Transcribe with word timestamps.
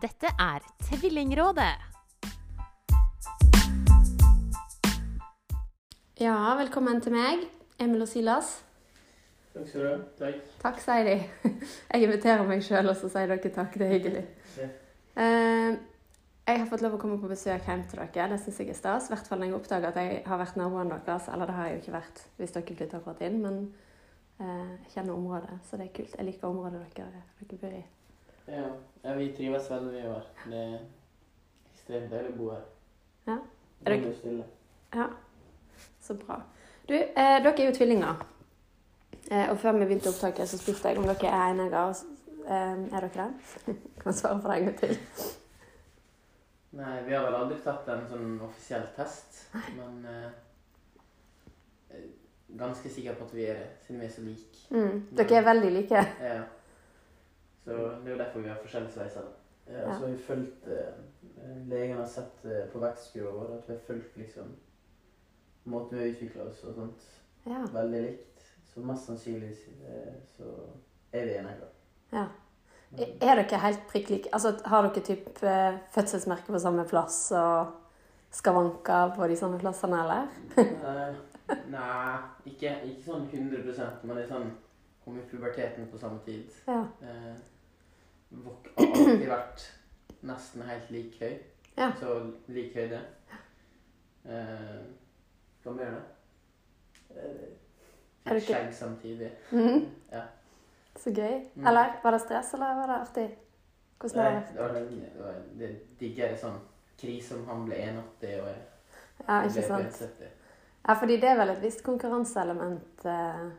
Dette 0.00 0.30
er 0.38 0.64
Tvillingrådet. 0.80 1.72
Ja, 6.20 6.36
velkommen 6.56 7.02
til 7.04 7.12
meg, 7.12 7.42
Emil 7.76 8.06
og 8.06 8.08
Silas. 8.08 8.54
Takk 9.52 9.68
skal 9.68 9.84
du 9.84 9.88
ha. 9.90 9.98
Takk. 10.22 10.38
Takk, 10.62 10.80
sier 10.80 11.04
de. 11.04 11.18
Jeg 11.92 12.06
inviterer 12.06 12.48
meg 12.48 12.64
sjøl, 12.64 12.88
og 12.88 12.96
så 12.96 13.12
sier 13.12 13.28
dere 13.28 13.52
takk. 13.52 13.76
Det 13.76 13.90
er 13.90 13.94
hyggelig. 13.98 14.24
Ja. 14.56 14.70
Eh, 15.20 15.76
jeg 16.48 16.64
har 16.64 16.72
fått 16.72 16.86
lov 16.88 16.96
å 16.96 17.04
komme 17.04 17.20
på 17.20 17.28
besøk 17.28 17.68
hjem 17.68 17.84
til 17.92 18.00
dere. 18.00 18.32
Det 18.32 18.40
syns 18.40 18.64
jeg 18.64 18.72
er 18.72 18.80
stas. 18.80 19.10
I 19.10 19.16
hvert 19.18 19.28
fall 19.28 19.44
når 19.44 19.52
jeg 19.52 19.60
oppdager 19.60 19.92
at 19.92 20.00
jeg 20.00 20.26
har 20.32 20.44
vært 20.46 20.56
naboen 20.56 20.96
deres. 20.96 21.28
Eller 21.28 21.52
det 21.52 21.60
har 21.60 21.68
jeg 21.68 21.76
jo 21.76 21.84
ikke 21.84 21.98
vært 22.00 22.26
hvis 22.40 22.56
dere 22.56 22.72
flytter 22.72 23.02
akkurat 23.02 23.24
inn, 23.28 23.40
men 23.44 23.62
eh, 24.40 24.76
jeg 24.80 24.96
kjenner 24.96 25.20
området, 25.20 25.60
så 25.68 25.76
det 25.76 25.90
er 25.90 25.96
kult. 26.00 26.16
Jeg 26.16 26.32
liker 26.32 26.54
området 26.54 26.86
dere, 26.96 27.26
dere 27.44 27.64
bor 27.66 27.80
i. 27.84 27.88
Ja, 28.50 28.64
ja, 29.04 29.14
vi 29.14 29.28
trives 29.36 29.68
veldig 29.70 29.92
mye 29.94 30.12
her. 30.14 30.28
Det 30.50 30.60
er 30.64 30.78
ekstremt 31.72 32.10
deilig 32.12 32.32
å 32.34 32.38
bo 32.40 32.50
her. 32.54 32.64
Ja. 33.28 33.36
Er 33.86 33.94
dere... 33.96 34.14
stille? 34.18 34.44
Ja, 34.94 35.06
så 36.02 36.16
bra. 36.18 36.40
Du, 36.88 36.94
eh, 36.96 37.36
dere 37.44 37.52
er 37.54 37.68
jo 37.70 37.74
tvillinger. 37.76 38.24
Eh, 39.30 39.46
og 39.52 39.58
før 39.62 39.76
vi 39.78 39.86
begynte 39.86 40.10
opptaket, 40.10 40.48
så 40.50 40.58
spurte 40.58 40.90
jeg 40.90 40.98
om 40.98 41.06
dere 41.10 41.30
er 41.30 41.90
s- 41.94 42.06
Eh, 42.50 42.78
er 42.96 43.04
dere 43.04 43.10
det? 43.14 43.76
Kan 44.02 44.12
svare 44.16 44.40
på 44.42 44.48
det 44.48 44.56
en 44.56 44.64
gang 44.64 44.78
til? 44.80 44.94
Nei, 46.72 46.94
vi 47.06 47.12
har 47.14 47.24
vel 47.26 47.34
aldri 47.36 47.58
tatt 47.62 47.86
en 47.92 48.06
sånn 48.10 48.40
offisiell 48.42 48.86
test, 48.96 49.42
men 49.76 50.00
eh, 50.08 50.30
eh, 51.90 52.06
ganske 52.58 52.90
sikker 52.90 53.14
på 53.18 53.26
at 53.28 53.34
vi 53.36 53.44
er 53.50 53.60
det, 53.60 53.68
siden 53.86 54.00
vi 54.00 54.06
er 54.08 54.14
så 54.14 54.24
like. 54.24 54.62
Mm. 54.70 55.00
Dere 55.20 55.36
er 55.40 55.46
veldig 55.50 55.70
like. 55.76 56.02
Ja. 56.24 56.40
Så 57.64 57.70
det 57.70 58.06
er 58.08 58.10
jo 58.14 58.18
derfor 58.18 58.40
vi 58.40 58.48
har 58.48 58.58
forskjellige 58.62 58.92
sveiser. 58.92 59.28
Ja, 59.70 59.80
Ja. 59.80 59.92
så 59.94 60.00
har 60.00 60.08
vi 60.08 60.16
fulgt 60.18 60.66
eh, 60.66 60.94
Legen 61.68 61.96
har 61.98 62.06
sett 62.06 62.44
eh, 62.44 62.64
på 62.72 62.78
vekstkurva 62.82 63.30
vår 63.36 63.52
at 63.58 63.68
vi 63.68 63.72
har 63.74 63.80
fulgt 63.86 64.16
liksom 64.16 64.48
måten 65.70 65.98
vi 65.98 66.04
har 66.04 66.14
utvikla 66.14 66.42
oss 66.48 66.64
og 66.64 66.74
sånt 66.74 67.04
Ja. 67.46 67.60
veldig 67.72 68.00
likt. 68.02 68.26
Så 68.74 68.80
mest 68.80 69.06
sannsynlig 69.06 69.52
eh, 69.86 70.14
så 70.36 70.44
er 71.12 71.24
vi 71.24 71.34
enige. 71.38 71.68
ja. 72.12 72.26
Er 72.98 73.36
dere 73.38 73.58
helt 73.62 73.84
prikk 73.88 74.08
like? 74.10 74.28
Altså, 74.32 74.50
har 74.66 74.82
dere 74.82 75.02
typ 75.04 75.42
eh, 75.42 75.76
fødselsmerke 75.94 76.50
på 76.52 76.58
samme 76.58 76.84
plass 76.88 77.30
og 77.32 77.66
skavanker 78.34 79.14
på 79.14 79.28
de 79.28 79.36
samme 79.36 79.58
plassene, 79.58 80.00
eller? 80.02 80.26
Nei 81.70 82.18
ikke, 82.46 82.72
ikke 82.86 83.02
sånn 83.04 83.28
100 83.30 84.02
men 84.02 84.16
det 84.16 84.24
er 84.24 84.28
sånn 84.30 84.50
Kom 85.04 85.18
i 85.18 85.22
puberteten 85.30 85.88
på 85.92 85.98
samme 85.98 86.20
tid. 86.24 86.50
Ja. 86.66 86.80
Eh, 87.02 87.34
har 88.44 88.56
alltid 88.76 89.28
vært 89.28 89.64
nesten 90.22 90.62
helt 90.68 90.90
lik 90.90 91.16
høy. 91.20 91.38
Ja. 91.76 91.92
Så 92.00 92.18
lik 92.52 92.74
høyde. 92.76 93.00
Eh, 94.24 94.80
hva 95.64 95.72
mer 95.72 95.94
da? 95.96 96.02
det? 97.14 97.48
Fikk 98.28 98.44
skjegg 98.50 98.74
samtidig. 98.76 99.30
Mhm. 99.50 99.86
Ja. 100.12 100.22
Så 100.96 101.10
gøy. 101.16 101.38
Mm. 101.54 101.66
Eller 101.66 101.94
var 102.02 102.10
det 102.10 102.20
stress, 102.20 102.52
eller 102.54 102.74
var 102.74 102.86
det 102.86 102.98
artig? 103.00 103.28
Hvordan 104.00 104.24
var 104.24 104.30
det? 104.30 104.42
det 104.52 104.60
var 104.60 104.68
det, 104.74 105.08
var 105.18 105.40
det 105.58 105.70
diggere 106.00 106.36
sånn 106.40 106.60
krise 107.00 107.36
om 107.38 107.46
han 107.48 107.64
ble 107.68 107.76
1,80 107.76 108.36
og 108.42 108.50
jeg 108.50 108.60
Ja, 109.28 109.40
ikke 109.44 109.62
sant? 109.66 110.00
1,70. 110.00 110.30
Ja, 110.88 110.94
fordi 110.94 111.16
det 111.20 111.28
er 111.28 111.36
vel 111.36 111.50
et 111.54 111.62
visst 111.62 111.82
konkurranseelement. 111.84 113.04
eh. 113.04 113.50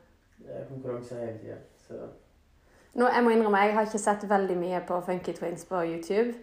Det 0.42 0.58
er 0.58 0.68
konkurranse 0.70 1.18
hele 1.20 1.38
tida, 1.40 1.58
så 1.88 2.08
Nå, 2.94 3.08
jeg 3.08 3.24
må 3.24 3.32
innrømme, 3.32 3.60
jeg 3.64 3.76
har 3.76 3.86
ikke 3.88 4.00
sett 4.04 4.24
veldig 4.30 4.56
mye 4.60 4.80
på 4.88 4.98
Funky 5.06 5.34
Twins 5.34 5.64
på 5.66 5.80
YouTube. 5.88 6.34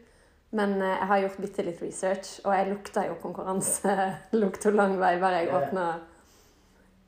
Men 0.50 0.78
eh, 0.82 0.94
jeg 0.94 1.08
har 1.10 1.18
gjort 1.24 1.40
bitte 1.44 1.64
litt 1.66 1.82
research, 1.84 2.38
og 2.44 2.54
jeg 2.56 2.70
lukta 2.70 3.04
jo 3.04 3.18
konkurranse 3.20 3.96
lukta 4.42 4.72
lang 4.72 4.96
vei 5.00 5.18
bare 5.20 5.42
jeg 5.42 5.50
åpna 5.52 5.88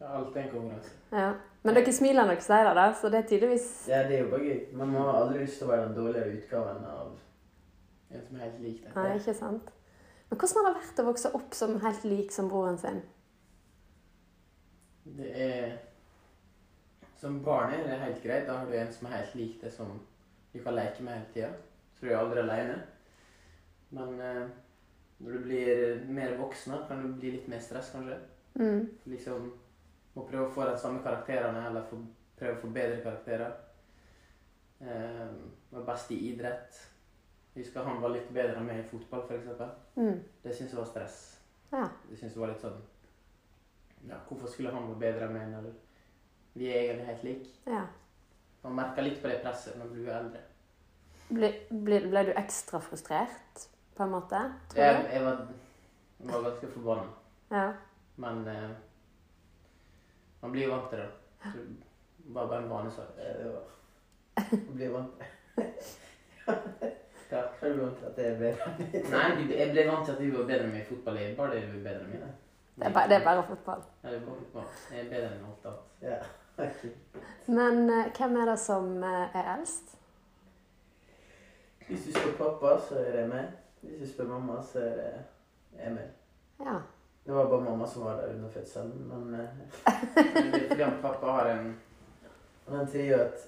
ja, 0.00 0.10
alt 0.16 0.36
er 0.36 0.42
en 0.42 0.52
konkurranse. 0.52 0.92
ja. 1.12 1.30
Men 1.62 1.76
dere 1.76 1.92
smiler 1.92 2.24
når 2.24 2.38
dere 2.38 2.44
sier 2.44 2.66
det, 2.68 2.76
da, 2.76 2.84
så 2.96 3.08
det 3.12 3.18
er 3.18 3.26
tydeligvis 3.28 3.66
Ja, 3.88 3.98
det 4.08 4.16
er 4.16 4.22
jo 4.22 4.30
bare 4.30 4.46
gøy. 4.46 4.60
Man 4.80 4.92
må 4.94 5.02
aldri 5.12 5.42
lyst 5.42 5.58
til 5.60 5.68
å 5.68 5.72
være 5.72 5.88
den 5.88 5.96
dårligere 5.98 6.36
utgaven 6.38 6.86
av 6.88 7.10
en 8.10 8.22
som 8.26 8.36
er 8.38 8.44
helt 8.46 8.62
lik 8.64 8.78
deg. 8.84 8.94
Nei, 8.96 9.10
ikke 9.18 9.34
sant? 9.36 9.68
Men 10.30 10.40
hvordan 10.40 10.64
har 10.64 10.70
det 10.70 10.80
vært 10.80 11.02
å 11.02 11.06
vokse 11.10 11.32
opp 11.36 11.56
som 11.58 11.76
helt 11.84 12.06
lik 12.08 12.32
som 12.32 12.48
broren 12.48 12.78
sin? 12.80 13.02
Det 15.18 15.28
er 15.48 15.76
Som 17.20 17.42
barn 17.44 17.74
er 17.74 17.84
det 17.84 18.00
helt 18.00 18.22
greit. 18.22 18.46
Da 18.48 18.56
har 18.58 18.66
du 18.66 18.76
en 18.78 18.92
som 18.92 19.08
er 19.08 19.18
helt 19.18 19.34
lik 19.36 19.60
det 19.60 19.72
som 19.74 19.92
du 20.52 20.58
kan 20.62 20.74
leke 20.74 21.04
med 21.04 21.18
hele 21.18 21.32
tida. 21.34 21.50
Så 21.94 22.06
du 22.06 22.12
er 22.12 22.18
aldri 22.18 22.40
aleine. 22.40 22.78
Men 23.90 24.20
eh, 24.20 24.46
når 25.18 25.32
du 25.32 25.42
blir 25.44 26.04
mer 26.08 26.38
voksen, 26.38 26.78
kan 26.88 27.02
du 27.02 27.12
bli 27.18 27.34
litt 27.34 27.48
mer 27.48 27.60
stress, 27.60 27.90
kanskje. 27.92 28.16
Mm. 28.54 28.86
Liksom 29.12 29.50
må 30.14 30.24
prøve 30.26 30.46
å 30.46 30.54
få 30.54 30.64
de 30.66 30.78
samme 30.80 31.02
karakterene, 31.04 31.66
eller 31.68 31.84
få, 31.90 31.98
prøve 32.38 32.56
å 32.56 32.62
få 32.62 32.70
bedre 32.74 33.02
karakterer. 33.04 33.52
Eh, 34.80 35.26
var 35.74 35.84
best 35.92 36.14
i 36.16 36.22
idrett. 36.30 36.80
Jeg 37.52 37.66
husker 37.66 37.84
han 37.84 38.00
var 38.00 38.14
litt 38.14 38.32
bedre 38.32 38.56
enn 38.56 38.66
meg 38.70 38.80
i 38.80 38.88
fotball, 38.88 39.26
f.eks. 39.28 39.60
Mm. 39.98 40.16
Det 40.42 40.56
syntes 40.56 40.72
jeg 40.72 40.80
var 40.80 40.88
stress. 40.88 41.20
Ja. 41.70 41.84
Jeg 42.08 42.16
syntes 42.16 42.34
jeg 42.34 42.42
var 42.42 42.50
litt 42.54 42.64
sånn 42.64 42.80
Ja, 44.08 44.16
hvorfor 44.26 44.48
skulle 44.50 44.72
han 44.72 44.88
være 44.88 45.02
bedre 45.04 45.26
enn 45.28 45.36
meg 45.36 45.50
når 45.52 45.68
vi 46.54 46.68
er 46.68 46.80
egentlig 46.82 47.06
helt 47.06 47.24
like? 47.24 47.48
ja. 47.66 47.82
Man 48.62 48.74
merker 48.76 49.02
litt 49.02 49.22
på 49.22 49.28
det 49.28 49.38
presset 49.42 49.76
når 49.78 49.86
man 49.86 49.92
blir 49.94 50.12
eldre. 50.12 50.40
Ble, 51.30 51.48
ble, 51.70 52.00
ble 52.10 52.22
du 52.26 52.32
ekstra 52.36 52.80
frustrert, 52.84 53.62
på 53.96 54.02
en 54.04 54.10
måte? 54.12 54.40
Tror 54.68 54.82
Jeg, 54.84 54.98
du? 55.04 55.08
jeg 55.14 55.24
var, 55.24 55.38
jeg 56.20 56.28
var 56.34 56.42
ganske 56.48 56.68
forbanna, 56.74 57.06
Ja. 57.50 57.72
men 58.16 58.42
eh, 58.48 58.70
man 60.42 60.52
blir 60.52 60.66
jo 60.66 60.74
vant 60.74 60.90
til 60.90 60.98
det. 60.98 61.08
Så 61.44 61.52
det 61.56 62.34
var 62.34 62.46
bare 62.50 62.62
en 62.62 62.70
vanesak. 62.70 63.16
Eh, 63.18 63.46
Man 64.50 64.74
blir 64.76 64.92
vant 64.92 65.10
til 65.16 65.64
det. 65.64 66.92
hva 67.30 67.40
er 67.62 67.72
du 67.74 67.80
vant 67.84 67.96
til 67.98 68.06
at 68.10 68.16
det 68.16 68.26
er 68.26 68.38
bedre? 68.38 68.68
Nei, 69.10 69.30
du- 69.44 69.54
jeg 69.56 69.70
ble 69.72 69.86
vant 69.90 70.04
til 70.06 70.12
at 70.12 70.18
du 70.20 70.30
var 70.36 70.46
bedre 70.46 70.64
enn 70.66 70.72
meg 70.74 70.82
i 70.82 70.88
fotball. 70.90 71.16
Jeg 71.20 71.36
bare 71.36 71.54
det 71.54 71.62
du 71.72 71.78
er 71.78 71.82
bedre 71.88 72.04
enn 72.04 72.10
meg. 72.10 72.36
Det 72.76 72.86
er, 72.86 72.92
bare, 72.92 73.08
det 73.08 73.16
er 73.16 73.24
bare 73.24 73.42
fotball. 73.48 73.82
Ja, 74.04 74.10
det 74.10 74.16
er 74.20 74.26
bare 74.26 74.36
fotball. 74.44 74.68
Jeg 74.92 75.00
er 75.06 75.10
bedre 75.10 75.32
enn 75.34 75.44
alt 75.50 75.66
annet. 75.72 75.84
Ja, 76.02 76.16
ok. 76.66 76.84
Men 77.46 77.90
eh, 77.90 78.12
hvem 78.16 78.36
er 78.36 78.50
det 78.50 78.58
som 78.60 79.02
eh, 79.02 79.36
er 79.36 79.50
eldst? 79.56 79.96
Hvis 81.88 82.04
du 82.06 82.12
spør 82.12 82.36
pappa, 82.38 82.76
så 82.88 83.02
er 83.02 83.12
det 83.16 83.28
meg. 83.28 83.52
Hvis 83.80 84.00
du 84.00 84.14
spør 84.14 84.28
mamma, 84.28 84.62
så 84.62 84.78
er 84.78 84.96
det 84.96 85.12
Emil. 85.86 86.10
Ja. 86.60 86.80
Det 87.26 87.34
var 87.34 87.48
bare 87.48 87.64
mamma 87.64 87.86
som 87.86 88.04
var 88.04 88.16
der 88.20 88.34
under 88.34 88.50
fødselen, 88.50 89.08
men 89.08 89.40
eh, 89.40 89.48
Det 90.14 90.80
er 90.80 90.90
fordi 90.90 91.02
pappa 91.02 91.26
har 91.26 91.50
en 91.50 91.80
Han 92.68 92.88
sier 92.88 93.16
jo 93.16 93.22
at 93.24 93.46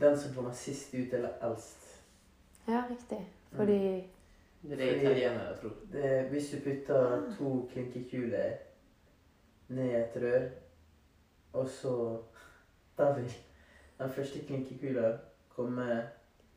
den 0.00 0.18
som 0.18 0.34
kommer 0.34 0.52
sist 0.52 0.94
ut, 0.94 1.12
eller 1.12 1.32
eldst 1.42 2.02
Ja, 2.68 2.82
riktig. 2.90 3.20
Fordi 3.52 4.10
Det 4.62 4.72
er 4.72 4.76
det 4.76 5.02
italienere 5.02 5.56
tror. 5.56 5.72
Det, 5.92 6.22
hvis 6.30 6.50
du 6.50 6.56
putter 6.64 7.22
to 7.38 7.68
klinkekuler 7.72 8.52
ned 9.68 9.84
i 9.84 9.94
et 9.94 10.16
rør, 10.22 10.48
og 11.54 11.68
så 11.68 11.94
Da 12.98 13.12
vil 13.16 13.30
den 13.98 14.10
første 14.10 14.38
klinkekula 14.46 15.12
komme 15.56 15.86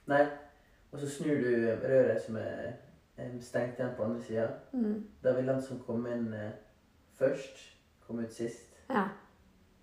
Nei, 0.07 0.23
og 0.91 0.99
så 0.99 1.09
snur 1.09 1.35
du 1.43 1.49
røret 1.83 2.21
som 2.25 2.35
er 2.39 2.73
stengt 3.41 3.79
igjen 3.79 3.95
på 3.97 4.03
andre 4.03 4.21
sida. 4.23 4.47
mm, 4.73 4.99
Da 5.23 5.33
vil 5.33 5.47
den 5.49 5.61
som 5.61 5.79
kommer 5.87 6.13
inn 6.15 6.29
eh, 6.33 6.51
først, 7.19 7.57
komme 8.07 8.23
ut 8.23 8.33
sist. 8.33 8.77
Ja. 8.89 9.03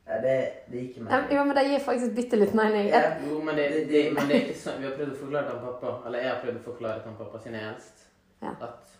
Ja, 0.07 0.17
det, 0.23 0.33
det 0.71 0.81
gikk 0.81 0.97
ikke 0.97 1.19
Ja, 1.34 1.45
men 1.45 1.57
det 1.57 1.65
gir 1.69 1.78
faktisk 1.84 2.15
bitte 2.17 2.37
litt 2.37 2.55
mening. 2.55 2.89
Ja, 2.93 3.03
jo, 3.28 3.39
men 3.43 3.57
det, 3.57 3.69
det, 3.89 4.03
men 4.15 4.28
det 4.28 4.37
er 4.37 4.43
ikke 4.49 4.59
sånn 4.60 4.81
Vi 4.83 4.87
har 4.89 4.97
prøvd 4.99 5.13
å 5.15 5.21
forklare 5.21 5.51
til 5.51 5.60
pappa, 5.67 5.93
eller 6.07 6.19
jeg 6.25 6.31
har 6.33 6.43
prøvd 6.45 6.59
å 6.60 6.65
forklare 6.71 6.99
til 7.03 7.09
han 7.10 7.17
pappa 7.21 7.41
siden 7.43 7.59
jeg 7.59 7.65
er 7.65 7.72
eldst, 7.75 8.05
Ja. 8.43 8.53
at 8.60 8.93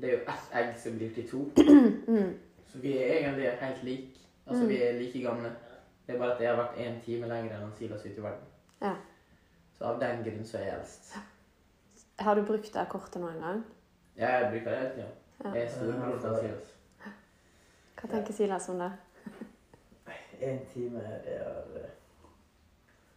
det 0.00 0.08
er 0.08 0.12
jo 0.14 0.22
ett 0.34 0.54
egg 0.60 0.70
som 0.80 0.96
blir 0.98 1.14
til 1.14 1.28
to. 1.30 1.42
Mm, 2.10 2.30
Så 2.72 2.78
vi 2.78 2.92
er 2.98 3.12
egentlig 3.18 3.50
helt 3.60 3.84
like. 3.84 4.19
Altså, 4.50 4.62
Mm. 4.64 4.68
vi 4.68 4.82
er 4.82 4.92
like 4.98 5.20
gamle. 5.22 5.50
Det 6.06 6.14
er 6.14 6.18
bare 6.18 6.34
at 6.34 6.40
jeg 6.40 6.48
har 6.54 6.56
vært 6.62 6.76
én 6.78 7.00
time 7.04 7.26
lenger 7.28 7.56
enn 7.62 7.72
Silas 7.78 8.00
ute 8.06 8.16
i 8.18 8.22
verden. 8.22 8.46
Ja. 8.82 8.94
Så 9.78 9.84
av 9.84 10.00
den 10.00 10.24
grunn 10.24 10.44
så 10.44 10.58
er 10.58 10.64
jeg 10.64 10.78
eldst. 10.78 11.16
Har 12.18 12.34
du 12.34 12.42
brukt 12.44 12.72
det 12.74 12.88
kortet 12.88 13.20
noen 13.22 13.40
gang? 13.40 13.64
Ja, 14.16 14.26
jeg 14.38 14.50
bruker 14.50 14.70
det 14.70 14.78
hele 14.78 14.90
tida. 14.94 15.06
Ja. 15.44 15.50
Jeg 15.54 15.62
er 15.64 15.68
storebror 15.70 16.18
til 16.20 16.36
Silas. 16.40 16.74
Hva 18.00 18.08
tenker 18.10 18.32
Silas 18.32 18.68
om 18.68 18.78
det? 18.78 18.92
Én 20.40 20.58
time, 20.74 21.00
det 21.24 21.38
har 21.38 21.64
eh, 21.76 21.90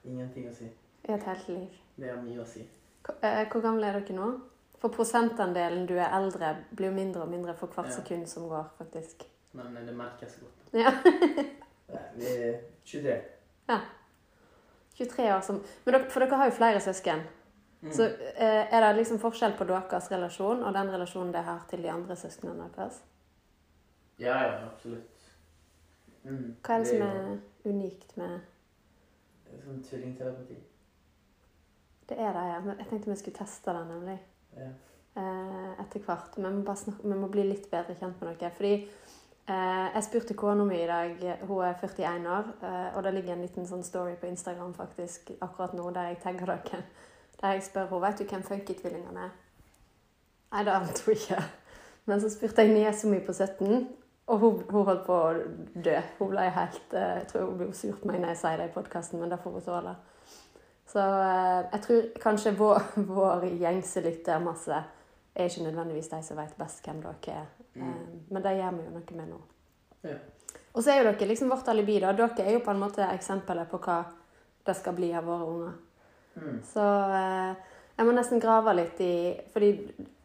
ingenting 0.05 0.49
å 0.49 0.53
si. 0.53 0.65
I 1.09 1.11
et 1.13 1.23
helt 1.23 1.47
liv. 1.49 1.67
Det 1.97 2.09
har 2.09 2.21
mye 2.21 2.41
å 2.43 2.45
si. 2.47 2.65
Hvor, 3.05 3.15
eh, 3.23 3.45
hvor 3.51 3.61
gamle 3.61 3.87
er 3.87 3.99
dere 3.99 4.15
nå? 4.17 4.31
For 4.79 4.89
prosentandelen 4.89 5.85
du 5.87 5.93
er 5.97 6.11
eldre, 6.17 6.55
blir 6.75 6.87
jo 6.89 6.93
mindre 6.95 7.21
og 7.21 7.29
mindre 7.29 7.53
for 7.55 7.67
hvert 7.67 7.85
Ja. 7.87 7.91
sekund 8.01 8.27
som 8.27 8.49
går, 8.49 8.65
faktisk. 8.77 9.23
Men 9.53 9.77
eh, 9.77 9.85
det 9.87 9.95
merkes 9.97 10.35
godt. 10.41 10.73
Ja. 10.73 10.91
Vi 12.17 12.25
er 12.25 12.59
23. 12.85 13.15
Ja. 13.69 13.79
23 14.97 15.29
år 15.35 15.41
som 15.41 15.61
Men 15.85 15.93
dere, 15.95 16.09
For 16.09 16.19
dere 16.23 16.37
har 16.41 16.49
jo 16.51 16.55
flere 16.57 16.79
søsken. 16.81 17.23
Mm. 17.83 17.91
Så 17.91 18.05
eh, 18.05 18.73
er 18.73 18.81
det 18.85 18.93
liksom 19.01 19.19
forskjell 19.19 19.57
på 19.59 19.65
deres 19.67 20.11
relasjon 20.11 20.61
og 20.63 20.73
den 20.75 20.91
relasjonen 20.93 21.33
dere 21.33 21.43
har 21.49 21.65
til 21.69 21.81
de 21.83 21.89
andre 21.91 22.15
søsknene 22.15 22.69
deres? 22.77 23.01
Ja, 24.21 24.37
ja, 24.45 24.53
absolutt. 24.69 25.09
Mm. 26.23 26.53
Hva 26.63 26.77
er 26.77 26.83
det 26.85 26.87
som 26.87 27.01
jo- 27.01 27.07
er 27.09 27.73
unikt 27.73 28.13
med 28.17 28.39
Det 29.49 29.57
er 29.59 29.65
sånn 29.65 29.81
tvillingtelepati. 29.83 30.55
Det 32.09 32.17
er 32.19 32.31
det, 32.33 32.45
ja. 32.53 32.59
Men 32.63 32.77
jeg 32.79 32.87
tenkte 32.89 33.11
vi 33.11 33.15
skulle 33.19 33.37
teste 33.37 33.73
det, 33.75 33.83
nemlig. 33.89 34.17
Ja. 34.57 34.69
eh, 35.17 35.73
etter 35.83 35.99
hvert. 36.07 36.37
Men 36.37 36.55
vi 36.61 36.63
må, 36.67 36.75
snakke, 36.75 37.03
vi 37.03 37.15
må 37.19 37.27
bli 37.31 37.43
litt 37.49 37.67
bedre 37.71 37.95
kjent 37.99 38.21
med 38.21 38.37
dere. 38.39 38.51
Fordi 38.55 38.71
jeg 39.47 40.03
spurte 40.03 40.33
kona 40.33 40.63
mi 40.63 40.77
i 40.79 40.87
dag, 40.87 41.39
hun 41.41 41.63
er 41.63 41.73
41 41.81 42.27
år, 42.31 42.45
eh, 42.63 42.97
og 42.97 43.03
det 43.03 43.13
ligger 43.13 43.33
en 43.33 43.41
liten 43.41 43.65
sånn 43.67 43.83
story 43.83 44.13
på 44.15 44.29
Instagram 44.29 44.71
faktisk 44.73 45.33
akkurat 45.41 45.73
nå 45.75 45.89
der 45.91 46.13
jeg 46.13 46.21
tagger 46.23 46.53
dere. 46.53 46.83
Der 47.41 47.57
jeg 47.57 47.65
spør 47.65 47.89
henne 47.89 48.05
vet 48.05 48.19
du 48.19 48.23
hvem 48.29 48.45
Funky-tvillingene 48.47 49.25
er. 49.25 49.33
Nei, 50.53 50.63
det 50.63 50.71
ante 50.71 51.03
hun 51.05 51.17
ikke. 51.17 51.41
Men 52.05 52.21
så 52.21 52.29
spurte 52.31 52.63
jeg 52.63 52.71
niesa 52.71 53.07
mi 53.07 53.19
på 53.19 53.33
17, 53.33 53.87
og 54.27 54.39
hun, 54.39 54.63
hun 54.69 54.87
holdt 54.87 55.05
på 55.05 55.17
å 55.17 55.33
dø. 55.75 55.97
Hun 56.19 56.31
ble 56.31 56.47
helt 56.55 56.95
eh, 56.95 57.19
Jeg 57.19 57.27
tror 57.33 57.45
hun 57.49 57.59
blir 57.59 57.75
sur 57.75 57.99
på 57.99 58.07
meg 58.07 58.21
når 58.21 58.33
jeg 58.33 58.41
sier 58.45 58.57
det 58.61 58.69
i 58.69 58.75
podkasten, 58.77 59.19
men 59.19 59.31
det 59.31 59.41
får 59.43 59.57
hun 59.57 59.67
tåle. 59.67 59.95
Så 60.93 61.03
eh, 61.03 61.59
jeg 61.73 61.83
tror 61.87 62.07
kanskje 62.23 62.55
vår, 62.63 62.79
vår 63.11 63.49
gjengse 63.59 64.07
lyttermasse 64.07 64.83
er 65.35 65.49
ikke 65.49 65.67
nødvendigvis 65.67 66.11
de 66.15 66.23
som 66.23 66.39
vet 66.39 66.55
best 66.55 66.85
hvem 66.85 67.03
dere 67.03 67.41
er. 67.41 67.62
Mm. 67.75 67.89
Eh, 67.89 68.07
Men 68.29 68.45
det 68.45 68.55
gjør 68.57 68.77
vi 68.77 68.85
jo 68.85 68.93
noe 68.93 69.17
med 69.17 69.29
nå. 69.29 69.39
Ja. 70.03 70.17
Og 70.73 70.83
så 70.83 70.91
er 70.91 70.99
jo 70.99 71.11
dere 71.11 71.29
liksom 71.29 71.49
vårt 71.53 71.67
alibi. 71.69 71.99
da. 71.99 72.13
Dere 72.13 72.45
er 72.45 72.57
jo 72.57 72.63
på 72.65 72.71
en 72.73 72.81
måte 72.81 73.05
eksempelet 73.05 73.69
på 73.69 73.79
hva 73.83 74.03
det 74.65 74.75
skal 74.79 74.95
bli 74.97 75.13
av 75.13 75.25
våre 75.27 75.49
unger. 75.49 75.73
Mm. 76.35 76.59
Så 76.65 76.83
eh, 77.13 77.55
jeg 77.97 78.07
må 78.07 78.13
nesten 78.15 78.41
grave 78.41 78.73
litt 78.73 79.01
i 79.05 79.15
Fordi 79.53 79.67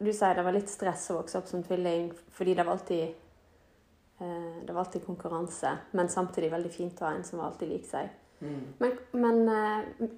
du 0.01 0.09
sier 0.09 0.33
det 0.35 0.45
var 0.45 0.55
litt 0.55 0.71
stress 0.71 1.11
å 1.11 1.19
vokse 1.19 1.37
opp 1.37 1.45
som 1.45 1.61
tvilling 1.61 2.07
fordi 2.33 2.55
det 2.57 2.65
var 2.65 2.79
alltid 2.79 3.03
eh, 3.05 4.55
det 4.65 4.73
var 4.73 4.87
alltid 4.87 5.05
konkurranse, 5.05 5.75
men 5.91 6.09
samtidig 6.09 6.49
veldig 6.51 6.71
fint 6.73 7.01
å 7.01 7.05
ha 7.05 7.13
en 7.13 7.23
som 7.27 7.39
var 7.39 7.51
alltid 7.51 7.69
lik 7.69 7.85
seg. 7.85 8.09
Mm. 8.41 8.63
Men, 8.79 8.97
men 9.11 10.09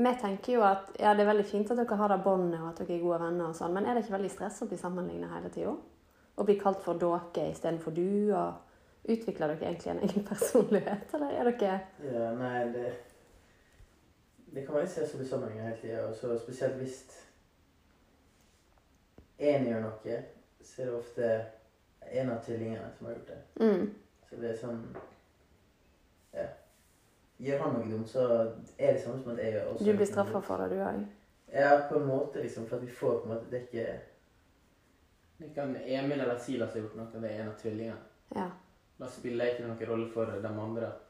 vi 0.00 0.12
tenker 0.20 0.54
jo 0.54 0.62
at 0.66 0.92
ja, 0.98 1.14
det 1.14 1.24
er 1.24 1.30
veldig 1.30 1.46
fint 1.48 1.70
at 1.72 1.80
dere 1.80 1.98
har 2.00 2.12
det 2.12 2.20
båndet, 2.24 2.60
og 2.60 2.70
at 2.70 2.82
dere 2.82 2.96
er 2.96 3.02
gode 3.02 3.20
venner, 3.22 3.50
og 3.50 3.56
sånn, 3.56 3.74
men 3.76 3.86
er 3.86 3.96
det 3.96 4.04
ikke 4.04 4.16
veldig 4.16 4.32
stress 4.32 4.62
å 4.64 4.68
bli 4.70 4.78
sammenlignet 4.80 5.32
hele 5.34 5.50
tida? 5.54 5.74
Å 6.40 6.44
bli 6.48 6.56
kalt 6.60 6.80
for 6.84 6.98
dere 7.00 7.50
istedenfor 7.50 7.94
du? 7.96 8.32
og 8.32 8.66
Utvikler 9.10 9.48
dere 9.48 9.66
egentlig 9.66 9.90
en 9.90 10.02
egen 10.04 10.24
personlighet, 10.32 11.14
eller 11.16 11.36
er 11.36 11.48
dere 11.50 11.80
Ja, 12.04 12.32
nei, 12.36 12.64
det 12.74 12.92
Det 14.50 14.64
kan 14.66 14.74
man 14.74 14.82
ikke 14.84 14.94
se 14.94 15.06
som 15.06 15.24
sammenlignet 15.24 15.64
hele 15.64 15.80
tida, 15.82 16.06
og 16.08 16.14
så 16.16 16.38
spesielt 16.38 16.76
hvis 16.80 16.98
én 19.40 19.68
gjør 19.68 19.84
noe, 19.86 20.16
så 20.62 20.82
er 20.82 20.88
det 20.90 20.94
ofte 20.98 21.28
en 22.10 22.32
av 22.34 22.40
tvillingene 22.44 22.90
som 22.96 23.06
har 23.06 23.14
gjort 23.14 23.30
det. 23.30 23.38
mm, 23.60 23.94
Så 24.28 24.40
det 24.40 24.50
er 24.50 24.58
sånn 24.58 24.82
Ja. 26.34 26.46
Gjør 27.40 27.62
han 27.62 27.72
noe 27.72 27.88
dumt, 27.90 28.08
så 28.08 28.24
er 28.78 28.92
det 28.92 29.02
samme 29.02 29.22
som 29.22 29.32
at 29.32 29.38
jeg 29.38 29.52
gjør 29.54 29.70
også. 29.72 29.84
Du 29.84 29.96
blir 29.96 30.06
straffa 30.06 30.40
for 30.44 30.60
det, 30.60 30.70
du 30.76 30.82
òg? 30.84 31.06
Ja, 31.52 31.70
på 31.88 31.96
en 31.96 32.06
måte, 32.06 32.42
liksom. 32.42 32.66
For 32.66 32.76
at 32.76 32.82
vi 32.82 32.92
får 32.92 33.20
på 33.20 33.24
en 33.24 33.32
måte 33.34 33.50
Det 33.50 33.58
er 33.60 33.66
ikke 33.66 34.00
kan 35.54 35.76
Emil 35.76 36.20
eller 36.20 36.38
Silas 36.38 36.74
har 36.74 36.80
gjort 36.82 36.96
noe, 36.96 37.20
det 37.20 37.30
er 37.30 37.40
en 37.42 37.48
av 37.48 37.54
tvillingene. 37.60 37.96
Ja. 38.36 38.50
Da 39.00 39.06
spiller 39.08 39.44
det 39.44 39.54
ikke 39.54 39.66
noen 39.68 39.88
rolle 39.88 40.08
for 40.12 40.26
de 40.26 40.48
andre 40.48 40.86
at 40.86 41.06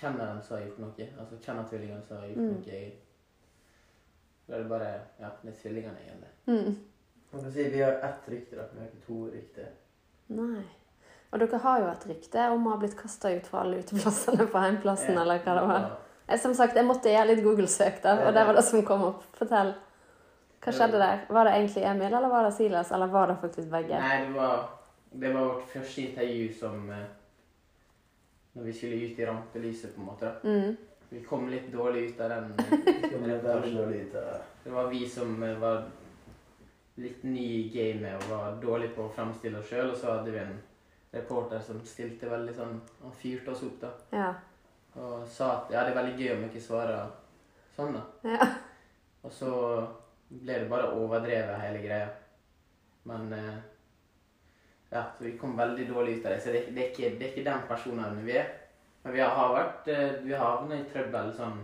hvem 0.00 0.20
av 0.20 0.26
dem 0.26 0.42
som 0.42 0.56
har 0.56 0.64
gjort 0.66 0.78
noe. 0.78 1.08
Altså 1.18 1.36
hvem 1.44 1.58
av 1.58 1.68
tvillingene 1.70 2.02
som 2.06 2.16
har 2.16 2.26
gjort 2.28 2.36
Mm. 2.36 2.52
noe. 2.54 2.92
Da 4.48 4.54
er 4.54 4.58
det 4.62 4.68
bare 4.68 4.92
Ja, 5.20 5.28
det 5.42 5.50
er 5.52 5.58
tvillingene 5.62 5.98
egentlig. 6.06 6.28
Mm. 6.46 6.76
Man 7.32 7.42
kan 7.42 7.52
si 7.52 7.68
vi 7.68 7.80
har 7.82 7.92
ett 7.92 8.28
rykte, 8.28 8.56
da. 8.56 8.62
Vi 8.72 8.78
har 8.80 8.86
ikke 8.86 9.06
to 9.06 9.18
rykter. 9.30 9.66
Nei. 10.28 10.62
Og 11.32 11.38
dere 11.38 11.58
har 11.62 11.80
jo 11.80 11.86
et 11.86 12.06
rykte 12.08 12.46
om 12.50 12.64
å 12.66 12.70
ha 12.70 12.76
blitt 12.78 12.96
kasta 12.98 13.30
ut 13.36 13.46
fra 13.46 13.60
alle 13.60 13.78
uteplassene 13.82 14.46
på 14.50 14.58
heimplassen, 14.58 15.18
eller 15.18 15.38
hva 15.38 15.54
det 15.54 15.66
var. 15.68 15.98
Jeg, 16.28 16.40
som 16.40 16.54
sagt, 16.54 16.74
jeg 16.74 16.84
måtte 16.86 17.10
gjøre 17.10 17.26
litt 17.26 17.44
Google-søk, 17.44 18.02
da, 18.02 18.16
og 18.28 18.34
det 18.34 18.46
var 18.46 18.54
det 18.54 18.64
som 18.64 18.82
kom 18.86 19.02
opp. 19.02 19.22
Fortell. 19.38 19.74
Hva 20.60 20.72
skjedde 20.76 20.98
der? 21.00 21.22
Var 21.32 21.48
det 21.48 21.54
egentlig 21.56 21.84
Emil, 21.88 22.14
eller 22.14 22.28
var 22.28 22.44
det 22.44 22.52
Silas, 22.52 22.92
eller 22.92 23.06
var 23.06 23.30
det 23.30 23.36
faktisk 23.40 23.70
begge? 23.72 24.00
Nei, 24.00 24.18
det 24.26 24.34
var, 24.34 24.68
det 25.12 25.32
var 25.32 25.46
vårt 25.48 25.70
første 25.72 26.02
intervju 26.02 26.52
som 26.58 26.90
eh, 26.90 27.06
Når 28.52 28.62
vi 28.66 28.72
skulle 28.72 28.96
ut 29.06 29.18
i 29.18 29.26
rampelyset, 29.26 29.94
på 29.94 30.00
en 30.00 30.06
måte. 30.06 30.26
da. 30.26 30.48
Mm. 30.48 30.76
Vi 31.10 31.20
kom 31.24 31.48
litt 31.48 31.72
dårlig 31.72 32.10
ut 32.10 32.20
av 32.20 32.30
den. 32.30 32.52
Av 33.50 33.62
Det 34.64 34.70
var 34.70 34.88
vi 34.90 35.08
som 35.08 35.42
eh, 35.42 35.58
var 35.58 35.84
litt 36.94 37.22
ny 37.22 37.46
i 37.46 37.70
gamet 37.74 38.24
og 38.24 38.30
var 38.30 38.58
dårlig 38.62 38.92
på 38.94 39.06
å 39.06 39.14
fremstille 39.14 39.58
oss 39.58 39.70
sjøl. 39.70 39.90
Og 39.90 39.96
så 39.96 40.12
hadde 40.12 40.34
vi 40.34 40.42
en 40.42 40.58
reporter 41.10 41.62
som 41.64 41.80
stilte 41.86 42.28
veldig 42.30 42.54
sånn 42.54 42.76
Han 43.02 43.16
fyrte 43.16 43.50
oss 43.54 43.64
opp, 43.66 43.80
da. 43.80 43.90
Ja. 44.14 44.28
Og 45.00 45.26
sa 45.30 45.50
at 45.56 45.72
ja, 45.72 45.84
det 45.86 45.94
er 45.94 45.98
veldig 46.02 46.18
gøy 46.18 46.34
om 46.34 46.44
dere 46.44 46.62
svarer 46.62 47.10
sånn, 47.76 47.96
da. 47.96 48.34
ja. 48.34 48.50
Og 49.24 49.32
så 49.32 49.50
ble 50.30 50.56
det 50.62 50.70
bare 50.70 50.92
overdrevet, 50.94 51.60
hele 51.64 51.82
greia. 51.84 52.08
Men 53.10 53.32
eh, 53.32 53.58
Ja, 54.90 55.04
vi 55.18 55.36
kom 55.38 55.52
veldig 55.56 55.84
dårlig 55.88 56.16
ut 56.18 56.24
av 56.26 56.32
det. 56.32 56.40
Så 56.42 56.52
det, 56.52 56.64
det, 56.74 56.82
er, 56.82 56.88
ikke, 56.90 57.10
det 57.18 57.26
er 57.26 57.30
ikke 57.30 57.44
den 57.46 57.66
personen 57.68 58.24
vi 58.26 58.32
er. 58.38 58.48
Men 59.04 59.14
vi 59.14 59.20
har, 59.22 59.52
vært 59.54 59.88
eh, 59.88 60.16
Vi 60.24 60.32
har 60.34 60.56
havnet 60.56 60.82
i 60.86 60.90
trøbbel 60.90 61.30
sånn 61.36 61.60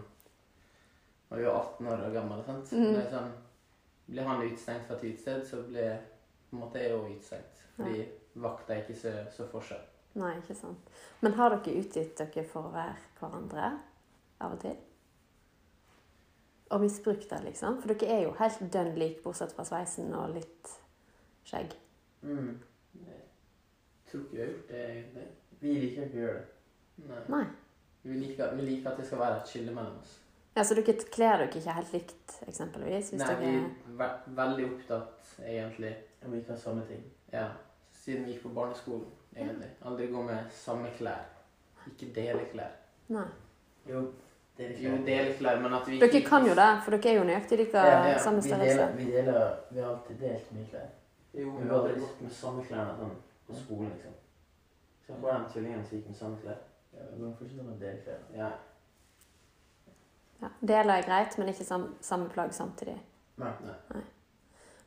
når 1.27 1.41
vi 1.41 1.47
var 1.49 1.57
18 1.59 1.89
år 1.91 2.05
gammel. 2.15 2.45
Sant? 2.47 2.73
Mhm. 2.73 2.93
Det 2.95 3.03
er 3.03 3.11
sånn, 3.11 3.35
Ble 4.07 4.23
han 4.23 4.43
utestengt 4.45 4.85
fra 4.87 4.95
et 4.95 5.03
utested, 5.09 5.41
så 5.49 5.65
ble 5.67 5.87
på 6.47 6.55
en 6.55 6.61
måte 6.63 6.79
jeg 6.79 6.95
òg 6.95 7.09
utestengt. 7.11 7.63
Fordi 7.75 8.05
vakta 8.39 8.77
ikke 8.79 8.95
så, 8.95 9.15
så 9.35 9.49
forskjell. 9.51 9.83
Nei, 10.17 10.37
ikke 10.39 10.55
sant. 10.55 10.93
Men 11.21 11.35
har 11.35 11.51
dere 11.57 11.81
utgitt 11.81 12.15
dere 12.21 12.45
for 12.47 12.69
å 12.69 12.75
være 12.77 12.95
hverandre 13.19 13.73
av 14.47 14.55
og 14.55 14.61
til? 14.63 14.77
Og 16.71 16.81
misbrukt 16.83 17.31
det, 17.31 17.41
liksom? 17.45 17.81
For 17.83 17.93
dere 17.95 18.15
er 18.17 18.23
jo 18.25 18.33
helt 18.41 18.63
dønn 18.75 18.95
like, 18.99 19.21
bortsett 19.23 19.53
fra 19.55 19.65
sveisen 19.65 20.15
og 20.19 20.35
litt 20.35 20.73
skjegg. 21.47 21.77
mm. 22.23 22.57
Jeg 23.07 24.11
tror 24.11 24.21
ikke 24.23 24.33
vi 24.37 24.41
har 24.41 24.51
gjort 24.51 24.69
det 24.69 24.83
egentlig. 24.91 25.25
Vi 25.61 25.73
liker 25.83 26.05
ikke 26.07 26.19
å 26.19 26.21
gjøre 26.21 26.35
det. 26.39 27.07
Nei. 27.09 27.23
Nei. 27.29 27.45
Vi 28.07 28.19
liker, 28.21 28.55
vi 28.55 28.67
liker 28.69 28.91
at 28.93 29.01
det 29.01 29.07
skal 29.09 29.19
være 29.19 29.41
et 29.41 29.51
skille 29.51 29.75
mellom 29.75 29.97
oss. 29.99 30.13
Ja, 30.57 30.65
Så 30.65 30.75
dere 30.79 30.95
kler 31.13 31.43
dere 31.43 31.49
ikke 31.51 31.73
helt 31.77 31.93
likt, 31.93 32.37
eksempelvis? 32.49 33.13
Nei, 33.19 33.31
vi 33.41 33.49
dere... 33.51 33.65
er 33.67 33.97
ve 33.99 34.37
veldig 34.39 34.69
opptatt, 34.71 35.33
egentlig. 35.43 35.95
om 36.25 36.33
vi 36.33 36.43
kan 36.47 36.59
samme 36.59 36.87
ting. 36.89 37.03
Ja, 37.33 37.49
siden 37.93 38.25
vi 38.25 38.33
gikk 38.33 38.47
på 38.47 38.55
barneskolen, 38.57 39.11
egentlig. 39.37 39.69
Aldri 39.85 40.07
gå 40.13 40.23
med 40.23 40.55
samme 40.55 40.91
klær. 40.99 41.27
Ikke 41.91 42.09
dele 42.15 42.47
klær. 42.53 42.73
Nei. 43.13 43.27
Jo, 43.91 44.07
det 44.57 44.65
er 44.65 44.69
litt 44.69 45.41
Jo, 45.41 45.59
men 45.63 45.73
at 45.75 45.89
vi 45.89 45.99
Dere 46.01 46.21
kan 46.25 46.47
jo 46.47 46.55
det, 46.55 46.69
for 46.85 46.91
dere 46.97 47.11
er 47.13 47.19
jo 47.19 47.25
nøyaktig 47.29 47.59
like 47.59 47.75
Ja, 47.77 48.07
ja, 48.09 48.19
samme 48.19 48.41
vi 48.43 48.49
størrelse. 48.49 48.77
deler, 48.77 48.95
vi 48.97 49.05
deler 49.13 49.57
Vi 49.71 49.81
har 49.81 49.91
alltid 49.91 50.21
delt 50.21 50.53
mye 50.53 50.69
klær. 50.71 50.87
Jo, 51.35 51.51
Vi 51.51 51.69
har 51.69 51.77
aldri 51.77 52.01
gått 52.01 52.21
med 52.23 52.33
samme 52.33 52.63
klær 52.65 52.95
sånn 52.97 53.17
på 53.47 53.55
skolen, 53.55 53.91
liksom. 53.93 54.15
Så 55.07 55.13
jeg 55.13 55.21
får 55.21 55.33
den 55.33 55.45
tvillingen 55.53 55.85
som 55.85 55.99
gikk 55.99 56.07
med 56.09 56.17
samme 56.17 56.39
klær. 56.43 56.57
Ja, 56.97 57.03
det 57.11 57.21
går 57.21 57.35
fortsatt 57.39 57.65
med 57.67 57.75
å 57.75 57.81
dele 57.81 58.01
klær. 58.05 58.23
Ja. 58.37 58.51
Ja, 60.43 60.49
Deler 60.61 60.95
er 60.99 61.07
greit, 61.07 61.39
men 61.39 61.49
ikke 61.49 61.65
sam 61.65 61.95
samme 62.01 62.29
plagg 62.29 62.53
samtidig. 62.53 62.97
Nei. 63.41 63.53
Nei. 63.65 64.03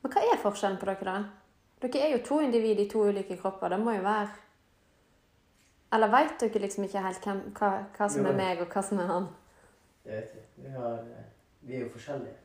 Men 0.02 0.12
hva 0.14 0.22
er 0.34 0.42
forskjellen 0.42 0.78
på 0.82 0.86
dere, 0.90 1.06
da? 1.06 1.24
Dere 1.82 2.04
er 2.06 2.12
jo 2.18 2.24
to 2.26 2.40
individ 2.44 2.80
i 2.80 2.88
to 2.90 3.06
ulike 3.08 3.38
kropper. 3.40 3.70
Det 3.70 3.80
må 3.80 3.96
jo 3.96 4.02
være 4.06 4.30
Eller 5.92 6.08
veit 6.14 6.36
dere 6.40 6.60
liksom 6.62 6.84
ikke 6.86 7.02
helt 7.02 7.24
hvem, 7.26 7.40
hva, 7.58 7.70
hva 7.98 8.08
som 8.10 8.22
Jo. 8.26 8.30
er 8.30 8.36
meg, 8.38 8.60
og 8.62 8.68
hva 8.70 8.84
som 8.84 9.00
er 9.00 9.08
han? 9.08 9.28
Det 10.04 10.12
vet 10.12 10.30
ikke. 10.36 10.46
Vi, 10.64 10.70
har, 10.70 10.94
eh, 11.00 11.26
vi 11.62 11.76
er 11.76 11.84
jo 11.86 11.90
forskjellige. 11.94 12.36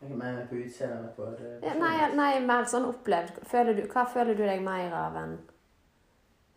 Jeg 0.00 0.10
mener 0.10 0.46
på 0.46 0.54
utseendet 0.60 1.12
på 1.16 1.26
eh, 1.32 1.58
Ja, 1.64 1.74
nei, 1.80 2.14
nei, 2.16 2.30
mer 2.44 2.64
sånn 2.68 2.84
opplevd. 2.90 3.42
Føler 3.48 3.74
du, 3.78 3.82
hva 3.92 4.04
føler 4.12 4.34
du 4.36 4.42
deg 4.44 4.62
mer 4.64 4.92
av 4.94 5.16
enn 5.22 5.36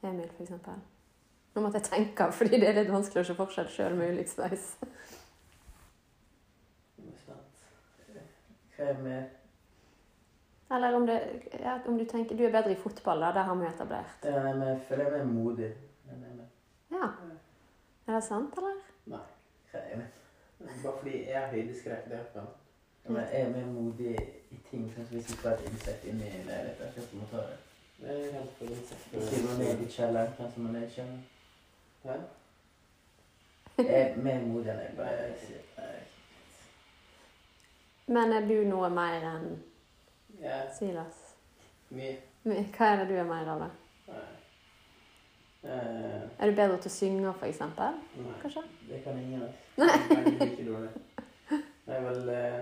Emil, 0.04 0.30
eksempel? 0.40 0.78
Nå 1.56 1.62
måtte 1.64 1.80
jeg 1.82 1.90
tenke, 1.90 2.30
fordi 2.32 2.60
det 2.62 2.68
er 2.70 2.78
litt 2.78 2.92
vanskelig 2.94 3.24
å 3.24 3.28
se 3.30 3.36
forskjell 3.36 3.68
sjøl 3.74 3.96
med 4.00 4.14
ulik 4.16 4.30
sveis. 4.32 4.68
Jeg. 7.00 8.24
Hva 8.78 8.86
er 8.94 9.02
mer 9.04 9.26
Eller 10.72 10.96
om, 10.96 11.06
det, 11.10 11.18
ja, 11.60 11.80
om 11.90 11.98
du 11.98 12.06
tenker 12.06 12.38
Du 12.38 12.44
er 12.46 12.54
bedre 12.54 12.72
i 12.76 12.80
fotball, 12.80 13.20
da. 13.26 13.32
Det 13.36 13.44
har 13.48 13.56
vi 13.58 13.66
jo 13.66 13.72
etablert. 13.74 14.24
Ja, 14.24 14.44
nei, 14.46 14.54
men 14.54 14.68
Jeg 14.76 14.82
føler 14.88 15.04
jeg 15.04 15.14
er 15.14 15.26
mer 15.26 15.34
modig. 15.34 15.70
jeg 16.06 16.14
er 16.14 16.20
mer- 16.20 16.50
Ja. 16.92 17.10
Er 18.08 18.14
det 18.16 18.24
sant, 18.24 18.54
eller? 18.58 18.78
Hva 19.08 19.20
er 19.74 19.96
det? 19.98 20.08
Bare 20.60 20.94
fordi 21.00 21.16
jeg 21.30 21.44
er 21.44 21.54
ikke 21.54 21.98
Ja, 23.06 23.12
men 23.12 23.22
Jeg 23.22 23.42
er 23.42 23.50
mer 23.50 23.66
modig 23.66 24.16
i 24.52 24.58
ting, 24.72 24.92
sånn 24.94 25.06
som 25.08 25.16
hvis 25.16 25.26
det 25.26 25.44
vært 25.44 25.62
et 25.64 25.72
insekt 25.72 26.04
inni 26.06 26.24
leiligheten. 26.24 26.92
Jeg 26.96 27.04
skal 27.04 27.28
ta 27.32 27.38
det. 27.38 27.58
Det 28.02 28.10
er 28.10 28.34
helt 28.34 28.52
for 28.58 28.66
insekter. 28.66 29.58
Ned 29.60 29.82
i 29.86 29.88
kjelleren, 29.92 30.34
hvem 30.38 30.52
som 30.54 30.76
er 30.76 30.84
i 30.84 30.90
kjelleren? 30.90 31.24
Hæ? 32.04 32.18
Jeg 33.78 34.02
er 34.02 34.18
mer 34.18 34.40
modig 34.46 34.72
enn 34.72 34.80
jeg 34.84 34.94
bare 34.98 35.32
sier. 35.40 35.64
Nei. 35.78 36.00
Men 38.08 38.34
er 38.34 38.48
du 38.48 38.56
noe 38.68 38.90
mer 38.90 39.28
enn 39.32 39.50
Silas? 40.76 41.26
mye. 41.90 42.18
Hva 42.44 42.86
er 42.86 43.02
det 43.02 43.08
du 43.10 43.16
er 43.20 43.28
mer 43.28 43.48
av, 43.50 43.64
da? 43.64 43.70
Eh, 45.64 46.22
Er 46.40 46.50
du 46.50 46.56
bedre 46.56 46.78
til 46.80 46.88
å 46.90 46.94
synge, 46.94 47.34
for 47.40 47.46
eksempel? 47.50 47.98
nei, 48.16 48.34
Kanskje? 48.42 48.62
det 48.90 49.02
kan 49.04 49.18
ingen 49.20 49.42
av 49.44 49.50
oss. 49.50 49.56
Veldig. 49.78 50.90
Det 51.86 51.96
er 51.98 52.02
vel 52.06 52.30
eh, 52.30 52.62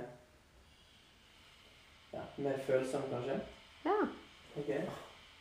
ja, 2.14 2.24
mer 2.38 2.58
følsom, 2.68 3.02
kanskje. 3.12 3.36
Ja. 3.86 3.98
Ok. 4.58 4.70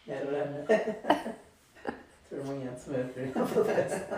Er 0.08 0.25
du 0.25 0.30
det? 0.30 0.44
Tror 2.28 2.38
det 2.38 2.42
er 2.42 2.46
mange 2.50 2.75
som 2.78 2.94
er 2.94 3.08
programmet. 3.14 4.12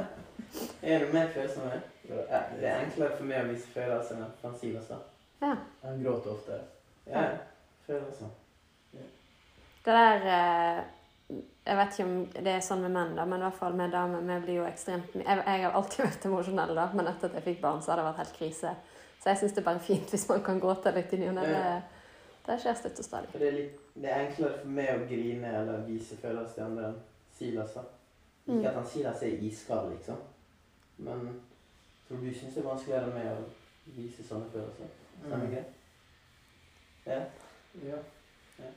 Er 0.82 0.98
du 1.06 1.12
mer 1.12 1.28
følsom? 1.34 1.70
Ja, 2.08 2.40
det 2.56 2.68
er 2.72 2.82
enklere 2.86 3.16
for 3.18 3.24
meg 3.28 3.44
å 3.44 3.48
vise 3.52 3.68
følelser 3.74 4.16
enn 4.16 4.30
han 4.42 4.58
Silas. 4.58 4.90
også. 4.90 4.98
ja. 5.44 5.54
Han 5.84 6.02
gråter 6.02 6.30
ofte. 6.34 6.58
Ja, 7.06 7.24
følelser. 7.86 8.32
Det 8.92 9.94
der 9.94 10.26
eh, 10.32 10.84
Jeg 11.28 11.76
vet 11.76 11.92
ikke 11.92 12.04
om 12.08 12.14
det 12.32 12.52
er 12.54 12.62
sånn 12.64 12.80
med 12.86 12.94
menn, 12.94 13.10
da, 13.18 13.24
men 13.28 13.42
i 13.42 13.44
hvert 13.44 13.58
fall 13.58 13.74
med 13.76 13.90
damer. 13.92 14.22
Vi 14.24 14.38
blir 14.46 14.56
jo 14.62 14.64
ekstremt 14.68 15.12
jeg, 15.18 15.24
jeg 15.26 15.64
har 15.66 15.74
alltid 15.76 16.04
vært 16.08 16.24
emosjonell, 16.30 16.72
da, 16.78 16.86
men 16.96 17.10
etter 17.10 17.28
at 17.28 17.34
jeg 17.36 17.44
fikk 17.50 17.60
barn, 17.60 17.82
så 17.84 17.92
har 17.92 18.00
det 18.00 18.06
vært 18.08 18.22
helt 18.22 18.36
krise. 18.38 18.72
Så 19.20 19.28
jeg 19.32 19.40
syns 19.42 19.52
det 19.56 19.60
er 19.62 19.66
bare 19.66 19.82
fint 19.84 20.14
hvis 20.14 20.24
man 20.30 20.42
kan 20.46 20.60
gråte 20.62 20.92
litt 20.96 21.12
i 21.12 21.18
ny 21.20 21.28
og 21.28 21.36
ne. 21.36 21.44
Det, 21.52 22.06
det 22.46 22.56
skjer 22.62 22.78
støtt 22.80 23.02
og 23.02 23.08
stadig. 23.08 23.32
Det 23.34 23.48
er, 23.50 23.56
litt, 23.58 23.80
det 23.98 24.08
er 24.14 24.24
enklere 24.28 24.60
for 24.62 24.72
meg 24.78 24.90
å 24.94 25.06
grine 25.10 25.52
eller 25.60 25.84
vise 25.88 26.16
følelser 26.22 26.54
til 26.54 26.66
andre 26.70 26.88
enn 26.92 26.98
Silas. 27.38 27.74
da. 27.76 27.84
Mm. 28.46 28.54
Ikke 28.56 28.70
at 28.70 28.78
han 28.80 28.86
Silas 28.88 29.22
er 29.28 29.42
iskald, 29.50 29.90
liksom. 29.92 30.22
Men 31.04 31.26
jeg 31.28 32.06
tror 32.08 32.22
du 32.24 32.30
syns 32.32 32.54
det 32.56 32.62
er 32.62 32.70
vanskeligere 32.70 33.12
med 33.12 33.28
å 33.34 33.42
vise 33.98 34.24
sånne 34.24 34.48
følelser. 34.54 34.94
Stemmer 35.18 35.44
Mm. 35.44 35.50
ikke 35.50 35.64
det? 37.04 37.18
Ja. 37.84 37.98
Ja. 38.62 38.70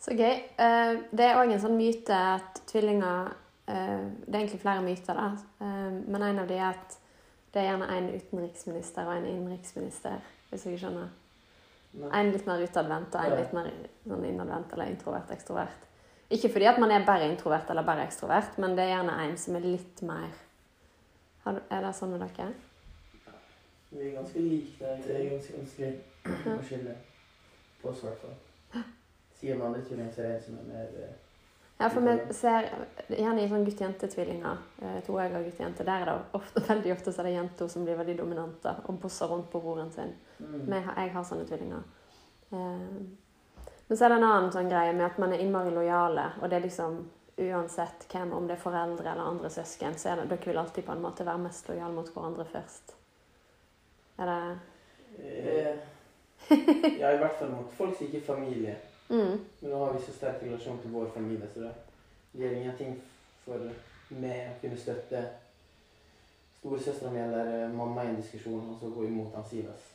Så 0.00 0.16
gøy. 0.16 0.32
Eh, 0.32 0.94
det 1.12 1.26
er 1.26 1.36
òg 1.36 1.52
en 1.52 1.60
sånn 1.60 1.76
myte 1.76 2.16
at 2.16 2.62
tvillinger 2.70 3.34
eh, 3.68 4.06
Det 4.24 4.32
er 4.32 4.38
egentlig 4.40 4.62
flere 4.62 4.84
myter, 4.84 5.18
da. 5.18 5.26
Eh, 5.60 5.90
men 6.06 6.24
en 6.24 6.40
av 6.40 6.48
de 6.48 6.56
er 6.56 6.70
at 6.70 6.96
det 7.52 7.60
er 7.60 7.68
gjerne 7.72 7.88
en 7.96 8.08
utenriksminister 8.14 9.08
og 9.08 9.18
en 9.18 9.26
innenriksminister, 9.26 10.22
hvis 10.50 10.66
jeg 10.66 10.80
skjønner. 10.80 11.10
Men, 11.92 12.12
En 12.14 12.32
litt 12.32 12.46
mer 12.46 12.62
utadvendt 12.62 13.14
og 13.18 13.26
en 13.26 13.38
litt 13.40 13.54
mer 13.56 13.70
sånn 14.06 14.26
innadvendt 14.28 14.72
eller 14.72 14.92
introvert 14.92 15.32
ekstrovert. 15.34 15.88
Ikke 16.30 16.52
fordi 16.54 16.68
at 16.70 16.78
man 16.78 16.94
er 16.94 17.04
bare 17.04 17.26
introvert 17.26 17.70
eller 17.70 17.82
bare 17.82 18.04
ekstrovert, 18.06 18.56
men 18.62 18.76
det 18.78 18.86
er 18.86 18.92
gjerne 18.94 19.16
en 19.24 19.36
som 19.36 19.58
er 19.58 19.66
litt 19.66 20.02
mer 20.06 20.30
Er 21.50 21.82
det 21.82 21.94
sånn 21.96 22.12
med 22.12 22.20
dere? 22.20 22.52
vi 23.90 24.06
er 24.06 24.12
ganske 24.14 24.38
like 24.38 24.84
der. 24.84 25.00
Det 25.02 25.16
er 25.16 25.30
ganske 25.30 25.56
vanskelig 25.56 25.88
å 26.46 26.62
skille 26.62 26.94
på 27.80 27.88
oss, 27.90 28.02
i 28.04 28.06
hvert 28.06 28.22
fall. 28.22 28.36
Sier 29.40 29.56
om 29.56 29.66
andre 29.66 29.82
tvillinger, 29.86 30.12
så 30.12 30.20
er 30.20 30.26
det 30.26 30.34
en 30.34 30.42
som 30.44 30.58
er 30.60 30.66
mer 30.68 30.88
eh, 31.00 31.12
Ja, 31.80 31.88
for 31.88 32.04
vi 32.04 32.34
ser 32.36 32.66
gjerne 33.08 33.40
i 33.40 33.48
sånn 33.48 33.64
gutt-jente-tvillinger, 33.64 34.58
eh, 34.84 34.98
toegga 35.06 35.40
gutt-jente, 35.46 35.86
der 35.88 36.02
er 36.04 36.10
det 36.10 36.16
ofte, 36.36 36.64
veldig 36.72 36.92
ofte 36.92 37.14
så 37.14 37.22
er 37.22 37.30
det 37.30 37.38
jenter 37.38 37.70
som 37.72 37.86
blir 37.86 37.96
veldig 37.96 38.18
dominante 38.18 38.74
og 38.84 38.98
bosser 39.00 39.32
rundt 39.32 39.48
på 39.52 39.62
broren 39.64 39.88
sin. 39.94 40.12
Mm. 40.42 40.58
Men 40.58 40.76
jeg 40.76 40.86
har, 40.90 41.00
jeg 41.00 41.14
har 41.14 41.24
sånne 41.30 41.48
tvillinger. 41.48 41.88
Eh, 42.52 42.92
men 43.88 43.98
så 43.98 44.04
er 44.04 44.12
det 44.12 44.20
en 44.20 44.28
annen 44.28 44.52
sånn 44.54 44.68
greie 44.70 44.92
med 44.92 45.08
at 45.08 45.16
man 45.18 45.32
er 45.34 45.40
innmari 45.42 45.72
lojale, 45.74 46.28
og 46.42 46.50
det 46.50 46.60
er 46.60 46.68
liksom 46.68 47.00
uansett 47.40 48.04
hvem, 48.12 48.32
om 48.36 48.46
det 48.46 48.58
er 48.58 48.62
foreldre 48.62 49.08
eller 49.08 49.32
andre 49.32 49.50
søsken, 49.50 49.96
så 49.98 50.12
er 50.12 50.20
det, 50.20 50.28
dere 50.34 50.50
vil 50.52 50.60
alltid 50.60 50.84
på 50.84 50.92
en 50.92 51.02
måte 51.02 51.24
være 51.26 51.40
mest 51.46 51.72
lojale 51.72 51.96
mot 51.96 52.12
hverandre 52.12 52.44
først. 52.52 52.92
Er 54.20 54.30
det 54.30 54.36
eh, 55.24 55.88
Ja, 57.00 57.10
i 57.14 57.18
hvert 57.18 57.38
fall 57.38 57.50
mot 57.54 57.72
folk 57.76 57.96
som 57.96 58.06
ikke 58.06 58.20
er 58.20 58.26
familie. 58.26 58.76
Mm, 59.10 59.36
Men 59.60 59.70
nå 59.70 59.84
har 59.84 59.92
vi 59.94 60.02
så 60.06 60.12
sterk 60.16 60.42
relasjon 60.42 60.80
til 60.82 60.92
vår 60.94 61.10
familie, 61.14 61.48
så 61.54 61.60
det 62.32 62.42
gjør 62.42 62.56
ingenting 62.60 62.96
for 63.44 63.70
meg 64.10 64.50
å 64.50 64.58
kunne 64.60 64.78
støtte 64.78 65.22
storesøstera 66.60 67.10
mi 67.10 67.20
eller 67.22 67.50
eh, 67.54 67.72
mamma 67.72 68.04
i 68.04 68.12
en 68.12 68.20
diskusjon, 68.20 68.68
og 68.70 68.78
så 68.80 68.90
gå 68.94 69.04
imot 69.08 69.34
han 69.34 69.44
Silas. 69.50 69.88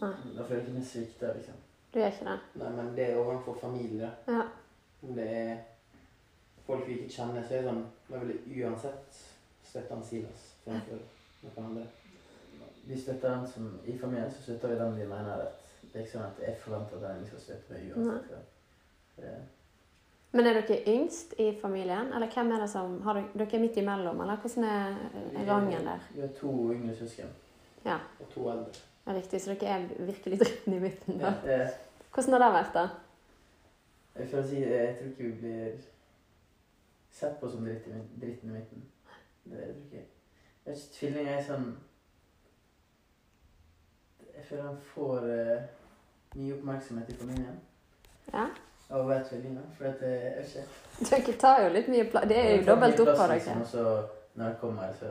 Nei, 0.00 0.14
Da 0.36 0.42
føler 0.44 0.60
jeg 0.60 0.66
ikke 0.66 0.78
meg 0.78 0.86
svikta, 0.88 1.32
liksom. 1.36 1.58
du 1.94 1.98
gjør 1.98 2.12
ikke 2.12 2.30
det? 2.30 2.38
Nei, 2.62 2.70
men 2.76 2.94
det 2.96 3.08
er 3.10 3.20
overfor 3.20 3.58
familie. 3.60 4.10
Ja. 4.28 4.46
Om 5.02 5.14
det 5.14 5.26
er 5.40 5.56
folk 6.66 6.88
vi 6.88 6.98
ikke 6.98 7.12
kjenner, 7.12 7.44
så 7.44 7.54
er 7.54 7.62
det 7.62 7.68
sånn 7.68 7.84
Da 8.08 8.20
vil 8.22 8.32
jeg 8.34 8.64
uansett 8.64 9.20
støtte 9.64 9.94
han 9.94 10.04
Silas 10.06 10.48
fremfor 10.64 11.00
noen 11.44 11.68
andre. 11.68 11.84
Vi 12.86 12.98
støtter 13.00 13.32
han 13.34 13.46
som 13.48 13.68
I 13.84 13.98
familien 13.98 14.32
så 14.32 14.42
støtter 14.42 14.72
vi 14.72 14.80
den 14.80 14.96
vi 14.98 15.06
mener 15.08 15.30
er 15.34 15.44
rett. 15.44 15.63
Det 15.94 16.00
er 16.00 16.06
ikke 16.08 16.16
sånn 16.16 16.24
at 16.26 16.38
jeg 16.42 16.56
forventer 16.58 17.04
at 17.06 17.20
vi 17.20 17.26
skal 17.28 17.40
støtte 17.44 17.72
meg 17.76 17.92
uansett. 17.94 18.48
Ja. 19.22 19.34
Men 20.34 20.48
er 20.50 20.56
dere 20.58 20.80
yngst 20.90 21.36
i 21.38 21.52
familien, 21.60 22.08
eller 22.10 22.26
hvem 22.34 22.50
er 22.50 22.64
det 22.64 22.70
som 22.72 22.96
har 23.06 23.14
dere, 23.20 23.28
dere 23.38 23.54
er 23.54 23.62
midt 23.62 23.76
imellom, 23.78 24.20
eller 24.24 24.40
hvordan 24.42 24.64
er 24.66 25.46
rangen 25.46 25.86
der? 25.86 26.08
vi 26.10 26.20
har 26.24 26.32
to 26.40 26.50
yngre 26.74 26.96
søsken. 26.98 27.30
Ja, 27.84 28.00
Og 28.20 28.26
to 28.32 28.48
eldre. 28.50 28.72
ja, 29.06 29.14
riktig, 29.14 29.40
så 29.40 29.54
dere 29.54 29.76
er 29.76 29.86
virkelig 29.98 30.40
dritten 30.40 30.74
i 30.74 30.80
midten, 30.82 31.18
da. 31.22 31.30
Ja, 31.46 31.58
det... 31.60 31.70
Hvordan 32.14 32.32
har 32.32 32.42
det 32.42 32.52
vært, 32.58 32.74
da? 32.74 32.88
jeg, 34.18 34.28
får 34.30 34.42
si, 34.42 34.60
jeg 34.60 34.96
tror 34.98 35.08
ikke 35.12 35.24
vi 35.24 35.38
blir 35.38 35.78
sett 37.10 37.38
på 37.40 37.50
som 37.50 37.64
dritt 37.64 37.86
i, 37.86 38.02
dritten 38.20 38.50
i 38.50 38.52
midten. 38.58 38.84
Det 39.44 39.62
tror 39.62 39.80
ikke 39.86 40.02
jeg. 40.02 40.76
Tvillinger 40.98 41.38
er 41.38 41.42
sånn 41.46 41.66
Jeg 44.34 44.44
føler 44.48 44.64
han 44.66 44.78
får 44.94 45.26
eh, 45.30 45.66
mye 46.34 46.54
oppmerksomhet 46.58 47.08
i 47.10 47.16
familien 47.20 47.60
Ja? 48.32 48.46
å 48.90 49.02
være 49.08 49.24
tvillinger. 49.28 49.62
For 49.78 49.84
at 49.90 50.02
eh, 50.02 50.10
jeg 50.10 50.36
vet 50.36 50.54
ikke 50.54 51.16
Dere 51.26 51.38
tar 51.40 51.62
jo 51.64 51.68
litt 51.74 51.88
mye 51.88 52.04
plass. 52.10 52.28
Det 52.28 52.38
er 52.38 52.50
jo 52.56 52.66
dobbelt 52.68 53.00
opp 53.00 53.08
av 53.18 53.28
dere. 53.32 53.56
Og 53.60 53.66
så 53.66 53.84
når 54.34 54.46
jeg 54.48 54.58
kommer, 54.60 54.92
så 55.00 55.06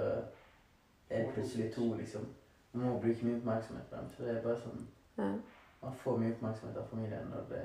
er 1.09 1.17
det 1.25 1.33
plutselig 1.33 1.73
to, 1.75 1.93
liksom. 1.99 2.27
Man 2.73 2.85
må 2.89 2.99
bruke 2.99 3.25
mye 3.25 3.37
oppmerksomhet 3.37 3.85
på 3.89 3.95
dem. 3.95 4.07
Så 4.17 4.23
det 4.23 4.37
er 4.37 4.41
bare 4.45 4.59
sånn 4.61 4.87
Ja. 5.17 5.31
Man 5.83 5.93
får 6.03 6.17
mye 6.17 6.31
oppmerksomhet 6.37 6.77
av 6.77 6.87
familien 6.89 7.27
når 7.33 7.43
det 7.49 7.63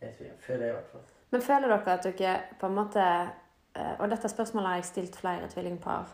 er 0.00 0.12
tvillinger. 0.12 0.38
Føler 0.46 0.64
jeg 0.66 0.70
i 0.70 0.76
hvert 0.76 0.92
fall. 0.92 1.00
Men 1.30 1.42
føler 1.42 1.68
dere 1.68 1.92
at 1.98 2.04
dere 2.20 2.36
på 2.60 2.66
en 2.70 2.74
måte 2.78 3.02
eh, 3.74 3.94
Og 4.00 4.10
dette 4.10 4.28
spørsmålet 4.28 4.68
har 4.68 4.76
jeg 4.76 4.84
stilt 4.92 5.16
flere 5.16 5.48
tvillingpar. 5.50 6.06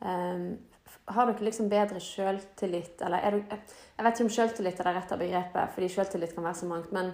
Um, 0.00 0.52
f- 0.70 0.77
har 1.14 1.30
dere 1.30 1.44
liksom 1.46 1.70
bedre 1.70 2.00
sjøltillit, 2.02 3.00
eller 3.04 3.24
er 3.24 3.36
dere 3.36 3.58
Jeg 3.58 4.04
vet 4.04 4.14
ikke 4.14 4.24
om 4.24 4.34
sjøltillit 4.36 4.80
er 4.80 4.88
det 4.88 4.94
rette 4.96 5.18
begrepet, 5.20 5.72
fordi 5.74 5.88
sjøltillit 5.92 6.34
kan 6.34 6.46
være 6.46 6.60
så 6.60 6.68
mangt, 6.70 6.92
men 6.92 7.12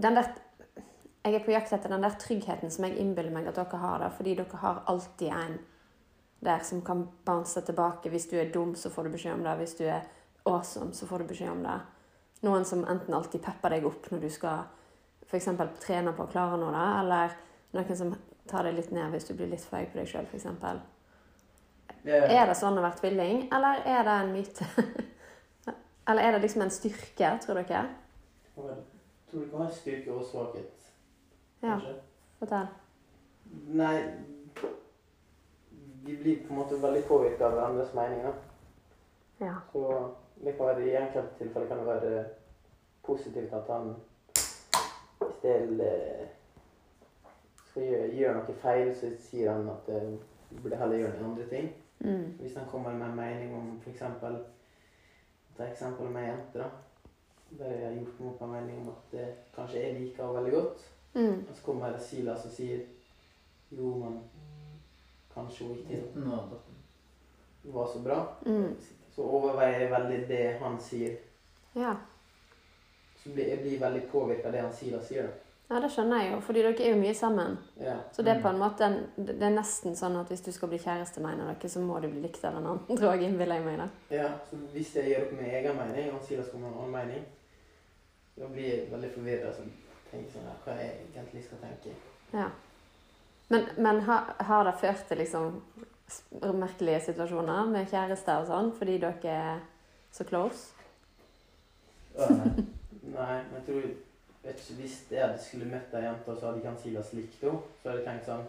den 0.00 0.16
der 0.18 0.32
Jeg 1.24 1.34
er 1.34 1.44
på 1.44 1.52
jakt 1.52 1.72
etter 1.76 1.92
den 1.92 2.02
der 2.02 2.16
tryggheten 2.16 2.70
som 2.70 2.84
jeg 2.84 2.96
innbiller 2.96 3.32
meg 3.32 3.48
at 3.48 3.58
dere 3.58 3.76
har, 3.76 3.98
da, 4.00 4.08
fordi 4.08 4.34
dere 4.38 4.60
har 4.62 4.82
alltid 4.88 5.28
en 5.28 5.58
der 6.40 6.62
som 6.64 6.80
kan 6.80 7.08
bounce 7.24 7.60
tilbake. 7.60 8.08
Hvis 8.08 8.26
du 8.26 8.38
er 8.40 8.52
dum, 8.52 8.74
så 8.74 8.90
får 8.90 9.04
du 9.04 9.10
beskjed 9.10 9.34
om 9.34 9.42
det. 9.44 9.56
Hvis 9.56 9.74
du 9.74 9.84
er 9.84 10.00
awesome, 10.46 10.94
så 10.94 11.06
får 11.06 11.18
du 11.18 11.24
beskjed 11.24 11.50
om 11.50 11.62
det. 11.62 11.74
Noen 12.40 12.64
som 12.64 12.86
enten 12.88 13.14
alltid 13.14 13.42
pepper 13.44 13.76
deg 13.76 13.84
opp 13.84 14.08
når 14.10 14.22
du 14.24 14.30
skal 14.32 14.62
f.eks. 15.28 15.50
trene 15.84 16.14
på 16.16 16.24
å 16.24 16.30
klare 16.30 16.56
noe, 16.58 16.72
da, 16.72 16.86
eller 17.02 17.36
noen 17.76 17.96
som 17.96 18.14
tar 18.50 18.66
deg 18.66 18.78
litt 18.78 18.90
ned 18.94 19.12
hvis 19.12 19.28
du 19.28 19.34
blir 19.36 19.50
litt 19.52 19.64
feig 19.64 19.92
på 19.92 20.00
deg 20.00 20.08
sjøl, 20.08 20.26
f.eks. 20.30 20.48
Er 22.04 22.46
det 22.48 22.56
sånn 22.56 22.78
å 22.78 22.84
være 22.84 23.00
tvilling, 23.00 23.42
eller 23.52 23.82
er 23.84 24.04
det 24.06 24.16
en 24.22 24.32
myte? 24.32 24.66
eller 26.08 26.22
er 26.22 26.36
det 26.36 26.42
liksom 26.46 26.64
en 26.64 26.72
styrke, 26.72 27.32
tror 27.44 27.60
dere? 27.60 27.82
Jeg 28.56 28.78
tror 29.30 29.44
det 29.44 29.50
kan 29.50 29.64
være 29.64 29.76
styrke 29.76 30.14
og 30.14 30.24
svakhet. 30.28 30.90
Ja, 31.60 31.76
fortell. 32.40 32.70
Nei 33.50 33.94
De 36.06 36.14
blir 36.16 36.38
på 36.46 36.54
en 36.54 36.60
måte 36.62 36.78
veldig 36.80 37.02
påvirka 37.08 37.46
av 37.46 37.56
hverandres 37.58 37.92
meninger. 37.94 38.38
Ja. 39.40 39.58
Så 39.72 39.82
det 40.40 40.54
kan 40.56 40.70
være, 40.70 40.86
i 40.86 40.96
enkelte 40.96 41.36
tilfeller 41.38 41.68
kan 41.68 41.82
det 41.82 41.86
være 41.86 42.24
positivt 43.04 43.52
at 43.52 43.68
han 43.68 43.92
hvis 45.40 45.78
det 45.78 45.86
er, 45.86 46.26
skal 47.70 47.82
gjøre, 47.82 48.08
gjøre 48.16 48.34
noe 48.34 48.56
feil, 48.62 48.90
så 48.96 49.10
sier 49.24 49.52
han 49.52 49.68
at 49.72 49.86
det 49.86 50.60
burde 50.62 50.80
heller 50.80 51.00
gjøre 51.00 51.12
noen 51.18 51.30
andre 51.30 51.46
ting. 51.48 51.70
Mm. 52.00 52.36
Hvis 52.40 52.56
han 52.56 52.68
kommer 52.70 52.92
med 52.92 53.06
en 53.08 53.16
mening 53.16 53.54
om 53.56 53.80
f.eks. 53.84 54.02
Ta 55.56 55.66
eksempel 55.66 56.08
med 56.08 56.22
ei 56.22 56.30
jente, 56.30 56.58
da. 56.58 56.70
Der 57.58 57.72
jeg 57.74 57.86
har 57.86 57.96
gjort 57.98 58.20
meg 58.20 58.28
opp 58.30 58.42
en 58.42 58.52
mening 58.54 58.78
om 58.80 58.92
at 58.92 59.12
det 59.12 59.26
kanskje 59.54 59.82
jeg 59.82 59.96
liker 59.98 60.22
henne 60.24 60.36
veldig 60.38 60.52
godt. 60.54 60.86
Mm. 61.14 61.40
Og 61.48 61.56
så 61.56 61.64
kommer 61.64 61.98
Silas 61.98 62.46
og 62.46 62.54
sier 62.54 62.84
jo, 63.70 63.90
men 63.98 64.20
kanskje 65.34 65.66
hun 65.66 65.76
ikke 65.78 66.00
19 66.14 66.32
og 66.32 66.38
18. 66.38 66.78
var 67.74 67.90
så 67.92 68.02
bra. 68.04 68.20
Mm. 68.46 68.76
Så 69.14 69.22
overveier 69.22 69.80
jeg 69.80 69.92
veldig 69.92 70.22
det 70.28 70.44
han 70.62 70.80
sier. 70.80 71.18
Ja. 71.74 71.94
Så 73.22 73.34
blir, 73.34 73.48
jeg 73.48 73.60
blir 73.60 73.80
veldig 73.80 74.02
påvirka 74.12 74.48
av 74.48 74.52
det 74.52 74.64
han 74.64 74.72
Silas 74.72 75.08
sier. 75.08 75.28
da. 75.28 75.39
Ja, 75.70 75.78
det 75.78 75.92
skjønner 75.94 76.24
jeg 76.24 76.32
jo, 76.32 76.38
fordi 76.42 76.62
dere 76.64 76.82
er 76.82 76.88
jo 76.90 76.98
mye 76.98 77.14
sammen. 77.14 77.52
Ja. 77.78 77.92
Så 78.10 78.24
det 78.26 78.32
er 78.32 78.40
på 78.42 78.50
en 78.50 78.58
måte 78.58 78.88
det 79.14 79.36
er 79.38 79.52
nesten 79.54 79.94
sånn 79.94 80.16
at 80.18 80.32
hvis 80.32 80.42
du 80.42 80.50
skal 80.50 80.72
bli 80.72 80.80
kjæreste 80.82 81.22
med 81.22 81.36
en 81.36 81.44
av 81.44 81.52
dere, 81.52 81.70
så 81.70 81.82
må 81.84 82.00
du 82.02 82.08
bli 82.10 82.24
likt 82.24 82.42
av 82.48 82.56
den 82.58 82.66
andre 82.66 83.12
òg, 83.12 83.22
innbiller 83.22 83.60
jeg 83.60 83.66
meg. 83.68 83.84
da. 83.84 84.16
Ja, 84.16 84.32
så 84.48 84.58
hvis 84.72 84.90
jeg 84.98 85.12
gjør 85.12 85.28
opp 85.28 85.36
min 85.36 85.52
egen 85.52 85.78
mening, 85.78 86.10
og 86.16 86.26
Silas 86.26 86.50
skal 86.50 86.64
ha 86.64 86.72
en 86.72 86.80
annen 86.80 86.96
mening, 86.96 87.22
da 88.40 88.50
blir 88.50 88.66
jeg 88.66 88.90
veldig 88.90 89.12
forvirra. 89.14 89.54
Så 89.54 89.68
tenker 90.10 90.34
sånn, 90.34 90.50
her. 90.50 90.58
hva 90.64 90.76
jeg 90.80 90.98
egentlig 91.12 91.44
skal 91.46 91.62
tenke. 91.62 91.94
Ja. 92.34 92.50
Men, 93.54 93.70
men 93.78 94.04
har, 94.10 94.34
har 94.50 94.66
det 94.66 94.76
ført 94.82 95.06
til 95.06 95.22
liksom 95.22 95.62
merkelige 96.58 97.04
situasjoner 97.12 97.70
med 97.70 97.86
kjærester 97.94 98.42
og 98.42 98.50
sånn, 98.50 98.74
fordi 98.74 98.98
dere 99.06 99.38
er 99.38 99.64
så 100.10 100.26
close? 100.26 100.74
Ja, 102.18 102.26
nei. 102.26 102.66
nei, 103.20 103.34
men 103.46 103.58
jeg 103.60 103.66
tror 103.70 103.90
vet 104.42 104.60
ikke, 104.60 104.80
Hvis 104.80 104.94
jeg 105.10 105.38
skulle 105.38 105.70
møtt 105.70 105.94
ei 105.94 106.04
jente, 106.04 106.30
og 106.30 106.36
så 106.38 106.46
hadde 106.46 106.60
jeg 106.60 106.66
kanskje 106.68 106.90
ikke 106.90 107.16
likt 107.16 107.40
henne, 107.40 107.62
så 107.82 107.88
hadde 107.88 108.02
jeg 108.02 108.06
tenkt 108.08 108.30
sånn 108.30 108.46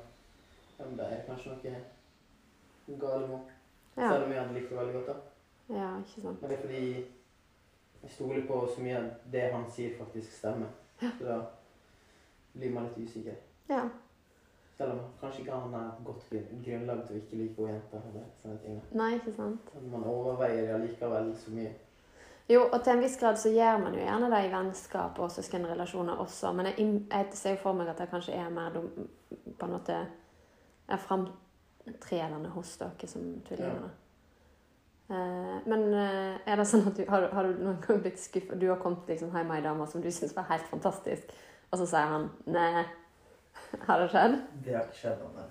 Ja, 0.80 0.86
men 0.86 0.98
det 0.98 1.08
er 1.08 1.26
kanskje 1.28 1.50
noe 1.52 3.00
galt 3.00 3.28
med 3.30 3.38
henne. 3.38 3.58
Ja, 3.98 4.10
Selv 4.12 4.26
om 4.26 4.32
jeg 4.32 4.42
hadde 4.42 4.54
likt 4.54 4.70
henne 4.70 4.82
veldig 4.82 4.94
godt. 4.94 5.08
da. 5.08 5.76
ja 5.76 5.90
ikke 6.00 6.22
sant. 6.22 6.42
Men 6.42 6.50
det 6.50 6.58
er 6.58 6.62
fordi 6.62 6.86
jeg 8.04 8.12
stoler 8.12 8.48
på 8.48 8.62
så 8.76 8.82
mye 8.82 8.98
av 8.98 9.10
det 9.32 9.44
han 9.54 9.68
sier, 9.72 9.98
faktisk 9.98 10.32
stemmer. 10.38 10.72
Så 11.02 11.26
da 11.26 11.42
blir 12.54 12.72
man 12.74 12.88
litt 12.88 13.10
usikker. 13.10 13.36
Ja. 13.70 13.84
Selv 14.78 14.92
om 14.92 15.00
kanskje 15.22 15.44
ikke 15.44 15.60
han 15.60 15.74
har 15.74 16.02
godt 16.06 16.24
grunnlag 16.66 17.04
til 17.08 17.16
å 17.16 17.22
ikke 17.22 17.38
like 17.38 17.68
henne 17.68 18.24
jenta. 18.56 18.96
Nei, 18.98 19.12
ikke 19.20 19.34
sant. 19.36 19.74
Men 19.76 19.92
man 19.92 20.08
overveier 20.10 20.66
det 20.66 20.74
allikevel 20.80 21.36
så 21.38 21.54
mye. 21.54 21.74
Jo, 22.52 22.66
og 22.68 22.82
til 22.84 22.94
en 22.94 23.04
viss 23.04 23.16
grad 23.20 23.38
så 23.40 23.52
gjør 23.54 23.78
man 23.80 23.96
jo 23.96 24.02
gjerne 24.04 24.28
det 24.34 24.42
i 24.44 24.52
vennskap 24.52 25.20
og 25.24 25.32
søskenrelasjoner 25.32 26.20
også. 26.20 26.52
Men 26.58 26.72
jeg, 26.72 26.88
jeg 27.12 27.38
ser 27.38 27.56
jo 27.56 27.62
for 27.64 27.78
meg 27.78 27.92
at 27.92 28.02
det 28.02 28.10
kanskje 28.12 28.36
er 28.36 28.52
mer 28.52 28.74
dum, 28.76 28.90
på 29.60 29.68
en 29.68 29.76
måte 29.78 30.00
er 30.92 31.04
framtredende 31.06 32.52
hos 32.56 32.74
dere 32.82 33.08
som 33.08 33.28
tvillinger. 33.48 33.88
Ja. 33.88 33.98
Eh, 35.12 35.56
men 35.68 35.88
eh, 35.94 36.42
er 36.48 36.60
det 36.60 36.68
sånn 36.68 36.86
at 36.88 37.00
du 37.00 37.06
har, 37.10 37.30
har 37.36 37.48
du 37.48 37.64
noen 37.64 37.80
gang 37.84 38.04
blitt 38.04 38.20
skuffet? 38.20 38.60
Du 38.60 38.68
har 38.70 38.80
kommet 38.84 39.10
liksom 39.12 39.32
hjem 39.36 39.50
med 39.52 39.62
ei 39.62 39.66
dame 39.70 39.88
som 39.92 40.04
du 40.04 40.12
syns 40.12 40.36
var 40.36 40.48
helt 40.52 40.68
fantastisk, 40.72 41.34
og 41.70 41.82
så 41.82 41.88
sier 41.94 42.14
han 42.16 42.30
nei. 42.52 42.86
Har 43.88 44.00
det 44.00 44.12
skjedd? 44.12 44.38
Det 44.64 44.76
har 44.76 44.86
ikke 44.88 45.02
skjedd 45.02 45.26
ennå. 45.28 45.50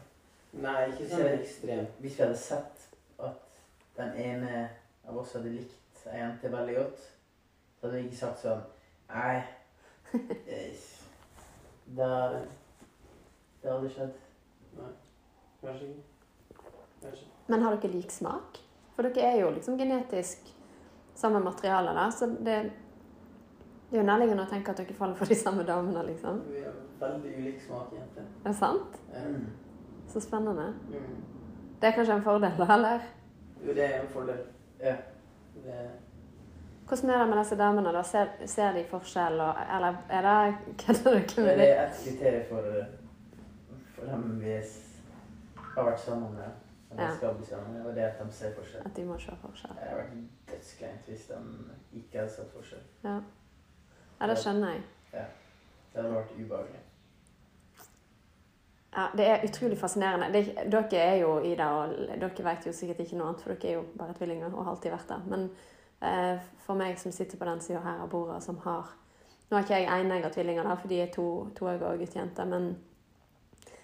Nei, 0.65 0.79
ikke 0.91 1.09
sånn 1.11 1.27
ekstremt. 1.35 1.99
Hvis 2.01 2.17
vi 2.17 2.25
hadde 2.25 2.39
sett 2.41 2.87
at 3.21 3.61
den 3.99 4.17
ene 4.25 4.65
av 5.09 5.21
oss 5.21 5.37
hadde 5.37 5.53
likt 5.53 5.77
ei 6.09 6.21
jente 6.21 6.53
veldig 6.53 6.77
godt, 6.77 6.99
så 7.77 7.87
hadde 7.87 7.99
vi 7.99 8.07
ikke 8.09 8.17
sagt 8.17 8.39
sånn 8.45 8.63
Nei. 9.11 9.43
Det 11.91 12.07
Det 13.63 13.71
hadde 13.73 13.91
skjedd. 13.91 14.13
Kanskje 15.61 15.89
ikke. 15.89 16.05
Kanskje. 17.03 17.27
Men 17.49 17.63
har 17.63 17.77
dere 17.77 17.93
lik 17.93 18.13
smak? 18.15 18.61
For 18.95 19.09
dere 19.09 19.33
er 19.33 19.41
jo 19.43 19.51
liksom 19.51 19.77
genetisk 19.79 20.49
samme 21.15 21.41
materiale, 21.45 21.93
da. 21.97 22.07
Så 22.11 22.27
det, 22.27 22.57
det 23.91 23.99
er 23.99 24.01
jo 24.01 24.07
nærliggende 24.07 24.47
å 24.47 24.51
tenke 24.51 24.73
at 24.73 24.81
dere 24.81 24.97
faller 24.97 25.19
for 25.19 25.29
de 25.29 25.37
samme 25.37 25.67
damene, 25.69 26.07
liksom. 26.09 26.41
Vi 26.49 26.63
har 26.65 26.79
veldig 27.01 27.35
ulik 27.39 27.61
smak, 27.67 27.93
jenter. 27.97 28.29
Er 28.45 28.49
det 28.49 28.57
sant? 28.57 29.01
Mm. 29.13 29.47
Så 30.09 30.23
spennende. 30.25 30.71
Mm. 30.89 31.17
Det 31.81 31.89
er 31.89 31.97
kanskje 31.97 32.19
en 32.21 32.25
fordel, 32.25 32.57
da, 32.61 32.69
eller? 32.77 33.09
Jo, 33.65 33.75
det 33.75 33.85
er 33.85 34.01
en 34.01 34.13
fordel. 34.15 34.45
Ja. 34.81 34.97
Det, 35.65 35.91
Hvordan 36.89 37.11
er 37.11 37.19
det 37.19 37.29
med 37.29 37.39
disse 37.39 37.57
damene, 37.59 37.93
da? 37.95 38.03
Ser, 38.03 38.27
ser 38.47 38.73
de 38.73 38.85
forskjell, 38.91 39.33
eller 39.77 39.95
er 40.11 40.23
det 40.27 40.55
Kødder 40.87 41.11
dere 41.11 41.23
Det 41.27 41.45
med 41.47 41.59
det? 41.59 41.69
er 41.77 41.87
et 41.87 42.01
kriterium 42.05 42.47
for, 42.49 42.63
for 43.95 44.07
dem 44.11 44.41
vi 44.41 44.55
har 45.75 45.85
vært 45.91 46.01
sammen 46.01 46.35
med. 46.35 46.51
Eller 46.91 47.03
Ja. 47.05 47.17
skal 47.17 47.35
bli 47.35 47.47
sammen 47.47 47.73
med, 47.73 47.87
og 47.87 47.95
det 47.95 48.03
er 48.03 48.09
at 48.09 48.27
de 48.27 48.33
ser 48.33 48.55
forskjell. 48.55 48.83
At 48.87 48.97
de 48.97 49.05
må 49.05 49.19
se 49.19 49.37
forskjell. 49.43 49.75
Det 49.75 49.83
hadde 49.89 49.97
vært 49.97 50.17
dødskleint 50.51 51.07
hvis 51.07 51.27
de 51.29 51.37
ikke 52.01 52.19
hadde 52.19 52.33
sett 52.33 52.51
forskjell. 52.57 52.83
Ja. 53.05 53.15
ja, 54.21 54.27
det 54.27 54.39
skjønner 54.39 54.69
jeg. 54.73 54.83
Det 55.13 56.03
hadde 56.03 56.15
vært 56.15 56.33
ubehagelig. 56.41 56.81
Ja, 58.91 59.09
Det 59.17 59.27
er 59.27 59.45
utrolig 59.47 59.79
fascinerende. 59.79 60.31
Det, 60.35 60.71
dere 60.71 61.03
er 61.03 61.17
jo 61.23 61.37
i 61.47 61.55
det, 61.55 61.67
og 61.67 61.93
dere 62.21 62.47
vet 62.47 62.67
jo 62.67 62.73
sikkert 62.75 63.05
ikke 63.05 63.19
noe 63.19 63.31
annet, 63.31 63.45
for 63.45 63.55
dere 63.55 63.71
er 63.71 63.79
jo 63.79 63.85
bare 63.99 64.17
tvillinger 64.19 64.51
og 64.51 64.65
har 64.65 64.73
alltid 64.75 64.95
vært 64.97 65.13
det. 65.13 65.21
Men 65.31 65.45
eh, 66.03 66.49
for 66.67 66.79
meg 66.79 66.99
som 66.99 67.15
sitter 67.15 67.39
på 67.39 67.47
den 67.47 67.63
sida 67.63 67.83
her 67.85 68.03
av 68.03 68.11
bordet, 68.11 68.43
som 68.47 68.59
har 68.67 68.97
Nå 69.51 69.59
er 69.59 69.65
ikke 69.65 69.79
jeg 69.81 69.87
enegga 69.91 70.29
tvillinger, 70.31 70.63
da, 70.63 70.77
for 70.79 70.87
de 70.87 70.99
er 71.03 71.09
to, 71.11 71.25
toegga 71.59 71.89
og 71.91 71.99
guttejenter, 71.99 72.47
men 72.47 72.69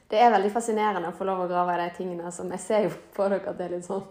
det 0.06 0.20
er 0.22 0.30
veldig 0.30 0.52
fascinerende 0.54 1.10
å 1.10 1.16
få 1.16 1.26
lov 1.26 1.40
å 1.42 1.48
grave 1.50 1.74
i 1.74 1.80
de 1.80 1.86
tingene 1.96 2.30
som 2.30 2.50
Jeg 2.54 2.62
ser 2.62 2.84
jo 2.84 2.92
på 3.16 3.26
dere 3.32 3.50
at 3.50 3.58
det 3.58 3.64
er 3.66 3.72
litt 3.74 3.88
sånn 3.88 4.04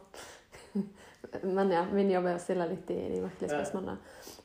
Men 1.55 1.71
ja, 1.71 1.85
min 1.95 2.11
jobb 2.11 2.27
er 2.27 2.35
å 2.35 2.41
stille 2.43 2.67
litt 2.67 2.91
i 2.91 2.97
de 3.13 3.21
merkelige 3.23 3.55
spørsmålene. 3.55 3.95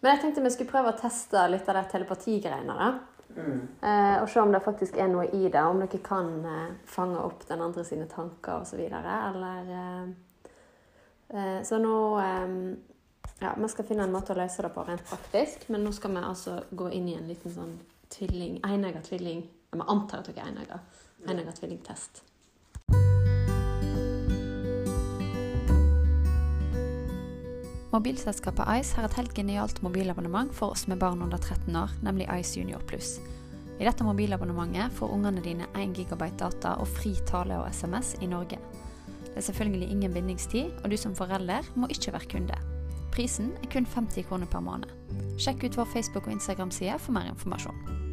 Men 0.00 0.14
jeg 0.14 0.22
tenkte 0.22 0.44
vi 0.44 0.52
skulle 0.54 0.70
prøve 0.70 0.92
å 0.94 0.98
teste 0.98 1.42
litt 1.50 1.68
av 1.68 1.76
det 1.76 1.82
telepatigreiene, 1.92 2.76
da. 2.78 3.19
Mm. 3.36 3.68
Eh, 3.82 4.22
og 4.22 4.28
se 4.28 4.40
om 4.40 4.52
det 4.52 4.62
faktisk 4.64 4.96
er 4.96 5.08
noe 5.10 5.26
i 5.32 5.48
det. 5.48 5.62
Om 5.62 5.82
dere 5.82 6.00
kan 6.04 6.32
eh, 6.46 6.72
fange 6.88 7.20
opp 7.22 7.46
den 7.48 7.62
andre 7.64 7.84
sine 7.84 8.08
tanker 8.10 8.60
osv. 8.64 8.80
Eller 8.90 9.72
eh, 11.30 11.62
Så 11.64 11.78
nå 11.78 11.96
Ja, 13.40 13.54
vi 13.56 13.68
skal 13.72 13.86
finne 13.88 14.04
en 14.04 14.12
måte 14.12 14.34
å 14.34 14.36
løse 14.36 14.62
det 14.62 14.72
på 14.74 14.84
rent 14.84 15.04
praktisk. 15.08 15.68
Men 15.68 15.84
nå 15.84 15.92
skal 15.96 16.12
vi 16.16 16.24
altså 16.24 16.58
gå 16.70 16.90
inn 16.96 17.08
i 17.08 17.16
en 17.16 17.28
liten 17.30 17.54
sånn 17.54 17.78
tvilling 18.10 18.58
Enegga 18.66 19.00
tvilling 19.06 19.44
Vi 19.70 19.86
antar 19.86 20.20
at 20.20 20.32
dere 20.32 20.44
er 20.44 20.50
enegga. 20.50 20.80
Enegga 21.28 21.54
tvillingtest. 21.54 22.24
Mobilselskapet 27.90 28.68
Ice 28.78 28.94
har 28.94 29.08
et 29.08 29.16
helt 29.18 29.32
genialt 29.34 29.80
mobilabonnement 29.82 30.52
for 30.54 30.70
oss 30.70 30.86
med 30.86 31.00
barn 31.02 31.22
under 31.24 31.38
13 31.38 31.74
år, 31.76 31.90
nemlig 32.06 32.28
Ice 32.38 32.60
Junior 32.60 32.82
Pluss. 32.86 33.16
I 33.80 33.86
dette 33.88 34.04
mobilabonnementet 34.06 34.94
får 34.94 35.10
ungene 35.10 35.42
dine 35.42 35.66
1 35.74 35.96
GB 35.98 36.22
data 36.38 36.76
og 36.78 36.86
fri 36.86 37.16
tale 37.26 37.58
og 37.58 37.66
SMS 37.74 38.14
i 38.22 38.28
Norge. 38.30 38.60
Det 39.24 39.34
er 39.36 39.46
selvfølgelig 39.46 39.90
ingen 39.90 40.14
bindingstid, 40.14 40.70
og 40.84 40.90
du 40.90 40.96
som 40.96 41.16
forelder 41.18 41.66
må 41.74 41.90
ikke 41.90 42.12
være 42.14 42.30
kunde. 42.30 42.60
Prisen 43.10 43.56
er 43.58 43.72
kun 43.72 43.86
50 43.86 44.28
kroner 44.28 44.46
per 44.46 44.62
måned. 44.62 44.94
Sjekk 45.40 45.64
ut 45.66 45.80
vår 45.80 45.90
Facebook- 45.90 46.30
og 46.30 46.36
Instagram-side 46.38 46.98
for 46.98 47.16
mer 47.16 47.26
informasjon. 47.32 48.09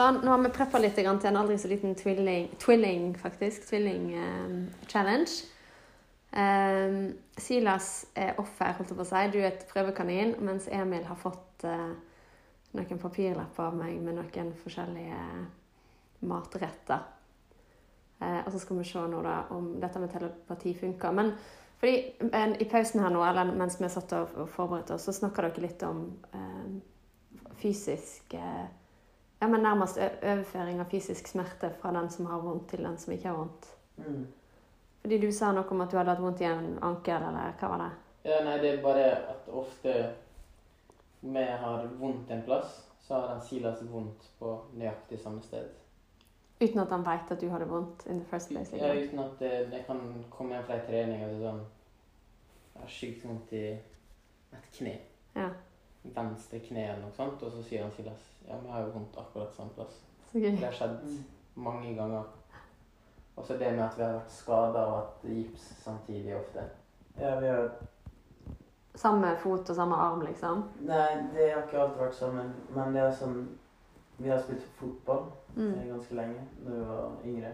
Sånn, 0.00 0.22
nå 0.24 0.30
har 0.32 0.38
vi 0.40 0.48
preppa 0.56 0.78
litt 0.80 0.94
til 0.96 1.04
en 1.04 1.36
aldri 1.36 1.58
så 1.60 1.68
liten 1.68 1.92
twilling, 1.92 2.46
twilling, 2.62 3.10
faktisk. 3.20 3.66
Tvilling-challenge. 3.68 5.34
Um, 6.32 6.94
Silas 7.36 8.06
er 8.16 8.38
offer, 8.40 8.72
holdt 8.78 8.94
jeg 8.94 8.96
på 8.96 9.04
å 9.04 9.08
si. 9.10 9.24
Du 9.34 9.36
er 9.42 9.50
et 9.50 9.66
prøvekanin, 9.68 10.32
mens 10.46 10.70
Emil 10.72 11.04
har 11.04 11.20
fått 11.20 11.66
uh, 11.68 11.90
noen 12.78 13.02
papirlapper 13.02 13.66
av 13.66 13.76
meg 13.76 14.00
med 14.00 14.16
noen 14.16 14.54
forskjellige 14.62 15.20
matretter. 16.32 17.04
Uh, 18.22 18.40
og 18.46 18.50
så 18.54 18.64
skal 18.64 18.80
vi 18.80 18.88
se 18.94 19.04
nå 19.04 19.20
da 19.28 19.36
om 19.52 19.74
dette 19.84 20.00
med 20.00 20.16
telepati 20.16 20.76
funker. 20.80 21.12
Men 21.20 21.34
fordi 21.76 22.30
en, 22.30 22.56
i 22.56 22.72
pausen 22.72 23.04
her 23.04 23.12
nå, 23.12 23.20
eller 23.28 23.52
mens 23.52 23.76
vi 23.76 23.92
satt 23.92 24.16
og 24.16 24.48
forberedte 24.56 24.96
oss, 24.96 25.10
så 25.10 25.18
snakka 25.20 25.50
dere 25.50 25.68
litt 25.68 25.84
om 25.84 26.06
uh, 26.32 26.76
fysisk 27.60 28.40
eh, 28.40 28.68
ja, 29.40 29.48
men 29.48 29.62
nærmest 29.64 29.98
overføring 29.98 30.80
av 30.80 30.90
fysisk 30.90 31.28
smerte 31.28 31.70
fra 31.80 31.92
den 31.96 32.10
som 32.10 32.26
har 32.26 32.40
vondt, 32.44 32.68
til 32.70 32.84
den 32.84 32.98
som 32.98 33.12
ikke 33.14 33.28
har 33.28 33.36
vondt. 33.36 33.66
Mm. 33.96 34.26
Fordi 35.00 35.18
du 35.22 35.30
sa 35.32 35.52
noe 35.52 35.64
om 35.70 35.80
at 35.80 35.90
du 35.90 35.96
hadde 35.96 36.10
hatt 36.14 36.22
vondt 36.22 36.40
i 36.40 36.44
en 36.44 36.78
ankel, 36.82 37.22
eller 37.30 37.54
hva 37.60 37.68
var 37.72 37.84
det? 37.86 37.90
ja, 38.24 38.42
nei, 38.44 38.58
det 38.60 38.74
er 38.74 38.82
bare 38.84 39.04
at 39.32 39.46
ofte 39.48 39.94
vi 41.20 41.44
har 41.62 41.86
vondt 41.98 42.30
en 42.30 42.42
plass, 42.44 42.82
så 43.00 43.14
har 43.14 43.28
han 43.28 43.40
Silas 43.42 43.80
vondt 43.90 44.26
på 44.38 44.58
nøyaktig 44.76 45.18
samme 45.20 45.40
sted. 45.42 45.68
Uten 46.60 46.78
at 46.82 46.90
han 46.92 47.04
veit 47.06 47.30
at 47.32 47.40
du 47.40 47.48
hadde 47.48 47.68
vondt 47.68 48.04
in 48.06 48.18
the 48.20 48.26
first 48.28 48.48
place? 48.50 48.76
Ja, 48.76 48.92
Liksom. 48.92 49.18
uten 49.18 49.18
at 49.24 49.38
det 49.40 49.72
jeg 49.78 49.84
kan 49.86 50.24
komme 50.30 50.54
hjem 50.54 50.64
fra 50.66 50.74
en 50.76 50.86
trening 50.86 51.24
og 51.24 51.40
sånn 51.40 51.62
Jeg 52.74 52.82
har 52.82 52.92
sykt 52.92 53.24
vondt 53.24 53.52
i 53.52 53.64
et 54.52 54.68
kne. 54.76 54.92
Ja, 55.36 55.48
Venstre 56.04 56.60
kne 56.60 56.84
eller 56.88 57.02
noe 57.02 57.12
sånt. 57.16 57.42
Og 57.42 57.52
så 57.52 57.62
sier 57.62 57.82
han 57.82 57.92
Silas 57.92 58.26
ja, 58.48 58.56
vi 58.62 58.68
har 58.72 58.80
jo 58.86 58.90
vondt 58.94 59.16
akkurat 59.18 59.54
samme 59.54 59.70
plass. 59.76 60.00
så 60.32 60.38
gøy. 60.38 60.50
Det 60.56 60.64
har 60.64 60.72
skjedd 60.72 60.98
Mm. 61.04 61.24
mange 61.54 61.94
ganger. 61.94 62.22
Og 63.36 63.44
så 63.46 63.52
det 63.58 63.72
med 63.72 63.84
at 63.84 63.98
vi 63.98 64.02
har 64.02 64.12
vært 64.12 64.30
skada 64.30 64.78
og 64.86 64.96
hatt 64.96 65.22
gips 65.24 65.60
samtidig 65.84 66.34
ofte. 66.36 66.64
Ja, 67.18 67.38
vi 67.40 67.46
har 67.46 67.70
Samme 68.94 69.36
fot 69.38 69.70
og 69.70 69.76
samme 69.76 69.94
arm, 69.94 70.20
liksom? 70.20 70.64
Nei, 70.80 71.14
det 71.34 71.52
har 71.52 71.62
ikke 71.62 71.78
alltid 71.80 72.00
vært 72.00 72.14
sammen. 72.14 72.52
Men 72.74 72.92
det 72.94 73.02
er 73.02 73.12
sånn 73.12 73.48
Vi 74.18 74.28
har 74.28 74.40
spilt 74.42 74.62
fotball 74.76 75.22
Mm. 75.56 75.74
eh, 75.74 75.86
ganske 75.88 76.14
lenge 76.14 76.40
da 76.64 76.70
vi 76.70 76.84
var 76.84 77.10
yngre. 77.24 77.52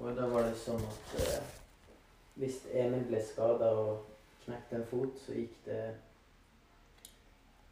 Og 0.00 0.16
da 0.16 0.26
var 0.28 0.42
det 0.42 0.56
sånn 0.56 0.82
at 0.82 1.14
eh, 1.20 1.42
hvis 2.36 2.66
Emil 2.72 3.04
ble 3.08 3.22
skada 3.22 3.70
og 3.72 3.98
knekte 4.44 4.76
en 4.76 4.84
fot, 4.84 5.16
så 5.18 5.32
gikk 5.32 5.54
det 5.64 5.94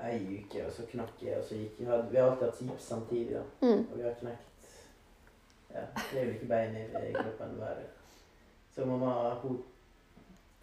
ei 0.08 0.38
uke, 0.38 0.66
og 0.66 0.72
så 0.72 0.86
knakk 0.90 1.22
jeg, 1.22 1.38
og 1.38 1.44
så 1.44 1.58
gikk 1.58 1.80
jeg. 1.80 2.06
Vi 2.10 2.18
har 2.18 2.30
alltid 2.30 2.46
hatt 2.48 2.62
gips 2.64 2.88
samtidig, 2.92 3.36
da. 3.36 3.42
Mm. 3.62 3.84
Og 3.84 3.98
vi 3.98 4.06
har 4.06 4.18
knekt 4.20 4.48
ja, 5.74 5.80
det 6.12 6.20
er 6.20 6.24
jo 6.24 6.32
ikke 6.32 6.48
bein 6.48 6.76
i, 6.76 6.80
i 7.08 7.12
kroppen 7.12 7.54
hver. 7.56 7.78
Så 8.74 8.84
mamma, 8.84 9.34
hun 9.34 9.62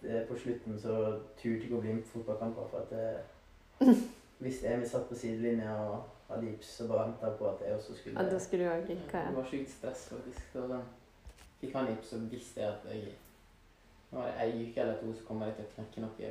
eh, 0.04 0.28
På 0.28 0.38
slutten 0.38 0.80
så 0.80 0.95
turte 1.38 1.65
ikke 1.65 1.78
å 1.78 1.82
bli 1.82 1.93
med 1.93 2.04
på 2.04 2.19
fotballkamper, 2.19 2.67
for 2.71 2.86
at 2.86 2.93
jeg, 2.93 3.95
hvis 4.43 4.63
Emil 4.63 4.89
satt 4.89 5.10
på 5.10 5.17
sidelinja 5.17 5.73
og 5.73 6.04
hadde 6.30 6.45
gips, 6.45 6.75
så 6.78 6.88
bare 6.88 7.08
venta 7.08 7.32
på 7.38 7.49
at 7.49 7.65
jeg 7.65 7.75
også 7.75 7.97
skulle 7.97 8.21
Ja, 8.21 8.30
da 8.30 8.39
skulle 8.39 8.65
du 8.65 8.71
òg 8.71 8.93
ja. 8.93 9.25
Det 9.28 9.36
var 9.36 9.49
sjukt 9.52 9.73
stress, 9.73 10.06
faktisk. 10.13 10.45
Så 10.54 10.67
sånn, 10.69 10.86
fikk 11.62 11.75
han 11.75 11.91
gips, 11.91 12.13
så 12.13 12.21
visste 12.30 12.63
jeg 12.63 12.69
at 12.78 12.93
jeg 12.93 13.17
Nå 14.10 14.17
var 14.17 14.32
det 14.32 14.38
ei 14.41 14.63
uke 14.65 14.82
eller 14.82 14.95
to, 14.97 15.12
så 15.13 15.25
kommer 15.28 15.45
jeg 15.45 15.56
til 15.58 15.65
å 15.65 15.73
knekke 15.78 16.02
noe. 16.02 16.30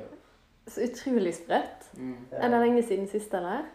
Så 0.69 0.85
utrolig 0.85 1.33
sprøtt. 1.35 1.89
Mm. 1.97 2.15
Er 2.31 2.53
det 2.53 2.61
lenge 2.61 2.83
siden 2.85 3.07
sist, 3.09 3.33
eller? 3.33 3.67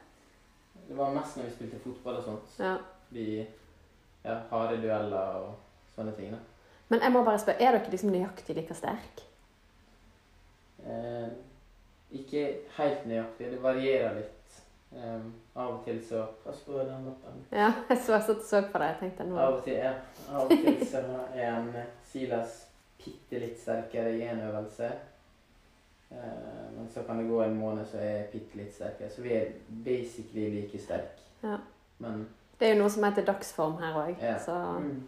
Det 0.88 0.96
var 0.96 1.14
mest 1.14 1.36
når 1.36 1.48
vi 1.48 1.54
spilte 1.56 1.80
fotball 1.82 2.20
og 2.20 2.26
sånt. 2.28 2.58
Ja. 2.60 2.74
Vi 3.14 3.28
ja, 4.24 4.36
harde 4.50 4.76
dueller 4.82 5.38
og 5.40 5.54
sånne 5.96 6.12
ting. 6.16 6.34
da. 6.34 6.38
Men 6.88 7.02
jeg 7.02 7.12
må 7.12 7.24
bare 7.24 7.40
spørre, 7.40 7.62
er 7.62 7.76
dere 7.78 7.90
liksom 7.90 8.12
nøyaktig 8.12 8.56
like 8.56 8.76
sterk? 8.76 9.24
Eh, 10.84 11.28
ikke 12.14 12.44
helt 12.76 13.06
nøyaktig. 13.08 13.50
Det 13.54 13.62
varierer 13.62 14.20
litt. 14.20 14.30
Um, 14.94 15.32
av 15.58 15.72
og 15.72 15.80
til 15.82 15.96
så 16.06 16.20
Pass 16.44 16.60
på 16.62 16.76
den 16.78 17.08
lappen. 17.08 17.40
Ja, 17.50 17.72
jeg 17.88 17.98
så, 17.98 18.14
og 18.14 18.44
så 18.46 18.60
på 18.70 18.78
deg. 18.78 18.92
Jeg 18.92 18.98
tenkte 19.00 19.24
nå 19.26 19.40
Av 19.42 19.56
og 19.56 19.64
til, 19.66 19.80
ja. 19.80 19.90
Av 20.30 20.44
og 20.44 20.52
til 20.52 20.84
så 20.86 21.00
er 21.34 21.48
en 21.48 21.72
Silas 22.06 22.60
bitte 23.00 23.40
litt 23.42 23.58
sterkere 23.58 24.12
i 24.14 24.22
en 24.28 24.44
øvelse. 24.46 24.92
Eh, 26.14 26.78
men 26.78 26.88
så 26.94 27.02
kan 27.06 27.18
det 27.18 27.28
gå 27.30 27.42
en 27.42 27.56
måned, 27.58 27.86
så 27.86 27.96
er 27.98 28.10
jeg 28.16 28.26
bitte 28.32 28.56
litt 28.56 28.74
sterkere. 28.74 29.10
Så 29.10 29.22
vi 29.22 29.32
er 29.32 29.46
basically 29.84 30.50
like 30.60 30.78
sterke. 30.78 31.20
Ja. 31.42 31.56
Men 31.98 32.26
Det 32.60 32.68
er 32.68 32.74
jo 32.76 32.82
noe 32.82 32.90
som 32.90 33.02
heter 33.04 33.24
dagsform 33.24 33.78
her 33.82 33.94
òg, 33.94 34.16
Ja. 34.22 34.38
så 34.38 34.52
Mm. 34.78 35.02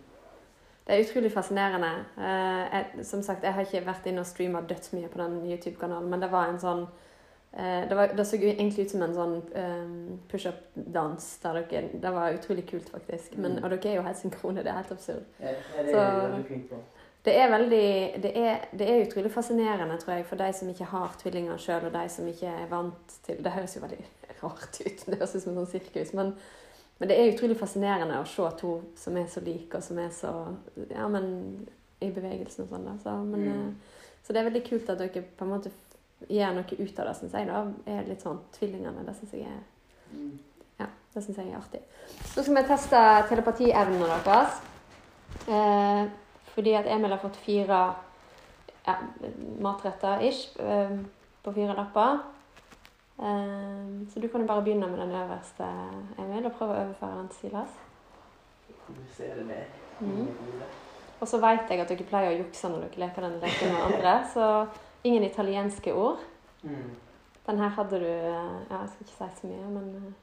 det 0.87 0.95
er 0.95 1.05
utrolig 1.05 1.33
fascinerende. 1.33 2.05
Eh, 2.19 2.69
jeg, 2.73 3.05
som 3.07 3.23
sagt, 3.23 3.42
jeg 3.42 3.53
har 3.55 3.61
ikke 3.64 3.85
vært 3.87 4.07
inne 4.07 4.21
og 4.21 4.27
streama 4.27 4.61
dødsmye 4.61 5.09
på 5.09 5.19
den 5.19 5.51
YouTube-kanalen, 5.51 6.11
men 6.11 6.21
det 6.21 6.31
var 6.31 6.49
en 6.49 6.59
sånn 6.59 6.87
eh, 7.59 7.88
det, 7.88 7.97
var, 7.97 8.07
det 8.07 8.27
så 8.27 8.37
egentlig 8.37 8.85
ut 8.85 8.90
som 8.90 9.03
en 9.03 9.14
sånn 9.14 9.42
um, 9.57 10.21
pushup-dans. 10.29 11.38
Det 12.03 12.12
var 12.12 12.33
utrolig 12.33 12.66
kult, 12.69 12.90
faktisk. 12.90 13.37
Men, 13.38 13.53
Mm. 13.57 13.64
og 13.64 13.71
dere 13.71 13.87
er 13.92 13.95
jo 13.97 14.03
helt 14.03 14.16
synkrone. 14.19 14.57
Det 14.57 14.66
er 14.66 14.73
helt 14.77 14.90
absurd. 14.92 15.23
Ja, 15.40 15.47
det 15.49 15.57
Så- 15.73 15.79
er 15.79 16.31
så, 16.31 16.37
det 16.37 16.51
er. 16.71 16.77
Det 17.27 17.33
er 17.43 17.49
veldig 17.51 17.87
det 18.23 18.31
er, 18.39 18.67
det 18.79 18.87
er 18.87 19.01
utrolig 19.07 19.33
fascinerende, 19.35 19.97
tror 19.99 20.15
jeg, 20.15 20.27
for 20.29 20.39
de 20.39 20.47
som 20.55 20.69
ikke 20.71 20.87
har 20.93 21.17
tvillinger 21.21 21.59
sjøl, 21.59 21.89
og 21.89 21.93
de 21.97 22.05
som 22.12 22.29
ikke 22.31 22.53
er 22.53 22.69
vant 22.71 23.17
til 23.27 23.41
Det 23.43 23.53
høres 23.57 23.75
jo 23.77 23.83
veldig 23.83 24.05
rart 24.43 24.79
ut, 24.85 25.03
det 25.07 25.19
høres 25.19 25.35
ut 25.35 25.43
som 25.43 25.53
en 25.53 25.59
sånn 25.65 25.71
sirkus, 25.73 26.12
men, 26.15 26.31
men 27.01 27.11
det 27.11 27.17
er 27.19 27.33
utrolig 27.33 27.57
fascinerende 27.59 28.21
å 28.23 28.29
se 28.31 28.47
to 28.61 28.77
som 29.01 29.17
er 29.19 29.27
så 29.33 29.43
like, 29.43 29.75
og 29.75 29.83
som 29.83 29.99
er 29.99 30.12
så 30.15 30.33
Ja, 30.93 31.09
men 31.11 31.67
i 32.05 32.11
bevegelsen 32.12 32.67
og 32.67 32.71
sånn, 32.75 32.85
da. 32.87 32.95
Så, 33.03 33.15
men, 33.25 33.41
Mm. 33.47 33.69
eh, 33.71 34.03
så 34.27 34.33
det 34.35 34.41
er 34.43 34.51
veldig 34.51 34.65
kult 34.69 34.91
at 34.93 34.99
dere 35.01 35.23
på 35.39 35.45
en 35.47 35.51
måte 35.55 35.71
gjør 36.29 36.55
noe 36.59 36.77
ut 36.79 36.99
av 37.01 37.07
det, 37.09 37.15
syns 37.17 37.33
jeg. 37.33 37.47
da, 37.47 37.62
er 37.87 38.07
litt 38.09 38.23
sånn 38.23 38.39
Tvillingene. 38.59 39.05
Det 39.07 39.15
syns 39.19 39.33
jeg 39.33 39.47
er 39.49 39.65
Mm. 40.12 40.39
ja, 40.79 40.87
det 41.15 41.23
syns 41.25 41.37
jeg 41.41 41.49
er 41.51 41.57
artig. 41.59 41.81
Så 42.35 42.43
skal 42.45 42.55
vi 42.55 42.62
teste 42.69 43.01
telepatievnene 43.31 44.21
deres. 44.25 44.61
Eh, 45.49 46.07
fordi 46.57 46.73
at 46.75 46.88
Emil 46.88 47.12
har 47.12 47.21
fått 47.21 47.37
fire 47.37 47.81
ja, 48.87 48.95
matretter 49.61 50.25
ish 50.25 50.57
eh, 50.61 50.97
på 51.45 51.53
fire 51.53 51.77
lapper. 51.77 52.19
Eh, 53.19 54.09
så 54.09 54.21
du 54.21 54.29
kan 54.29 54.40
jo 54.40 54.47
bare 54.47 54.62
begynne 54.64 54.88
med 54.88 54.99
den 54.99 55.14
øverste, 55.14 55.69
Emil, 56.19 56.47
og 56.49 56.57
prøve 56.57 56.73
å 56.73 56.83
overføre 56.85 57.19
den 57.19 57.29
til 57.33 57.42
Silas. 57.42 57.77
Mm. 60.01 60.29
Og 61.21 61.29
så 61.29 61.40
vet 61.40 61.71
jeg 61.71 61.81
at 61.81 61.90
dere 61.90 62.07
pleier 62.09 62.35
å 62.35 62.38
jukse 62.40 62.71
når 62.71 62.87
dere 62.87 63.03
leker 63.07 63.27
den 63.27 63.40
leken 63.42 63.75
med 63.75 63.85
andre, 63.88 64.14
så 64.35 64.47
ingen 65.05 65.25
italienske 65.29 65.95
ord. 65.95 66.25
Mm. 66.62 66.95
Den 67.47 67.61
her 67.62 67.75
hadde 67.77 68.01
du 68.01 68.07
eh, 68.07 68.57
Ja, 68.71 68.81
jeg 68.81 68.88
skal 68.95 69.07
ikke 69.07 69.19
si 69.19 69.40
så 69.40 69.51
mye, 69.53 69.69
men 69.77 70.14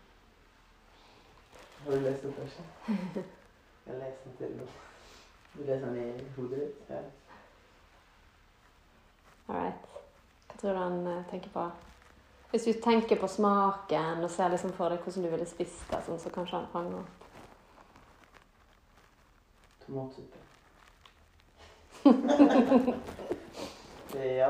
Har 1.84 1.92
du 1.92 2.00
lest 2.08 2.24
den 2.24 2.34
først? 2.34 2.60
Jeg 3.86 3.96
leser 4.00 4.26
den 4.26 4.36
til 4.40 4.58
nå. 4.58 4.68
Du 5.54 5.64
leser 5.64 5.86
den 5.86 5.98
i 5.98 6.24
hodet 6.36 6.60
ditt? 6.60 6.90
Ja. 6.90 7.02
All 9.50 9.56
right. 9.60 9.90
Hva 10.48 10.58
tror 10.62 10.74
du 10.74 10.80
han 10.80 11.08
eh, 11.08 11.24
tenker 11.30 11.50
på? 11.54 11.66
Hvis 12.54 12.64
du 12.70 12.74
tenker 12.82 13.18
på 13.22 13.28
smaken 13.28 14.24
og 14.24 14.30
ser 14.32 14.50
liksom 14.54 14.74
for 14.78 14.94
deg 14.94 15.02
hvordan 15.04 15.24
du 15.26 15.30
ville 15.34 15.48
spist 15.50 15.84
det, 15.92 16.00
sånn, 16.06 16.20
så 16.22 16.30
kanskje 16.34 16.60
han 16.60 16.68
fanger 16.74 17.00
opp. 17.02 17.14
Tomatsuppe. 19.84 20.40
ja. 24.38 24.50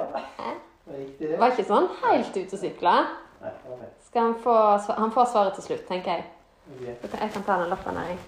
Var 0.85 0.97
riktig 0.97 1.19
Det 1.27 1.31
det? 1.31 1.39
var 1.39 1.53
ikke 1.53 1.65
sånn 1.67 1.87
helt 2.03 2.37
ute 2.37 2.57
å 2.57 2.59
sykle. 2.59 2.95
Nei, 3.43 3.51
det 3.63 3.69
var 3.71 3.77
feil. 3.83 3.93
Skal 4.07 4.27
han 4.27 4.35
få 4.43 4.55
Han 4.99 5.11
får 5.15 5.25
svaret 5.31 5.53
til 5.59 5.67
slutt, 5.69 5.85
tenker 5.89 6.17
jeg. 6.17 6.23
Ok. 6.73 6.81
Jeg 7.19 7.31
kan 7.33 7.43
ta 7.47 7.59
den 7.63 7.71
lappen 7.71 7.97
her, 7.99 8.13
jeg. 8.13 8.19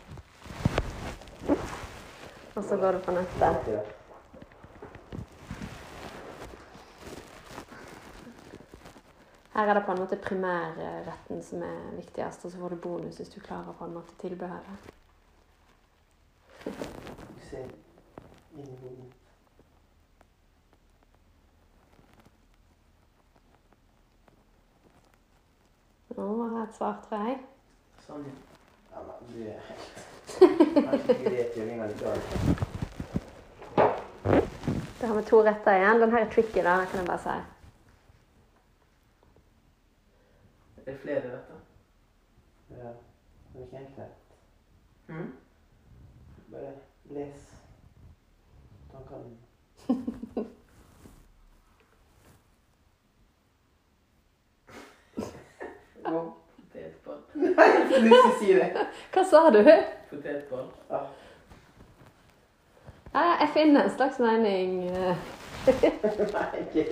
Og 2.56 2.64
så 2.64 2.78
går 2.78 2.92
det 2.92 3.04
på 3.04 3.12
nettet. 3.12 3.96
Her 9.54 9.70
er 9.70 9.74
det 9.74 9.86
på 9.86 9.92
en 9.92 10.00
måte 10.00 10.20
primærretten 10.20 11.44
som 11.44 11.64
er 11.64 11.96
viktigst, 11.96 12.46
og 12.46 12.52
så 12.52 12.58
får 12.58 12.70
du 12.70 12.76
bonus 12.76 13.18
hvis 13.18 13.30
du 13.30 13.40
klarer 13.40 13.76
på 13.80 13.86
en 13.86 13.94
måte 13.94 14.16
tilbehøret. 14.20 14.92
Nå 26.16 26.26
har 26.44 26.58
jeg 26.58 26.68
et 26.68 26.76
svar, 26.76 27.00
tror 27.08 27.28
jeg. 27.28 27.40
Sånn, 28.08 28.28
ja. 28.28 28.36
Ja, 28.96 29.02
men 29.04 29.32
det 29.34 29.48
er 29.52 29.64
helt 29.68 30.05
Da 35.02 35.08
har 35.08 35.16
vi 35.16 35.24
to 35.24 35.42
retter 35.44 35.76
igjen. 35.76 36.02
Den 36.02 36.12
her 36.12 36.26
er 36.26 36.30
tricky, 36.30 36.64
da, 36.64 36.86
kan 36.92 37.00
jeg 37.00 37.08
bare 37.08 37.20
si. 37.20 37.38
Det 40.86 40.94
er 40.94 40.98
flere 40.98 41.18
retter. 41.18 41.60
Ja. 42.70 42.76
Det 43.54 43.62
er 43.62 43.66
ikke 43.66 43.78
enkelt. 43.78 44.14
Mm. 45.08 45.34
Bare 46.52 46.72
les. 47.06 47.56
tankene. 48.92 49.38
potetball. 56.06 56.32
Nei, 57.56 57.68
jeg 57.76 57.86
får 57.92 58.04
lyst 58.06 58.18
til 58.18 58.32
å 58.32 58.40
si 58.40 58.54
det. 58.58 58.88
Hva 59.16 59.24
sa 59.30 59.42
du? 59.54 59.62
Potetball. 60.10 60.68
ah, 60.90 61.06
Ja, 63.16 63.26
jeg 63.42 63.50
finner 63.56 63.86
en 63.88 63.94
slags 63.96 64.20
mening. 64.20 64.72
eh, 64.90 65.16
Nei, 66.36 66.50
ikke 66.66 66.84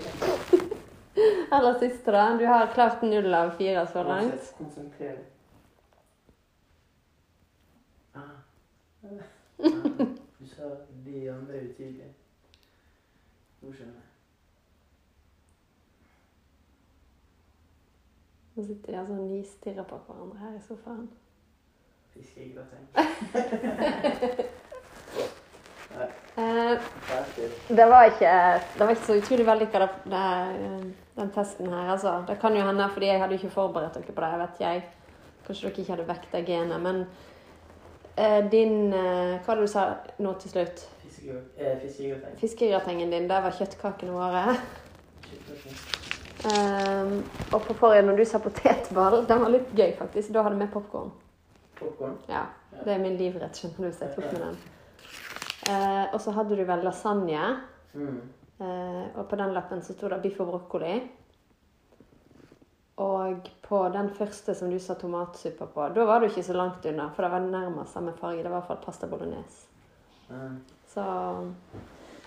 Aller 1.53 1.75
siste, 1.81 2.11
da. 2.15 2.23
Du 2.39 2.45
har 2.49 2.71
klart 2.73 3.03
null 3.05 3.33
av 3.37 3.51
fire 3.59 3.83
så 3.91 4.01
langt. 4.07 4.47
Konsentrer 4.57 5.17
deg. 5.19 5.25
Ah. 8.15 8.31
Ah. 9.63 9.69
Du 10.39 10.47
sa 10.49 10.69
de 11.05 11.19
andre 11.31 11.59
utydelige. 11.67 12.09
Nå 13.61 13.69
skjønner 13.71 13.93
jeg. 13.99 14.12
Nå 18.55 18.63
sitter 18.65 18.91
de 18.93 18.99
altså 18.99 19.13
og 19.13 19.19
nistirrer 19.29 19.83
på 19.89 19.97
hverandre 20.07 20.37
her 20.39 20.57
i 20.57 20.61
sofaen. 20.67 21.09
Fiskegrateng. 22.13 22.85
Eh, 26.35 26.79
det, 27.69 27.85
var 27.85 28.03
ikke, 28.09 28.29
det 28.73 28.79
var 28.79 28.89
ikke 28.95 29.05
så 29.05 29.13
utrolig 29.19 29.45
vellykka, 29.45 29.79
det- 29.79 29.89
det- 30.05 30.93
den 31.15 31.29
testen 31.31 31.67
her. 31.69 31.91
Altså. 31.91 32.23
Det 32.27 32.39
kan 32.41 32.55
jo 32.55 32.61
hende, 32.65 32.89
fordi 32.89 33.05
jeg 33.05 33.19
hadde 33.21 33.33
ikke 33.33 33.49
forberedt 33.49 33.93
dere 33.93 34.03
på 34.15 34.21
det. 34.21 34.29
jeg 34.31 34.39
vet 34.39 34.59
jeg. 34.59 34.83
Kanskje 35.45 35.61
dere 35.69 35.79
ikke 35.79 35.91
hadde 35.93 36.07
vekta 36.07 36.41
genet. 36.45 36.81
Men 36.81 37.05
eh, 38.17 38.51
din 38.51 38.93
eh, 38.93 39.37
Hva 39.39 39.47
var 39.47 39.55
det 39.55 39.61
du 39.61 39.67
sa 39.67 39.93
nå 40.19 40.33
til 40.39 40.49
slutt? 40.49 40.89
Fiskegrateng. 41.03 42.33
Eh. 42.33 42.37
Fiskegratengen 42.39 43.11
din, 43.11 43.29
der 43.29 43.41
var 43.41 43.51
kjøttkakene 43.51 44.11
våre. 44.11 44.57
Kjøttkaker. 45.21 45.92
Um, 46.43 47.23
og 47.53 47.61
på 47.63 47.73
forrige, 47.79 48.03
når 48.03 48.17
du 48.19 48.25
sa 48.27 48.39
potetball, 48.43 49.21
den 49.29 49.41
var 49.45 49.51
litt 49.53 49.69
gøy, 49.71 49.93
faktisk. 49.95 50.33
Da 50.35 50.43
hadde 50.43 50.59
vi 50.59 50.67
popkorn. 50.73 51.11
Popcorn. 51.79 52.17
Ja, 52.27 52.45
det 52.83 52.95
er 52.97 53.03
min 53.03 53.15
livrett, 53.19 53.55
skjønner 53.55 53.87
du, 53.87 53.95
så 53.95 54.09
jeg 54.09 54.17
tok 54.17 54.31
med 54.33 54.41
den. 54.49 54.61
Uh, 55.63 56.05
og 56.11 56.19
så 56.19 56.33
hadde 56.35 56.57
du 56.59 56.63
vel 56.67 56.83
lasagne. 56.83 57.53
Mm. 57.93 58.17
Uh, 58.59 59.05
og 59.15 59.27
på 59.31 59.39
den 59.39 59.55
lappen 59.55 59.83
så 59.83 59.95
sto 59.95 60.11
det 60.11 60.19
biff 60.25 60.41
og 60.43 60.51
brokkoli. 60.51 60.97
Og 63.03 63.47
på 63.63 63.79
den 63.95 64.11
første 64.13 64.53
som 64.55 64.69
du 64.69 64.77
sa 64.83 64.93
tomatsuppa 64.99 65.65
på, 65.71 65.87
da 65.95 66.05
var 66.05 66.19
du 66.19 66.27
ikke 66.27 66.43
så 66.45 66.53
langt 66.53 66.85
unna, 66.85 67.07
for 67.15 67.25
det 67.25 67.31
var 67.33 67.47
nærmest 67.47 67.95
samme 67.95 68.13
farge. 68.19 68.43
Det 68.43 68.51
var 68.51 68.59
i 68.59 68.59
hvert 68.59 68.69
fall 68.73 68.83
pasta 68.83 69.07
bolognese. 69.09 69.69
Mm. 70.29 70.59
Så 70.91 71.03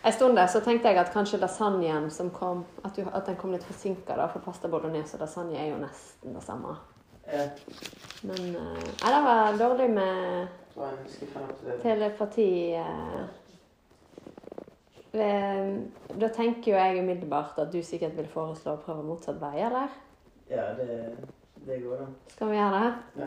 en 0.06 0.12
stund 0.12 0.36
der 0.38 0.46
så 0.46 0.60
tenkte 0.64 0.88
jeg 0.88 0.98
at 1.00 1.12
kanskje 1.12 1.38
lasagnen 1.42 2.10
som 2.10 2.30
kom, 2.30 2.64
at, 2.84 2.96
du, 2.96 3.02
at 3.14 3.26
den 3.26 3.36
kom 3.36 3.52
litt 3.52 3.64
forsinka, 3.66 4.14
for 4.32 4.38
pasta 4.44 4.68
bolognese 4.70 5.16
og 5.18 5.24
lasagne 5.24 5.56
er 5.58 5.72
jo 5.72 5.80
nesten 5.82 6.34
det 6.36 6.42
samme. 6.46 6.76
Ja. 7.26 7.48
Men 8.22 8.52
Nei, 8.52 8.76
Nei, 9.02 9.10
det 9.10 9.22
var 9.24 9.56
dårlig 9.58 9.88
med 9.90 10.46
telepati. 11.82 12.76
Uh, 12.78 13.26
Ved- 15.16 15.90
Da 16.20 16.28
tenker 16.28 16.72
jo 16.72 16.76
jeg 16.78 17.02
umiddelbart 17.02 17.58
at 17.58 17.72
du 17.72 17.82
sikkert 17.82 18.16
vil 18.16 18.28
foreslå 18.28 18.72
å 18.76 18.80
prøve 18.84 19.02
motsatt 19.02 19.40
vei, 19.40 19.56
eller? 19.64 19.88
ja, 20.50 20.68
det, 20.78 21.16
det 21.66 21.80
går 21.82 22.04
an. 22.04 22.14
Skal 22.28 22.50
vi 22.50 22.56
gjøre 22.56 22.80
det? 22.84 23.22
Ja. 23.22 23.26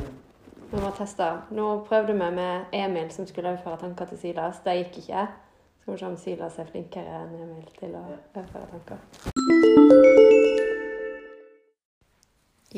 Vi 0.71 0.81
må 0.83 0.91
teste. 0.97 1.27
Nå 1.51 1.67
prøvde 1.89 2.13
vi 2.13 2.29
med 2.35 2.65
Emil 2.71 3.09
som 3.11 3.25
skulle 3.27 3.49
overføre 3.49 3.77
tanker 3.81 4.05
til 4.05 4.17
Silas. 4.21 4.59
Det 4.63 4.75
gikk 4.77 4.97
ikke. 5.03 5.27
Se 5.97 6.05
om 6.05 6.17
Silas 6.17 6.59
er 6.61 6.67
flinkere 6.69 7.21
enn 7.23 7.31
Emil 7.41 7.69
til 7.79 7.95
å 7.97 8.01
overføre 8.05 8.67
tanker. 8.69 8.99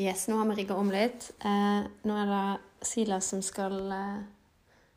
Yes, 0.00 0.24
nå 0.28 0.38
har 0.38 0.48
vi 0.48 0.54
rigga 0.62 0.78
om 0.80 0.88
litt. 0.90 1.26
Eh, 1.44 1.82
nå 2.08 2.16
er 2.16 2.30
det 2.30 2.86
Silas 2.88 3.28
som 3.28 3.42
skal 3.44 3.76
eh, 3.92 4.22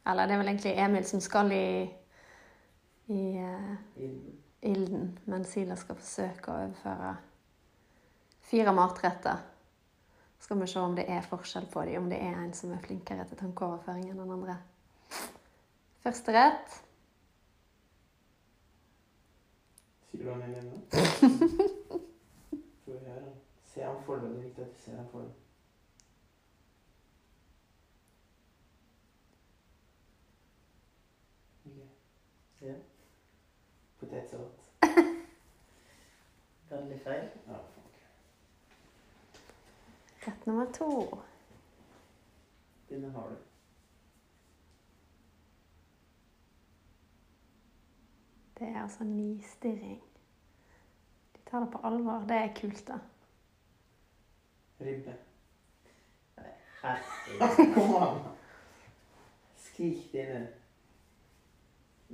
Eller 0.07 0.29
det 0.29 0.35
er 0.35 0.39
vel 0.39 0.51
egentlig 0.53 0.73
Emil 0.79 1.03
som 1.09 1.19
skal 1.23 1.51
i, 1.51 1.89
i 3.11 3.23
eh, 3.41 4.07
ilden, 4.71 5.11
men 5.25 5.43
Silas 5.49 5.83
skal 5.83 5.99
forsøke 5.99 6.53
å 6.53 6.61
overføre 6.61 7.11
fire 8.47 8.75
matretter. 8.77 9.43
Skal 10.39 10.61
vi 10.61 10.71
se 10.71 10.79
om 10.79 10.95
det 10.95 11.09
er 11.11 11.27
forskjell 11.27 11.67
på 11.73 11.83
dem, 11.89 12.05
om 12.05 12.09
det 12.13 12.21
er 12.21 12.39
en 12.39 12.55
som 12.55 12.71
er 12.71 12.83
flinkere 12.85 13.27
til 13.27 13.43
tankeoverføring 13.43 14.07
enn 14.07 14.23
den 14.23 14.35
andre. 14.39 14.59
Første 16.05 16.39
rett. 16.39 16.84
Sier 20.15 20.25
du 20.25 20.31
han 20.31 20.41
er 20.41 20.47
igjen 20.47 20.65
nå? 20.71 20.77
Får 22.85 22.93
vi 22.93 22.99
høre. 23.05 23.31
Se 23.67 23.81
han 23.83 23.97
for 24.05 24.15
deg. 24.21 24.29
Det 24.31 24.37
er 24.37 24.43
viktig 24.43 24.63
at 24.63 24.69
du 24.71 24.77
ser 24.79 24.95
han 24.95 25.07
for 25.11 25.19
deg. 25.25 25.31
Ok. 32.55 32.61
Potetsalat. 33.99 34.59
Veldig 36.69 36.99
feil. 37.03 37.27
Ja. 37.49 37.57
Rett 40.27 40.45
nummer 40.47 40.67
to. 40.79 40.89
Denne 42.89 43.09
har 43.17 43.27
du. 43.29 43.35
Det 48.65 48.73
er 48.73 48.81
altså 48.81 49.03
nistirring. 49.03 50.03
De 51.35 51.49
tar 51.49 51.59
det 51.59 51.71
på 51.71 51.79
alvor. 51.83 52.19
Det 52.19 52.31
er 52.31 52.53
kult, 52.61 52.87
da. 52.87 52.93
Ribbe. 54.81 55.15
Herregud. 56.81 58.19
Skrik 59.65 60.11
det 60.11 60.25
inn. 60.35 60.47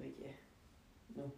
Ikke. 0.04 0.36
Nå. 1.16 1.30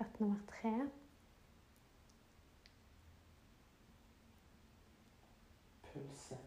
Rett 0.00 0.20
nummer 0.20 0.38
tre. 0.46 0.74
Pølse. 5.82 6.38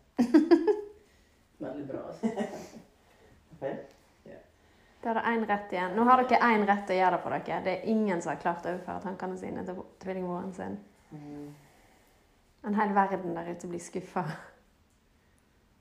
Veldig 1.59 1.87
bra. 1.87 2.03
Feil? 3.59 3.79
Da 4.99 5.09
er 5.09 5.15
det 5.15 5.21
én 5.31 5.45
rett 5.47 5.71
igjen. 5.71 5.93
Nå 5.95 6.03
har 6.03 6.23
dere 6.27 6.47
én 6.51 6.65
rett 6.67 6.89
å 6.91 6.95
gjøre 6.95 7.15
det 7.15 7.23
på 7.23 7.31
dere. 7.31 7.59
Det 7.63 7.73
er 7.73 7.85
ingen 7.87 8.21
som 8.21 8.33
har 8.33 8.41
klart 8.41 8.65
å 8.65 8.73
overføre 8.73 9.03
tankene 9.05 9.37
sine 9.39 9.63
til 9.67 9.79
tvillingbroren 10.03 10.51
sin. 10.55 10.75
Mm. 11.15 11.45
En 12.67 12.75
hel 12.75 12.91
verden 12.95 13.37
der 13.37 13.47
ute 13.53 13.69
blir 13.71 13.79
skuffa. 13.79 14.25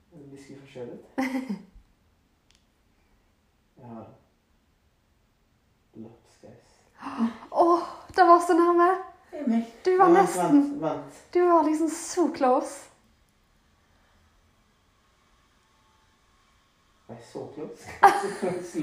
Skal 0.09 0.61
få 0.61 0.71
sjøl 0.71 0.93
ut. 0.95 1.19
Jeg 3.79 3.87
har 3.91 4.07
lapskaus. 5.99 6.71
Oh, 7.51 7.83
det 8.15 8.27
var 8.31 8.39
så 8.43 8.55
nærme! 8.55 8.89
Du 9.85 9.91
var 9.97 10.09
nesten 10.11 10.61
Vent, 10.61 10.81
vent. 10.81 11.19
Du 11.33 11.41
var 11.45 11.63
liksom 11.67 11.89
så 11.89 12.27
close. 12.35 12.88
Var 17.09 17.17
så 17.31 17.47
close? 17.55 17.89
Så 18.21 18.29
close. 18.39 18.79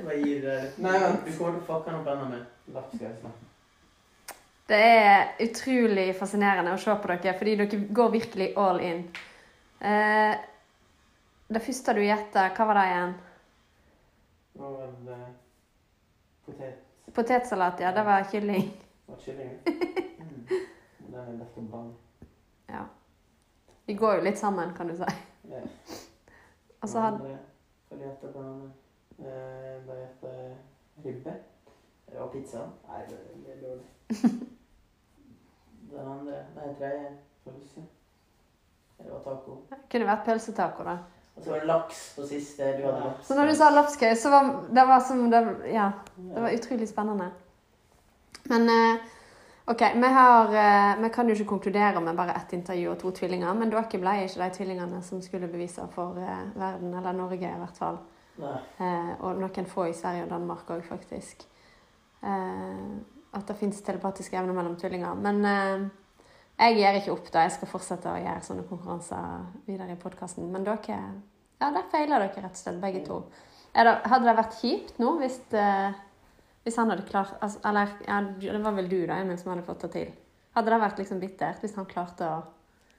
Hva 0.00 0.14
gir 0.14 0.42
det? 0.42 0.72
Nei, 0.80 0.94
vent. 1.02 1.26
Du 1.26 1.34
kommer 1.36 1.58
til 1.58 1.60
å 1.60 1.66
fucke 1.66 1.90
han 1.90 1.98
opp 2.00 2.08
enda 2.08 2.28
mer. 2.30 2.46
Lapskaus, 2.72 3.18
da. 3.20 3.32
Det 4.68 4.78
er 4.84 5.44
utrolig 5.44 6.06
fascinerende 6.16 6.72
å 6.72 6.80
se 6.80 6.94
på 7.02 7.10
dere, 7.10 7.34
fordi 7.36 7.56
dere 7.60 7.80
går 8.00 8.10
virkelig 8.16 8.48
all 8.64 8.80
in. 8.84 9.04
Eh, 9.80 10.40
det 11.52 11.62
første 11.68 11.94
du 11.96 12.02
gjetta, 12.04 12.48
hva 12.56 12.68
var 12.70 12.80
det 12.80 12.86
igjen? 12.94 13.14
Det 14.56 14.72
var 14.72 14.90
det? 15.06 15.20
Potet 16.48 17.14
Potetsalat, 17.16 17.84
ja. 17.84 17.92
Det 17.92 18.08
var 18.08 18.28
kylling. 18.32 18.68
Det 19.04 19.12
var 19.12 19.24
kylling? 19.28 19.54
Mm. 20.18 20.44
Den 20.98 21.20
er 21.20 21.28
lett 21.38 21.56
å 21.56 21.62
blande. 21.62 22.26
Ja. 22.68 22.82
Vi 23.88 23.94
går 23.96 24.18
jo 24.18 24.24
litt 24.26 24.40
sammen, 24.40 24.72
kan 24.76 24.90
du 24.90 24.96
si. 24.98 25.12
Ja. 25.48 25.60
Og 26.82 27.02
han 27.02 27.20
Fordi 27.88 28.02
at 28.02 28.24
Hva 28.32 29.24
bare 29.86 29.98
jeg 30.22 30.56
ribbe. 31.04 31.34
Og 32.18 32.30
pizza. 32.32 32.58
Nei, 32.88 33.02
det, 33.08 33.18
det 33.44 33.54
er 33.54 33.60
dårlig. 33.68 33.84
Den 35.90 35.98
andre. 35.98 36.38
Det 36.54 36.62
heter 36.64 36.90
ei 36.90 37.08
Pølse. 37.44 37.84
Det 38.98 39.12
var 39.12 39.20
taco. 39.24 39.56
kunne 39.90 40.06
vært 40.08 40.24
pølsetaco, 40.26 40.84
da. 40.84 40.96
Og 41.36 41.44
så 41.44 41.50
var 41.50 41.60
det 41.62 41.68
laks 41.70 42.00
på 42.16 42.26
siste. 42.26 42.70
Du 42.78 42.82
hadde 42.86 43.04
laks. 43.04 43.26
Så 43.26 43.36
når 43.38 43.46
du 43.46 43.54
sa 43.54 43.68
lapskaus, 43.70 44.18
så 44.18 44.30
var 44.32 44.48
det 44.74 44.86
var 44.88 45.04
som 45.06 45.30
det, 45.30 45.42
Ja, 45.72 45.90
det 46.16 46.42
var 46.42 46.56
utrolig 46.56 46.88
spennende. 46.88 47.30
Men 48.50 48.68
eh, 48.74 49.06
OK, 49.70 49.82
vi 49.94 50.08
har 50.08 50.54
eh, 50.54 51.00
Vi 51.02 51.10
kan 51.12 51.28
jo 51.28 51.34
ikke 51.36 51.50
konkludere 51.50 52.00
med 52.00 52.16
bare 52.16 52.32
ett 52.38 52.52
intervju 52.56 52.90
og 52.90 52.98
to 53.02 53.10
tvillinger, 53.18 53.52
men 53.54 53.68
dere 53.68 54.00
ble 54.00 54.14
ikke 54.24 54.40
de 54.40 54.54
tvillingene 54.56 55.02
som 55.04 55.20
skulle 55.22 55.50
bevise 55.52 55.84
for 55.92 56.16
eh, 56.16 56.46
verden, 56.56 56.94
eller 56.94 57.12
Norge 57.12 57.50
i 57.50 57.60
hvert 57.60 57.76
fall. 57.76 57.98
Eh, 58.40 59.12
og 59.20 59.36
noen 59.42 59.68
få 59.68 59.90
i 59.90 59.96
Sverige 59.96 60.24
og 60.24 60.32
Danmark 60.32 60.70
òg, 60.72 60.82
faktisk. 60.88 61.44
Eh, 62.22 62.88
at 63.36 63.48
det 63.48 63.58
fins 63.60 63.82
telepatiske 63.84 64.38
evner 64.40 64.56
mellom 64.56 64.76
tvillinger. 64.80 65.20
Men 65.20 65.44
eh, 65.44 65.84
jeg 66.58 66.78
gir 66.78 67.00
ikke 67.02 67.12
opp 67.18 67.28
da. 67.34 67.44
Jeg 67.44 67.58
skal 67.58 67.72
fortsette 67.74 68.08
å 68.08 68.18
gjøre 68.22 68.46
sånne 68.48 68.66
konkurranser 68.70 69.44
videre 69.68 69.92
i 69.92 70.00
podkasten. 70.00 70.48
Men 70.52 70.64
dere 70.64 71.02
Ja, 71.58 71.72
der 71.74 71.84
feiler 71.92 72.22
dere 72.22 72.40
rett 72.40 72.56
og 72.56 72.62
slett, 72.62 72.80
begge 72.80 73.04
to. 73.04 73.24
Det, 73.74 73.84
hadde 73.84 74.24
det 74.24 74.38
vært 74.38 74.60
kjipt 74.62 75.00
nå 75.02 75.18
hvis, 75.20 75.42
eh, 75.52 75.92
hvis 76.64 76.76
han 76.76 76.90
hadde 76.90 77.06
klart 77.08 77.34
altså, 77.40 77.60
Eller 77.64 77.88
ja, 78.06 78.20
det 78.40 78.60
var 78.64 78.74
vel 78.76 78.88
du, 78.90 79.06
da, 79.06 79.20
Emil, 79.22 79.38
som 79.38 79.52
hadde 79.52 79.64
fått 79.66 79.86
det 79.86 79.90
til. 79.94 80.12
Hadde 80.56 80.70
det 80.72 80.80
vært 80.82 80.98
liksom 80.98 81.20
bittert 81.22 81.60
hvis 81.64 81.74
han 81.78 81.86
klarte 81.88 82.28
å 82.28 82.38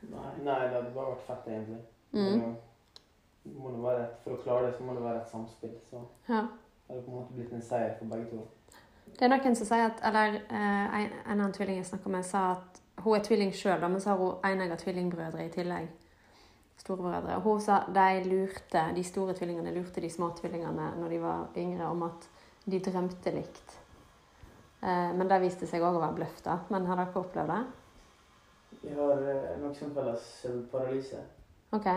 Nei. 0.09 0.29
Nei, 0.45 0.59
det 0.69 0.75
hadde 0.77 0.93
bare 0.95 1.11
vært 1.11 1.25
fett, 1.27 1.47
egentlig. 1.51 1.81
Mm. 2.15 2.39
Men 2.39 3.57
må 3.59 3.71
det 3.73 3.81
være, 3.83 4.05
for 4.23 4.37
å 4.37 4.41
klare 4.43 4.69
det, 4.69 4.77
så 4.77 4.85
må 4.87 4.93
det 4.95 5.03
være 5.03 5.21
et 5.21 5.31
samspill. 5.33 5.73
Så 5.89 6.03
Ja. 6.29 6.41
det 6.87 6.93
hadde 6.93 7.03
på 7.03 7.11
en 7.11 7.17
måte 7.17 7.33
blitt 7.35 7.51
en 7.53 7.61
seier 7.61 7.97
for 7.97 8.05
begge 8.05 8.29
to. 8.29 8.45
Det 9.19 9.25
er 9.25 9.33
noen 9.33 9.55
som 9.57 9.67
sier 9.67 9.89
at 9.89 9.99
Eller 10.07 10.35
eh, 10.39 11.01
en, 11.01 11.11
en 11.25 11.31
annen 11.35 11.51
tvilling 11.51 11.81
jeg 11.81 11.89
snakker 11.89 12.09
med, 12.09 12.23
sa 12.25 12.51
at 12.51 12.79
hun 13.03 13.15
er 13.17 13.23
tvilling 13.25 13.51
sjøl, 13.51 13.81
men 13.81 13.99
så 13.99 14.13
har 14.13 14.17
hun 14.23 14.45
enegga 14.51 14.77
tvillingbrødre 14.79 15.45
i 15.45 15.51
tillegg. 15.51 15.89
Storebrødre. 16.79 17.35
Og 17.35 17.41
hun 17.41 17.61
sa 17.61 17.81
de 17.91 18.23
lurte, 18.29 18.83
de 18.95 19.03
store 19.03 19.33
tvillingene 19.35 19.73
lurte 19.75 20.01
de 20.01 20.09
små 20.09 20.31
tvillingene 20.37 20.93
når 20.99 21.09
de 21.09 21.21
var 21.21 21.47
yngre, 21.57 21.87
om 21.91 22.03
at 22.07 22.29
de 22.71 22.79
drømte 22.85 23.33
likt. 23.35 23.75
Eh, 24.81 25.11
men 25.15 25.27
det 25.27 25.41
viste 25.43 25.67
seg 25.67 25.83
òg 25.83 25.97
å 25.97 26.03
være 26.03 26.17
bløff, 26.21 26.41
da. 26.45 26.59
Men 26.71 26.87
har 26.87 27.01
dere 27.01 27.21
opplevd 27.23 27.53
det? 27.53 27.61
Vi 28.81 28.93
har 28.95 29.21
eh, 29.27 29.59
noe 29.59 29.73
som 29.75 29.93
kalles 29.95 30.25
søvnparalyse. 30.41 31.21
OK. 31.75 31.87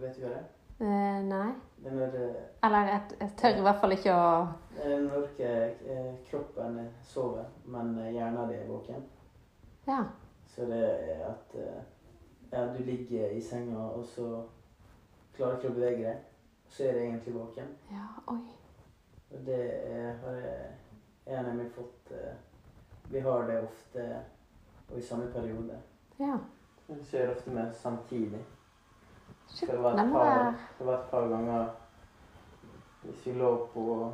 Vet 0.00 0.16
du 0.16 0.24
hva 0.24 0.32
det 0.32 0.36
er? 0.40 0.46
Eh, 0.76 1.20
nei. 1.24 1.50
Det 1.84 1.92
når, 1.92 2.16
eh, 2.20 2.42
Eller 2.66 2.90
jeg, 2.90 3.02
jeg 3.20 3.34
tør 3.40 3.60
i 3.60 3.66
hvert 3.66 3.80
fall 3.80 3.96
ikke 3.96 4.16
å 4.16 4.30
når 5.06 5.28
kroppen 6.28 6.80
sover, 7.02 7.46
men 7.64 7.94
hjernen 8.12 8.50
din 8.50 8.58
er 8.60 8.68
våken. 8.68 9.06
Ja. 9.86 10.02
Så 10.50 10.66
det 10.68 10.82
er 10.84 11.22
at 11.30 11.56
ja, 12.52 12.66
du 12.74 12.82
ligger 12.84 13.30
i 13.30 13.40
senga, 13.40 13.78
og 13.78 14.04
så 14.04 14.42
klarer 15.36 15.56
ikke 15.58 15.72
å 15.72 15.78
bevege 15.78 16.04
deg. 16.04 16.22
Så 16.68 16.84
er 16.84 16.96
du 16.96 17.02
egentlig 17.04 17.34
våken. 17.34 17.72
Ja, 17.92 18.06
oi. 18.32 18.42
Og 19.30 19.46
det 19.46 19.60
er- 19.90 20.16
har 20.22 20.32
jeg, 20.32 20.66
jeg 21.26 21.36
har 21.36 21.46
nemlig 21.46 21.70
fått 21.72 22.10
eh, 22.10 22.34
Vi 23.10 23.20
har 23.20 23.46
det 23.46 23.62
ofte 23.62 24.20
og 24.90 24.98
i 24.98 25.02
samme 25.02 25.32
periode. 25.32 25.80
Ja. 26.18 26.38
Vi 26.88 27.04
ser 27.04 27.30
ofte 27.30 27.50
med 27.50 27.74
samtidig. 27.74 28.44
Shit, 29.48 29.70
Det 29.70 29.78
var, 29.82 29.96
par, 29.96 30.54
det 30.78 30.86
var 30.86 30.94
et 30.94 31.10
par 31.10 31.28
ganger 31.28 31.66
hvis 33.02 33.26
vi 33.26 33.32
lå 33.32 33.68
på 33.72 34.12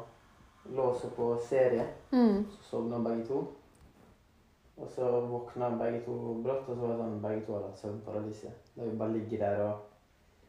lå 0.65 0.95
på 1.17 1.39
serie, 1.49 1.87
mm. 2.11 2.45
så 2.51 2.63
sovna 2.63 2.99
begge 2.99 3.27
to. 3.27 3.47
Og 4.77 4.89
så 4.89 5.21
våkna 5.21 5.71
begge 5.79 6.05
to 6.05 6.13
brått, 6.43 6.69
og 6.69 6.77
så 6.77 6.81
var 6.81 6.93
det 6.93 6.99
sånn 6.99 7.23
begge 7.23 7.47
to 7.47 7.55
hadde 7.55 7.71
hatt 7.71 7.81
søvnparalyse. 7.81 8.53
Da 8.77 8.85
vi 8.85 8.99
bare 8.99 9.13
ligger 9.17 9.39
der 9.47 9.65
og 9.69 9.89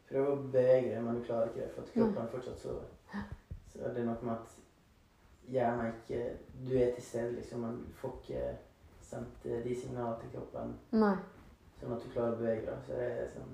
Prøver 0.04 0.32
å 0.34 0.36
bevege 0.52 0.90
deg, 0.90 0.98
men 1.02 1.16
du 1.16 1.22
klarer 1.24 1.48
ikke 1.48 1.62
det, 1.62 1.70
for 1.72 1.82
at 1.82 1.92
kroppen 1.94 2.26
fortsatt 2.28 2.58
sover. 2.60 3.22
Så 3.74 3.90
det 3.94 4.00
er 4.00 4.06
noe 4.06 4.22
med 4.22 4.32
at 4.32 4.54
hjernen 5.50 5.92
ikke 5.92 6.20
Du 6.68 6.76
er 6.78 6.92
til 6.94 7.02
stede, 7.04 7.32
liksom, 7.36 7.60
men 7.60 7.76
du 7.88 7.92
får 8.00 8.12
ikke 8.22 8.42
sendt 9.02 9.44
eh, 9.46 9.60
de 9.64 9.74
signalene 9.80 10.20
til 10.20 10.30
kroppen 10.36 10.74
Nei. 10.92 11.16
sånn 11.80 11.92
at 11.96 12.02
du 12.04 12.10
klarer 12.14 12.32
å 12.32 12.38
bevege 12.40 12.64
deg. 12.66 12.78
Så 12.86 12.92
det 12.98 13.08
er 13.10 13.28
sånn 13.34 13.52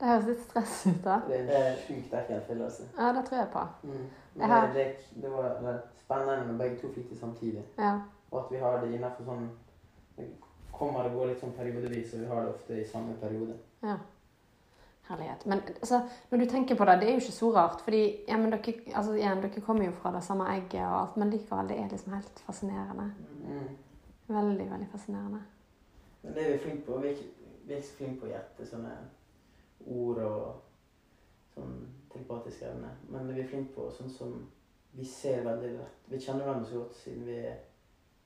Det 0.00 0.08
høres 0.10 0.26
litt 0.26 0.40
stress 0.48 0.86
ut, 0.90 1.02
da. 1.04 1.20
Det 1.28 1.36
er 1.54 1.76
sjukt 1.86 2.14
ekkel 2.18 2.40
følelse. 2.48 2.88
Ja, 2.98 3.12
det 3.14 3.20
tror 3.28 3.38
jeg 3.38 3.50
på. 3.52 3.60
Mm. 3.84 3.92
Jeg 4.00 4.40
Men 4.40 4.50
har- 4.50 4.72
det, 4.74 4.86
det, 5.14 5.22
det 5.22 5.30
var 5.30 5.60
det 5.62 5.74
spennende 6.00 6.46
når 6.48 6.58
begge 6.58 6.80
to 6.80 6.88
fikk 6.96 7.10
det 7.10 7.18
samtidig. 7.20 7.62
Ja. 7.78 7.92
Og 8.32 8.40
at 8.44 8.50
vi 8.50 8.58
har 8.64 8.80
det 8.80 8.90
innenfor 8.96 9.24
sånn 9.24 9.46
Det 10.16 10.26
kommer 10.72 11.06
og 11.06 11.12
går 11.14 11.26
litt 11.30 11.40
sånn 11.40 11.52
periodevis, 11.54 12.14
og 12.14 12.20
vi 12.20 12.26
har 12.26 12.42
det 12.42 12.54
ofte 12.54 12.80
i 12.80 12.84
samme 12.86 13.14
periode. 13.20 13.54
ja. 13.82 13.96
Herlighet. 15.08 15.46
Men 15.46 15.60
altså, 15.68 16.00
når 16.30 16.38
du 16.38 16.44
tenker 16.48 16.76
på 16.76 16.84
det, 16.88 17.00
det 17.00 17.08
er 17.08 17.12
jo 17.12 17.20
ikke 17.20 17.32
så 17.32 17.50
rart. 17.54 17.80
Fordi 17.84 18.02
ja, 18.28 18.36
men 18.36 18.52
dere, 18.52 18.74
altså, 18.94 19.12
igjen, 19.12 19.42
dere 19.42 19.60
kommer 19.66 19.84
jo 19.84 19.92
fra 19.92 20.12
det 20.14 20.22
samme 20.24 20.46
egget 20.54 20.80
og 20.86 21.00
alt, 21.00 21.16
men 21.16 21.30
likevel, 21.30 21.68
det 21.68 21.78
er 21.78 21.90
liksom 21.92 22.12
helt 22.16 22.40
fascinerende. 22.46 23.10
Mm. 23.44 23.68
Veldig, 24.28 24.70
veldig 24.70 24.88
fascinerende. 24.92 25.42
Men 26.22 26.34
det 26.34 26.46
er 26.46 26.52
vi 26.52 26.58
flinke 26.58 26.86
på. 26.86 26.98
Vi 27.02 27.06
er 27.08 27.10
ikke, 27.18 27.50
vi 27.66 27.72
er 27.72 27.76
ikke 27.76 27.88
så 27.88 27.98
flinke 27.98 28.20
på 28.20 28.26
å 28.26 28.32
gjette 28.32 28.66
sånne 28.70 28.94
ord 29.86 30.18
og 30.24 30.62
sånn 31.54 31.76
telepatiske 32.12 32.66
evne. 32.70 32.90
Men 33.12 33.28
vi 33.34 33.40
er 33.42 33.48
flinke 33.48 33.74
på 33.76 33.90
sånn 33.92 34.10
som 34.10 34.34
vi 34.94 35.04
ser 35.04 35.44
veldig 35.44 35.74
lett. 35.76 36.02
Vi 36.08 36.20
kjenner 36.22 36.46
hverandre 36.46 36.70
så 36.70 36.80
godt 36.80 36.96
siden 36.96 37.26
vi, 37.26 37.38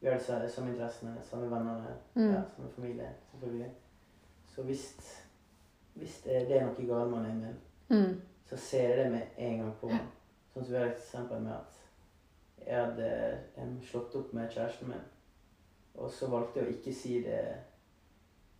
vi 0.01 0.07
har 0.09 0.19
de 0.19 0.51
samme 0.53 0.71
interessene, 0.75 1.17
samme 1.25 1.51
vennene, 1.51 1.97
Mm. 2.15 2.33
ja, 2.35 2.43
samme 2.57 2.71
familie, 2.75 3.11
selvfølgelig. 3.31 3.71
Så 4.55 4.63
hvis, 4.63 4.85
hvis 5.99 6.21
det, 6.25 6.45
det 6.49 6.57
er 6.61 6.67
noe 6.67 6.87
galt 6.89 7.11
med 7.11 7.31
Emil, 7.31 7.55
Mm. 7.91 8.21
så 8.47 8.57
ser 8.57 8.89
jeg 8.89 8.99
det 8.99 9.11
med 9.13 9.23
en 9.39 9.59
gang 9.59 9.75
på 9.81 9.89
ham. 9.89 10.09
Sånn 10.55 10.65
som 10.65 10.73
vi 10.75 10.79
har 10.79 10.87
et 10.91 10.97
eksempel 10.99 11.41
med 11.41 11.53
at 11.53 11.79
jeg 12.67 12.77
hadde 12.85 13.39
em, 13.57 13.79
slått 13.83 14.15
opp 14.17 14.33
med 14.37 14.51
kjæresten 14.53 14.89
min, 14.89 15.05
og 15.95 16.11
så 16.11 16.27
valgte 16.29 16.61
jeg 16.61 16.69
å 16.69 16.75
ikke 16.77 16.95
si 16.95 17.23
det 17.25 17.39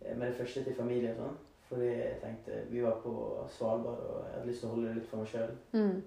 eh, 0.01 0.15
med 0.17 0.27
det 0.31 0.35
første 0.37 0.63
til 0.63 0.75
familie 0.75 1.11
og 1.11 1.17
sånn, 1.21 1.37
fordi 1.69 1.89
jeg 1.93 2.19
tenkte 2.21 2.63
vi 2.71 2.81
var 2.81 2.99
på 3.03 3.13
Svalbard 3.53 3.99
og 4.09 4.23
jeg 4.25 4.33
hadde 4.33 4.47
lyst 4.49 4.59
til 4.63 4.69
å 4.69 4.73
holde 4.73 4.87
det 4.87 4.95
litt 4.95 5.09
for 5.09 5.17
meg 5.17 5.27
sjøl. 5.27 5.55
Mm. 5.73 6.03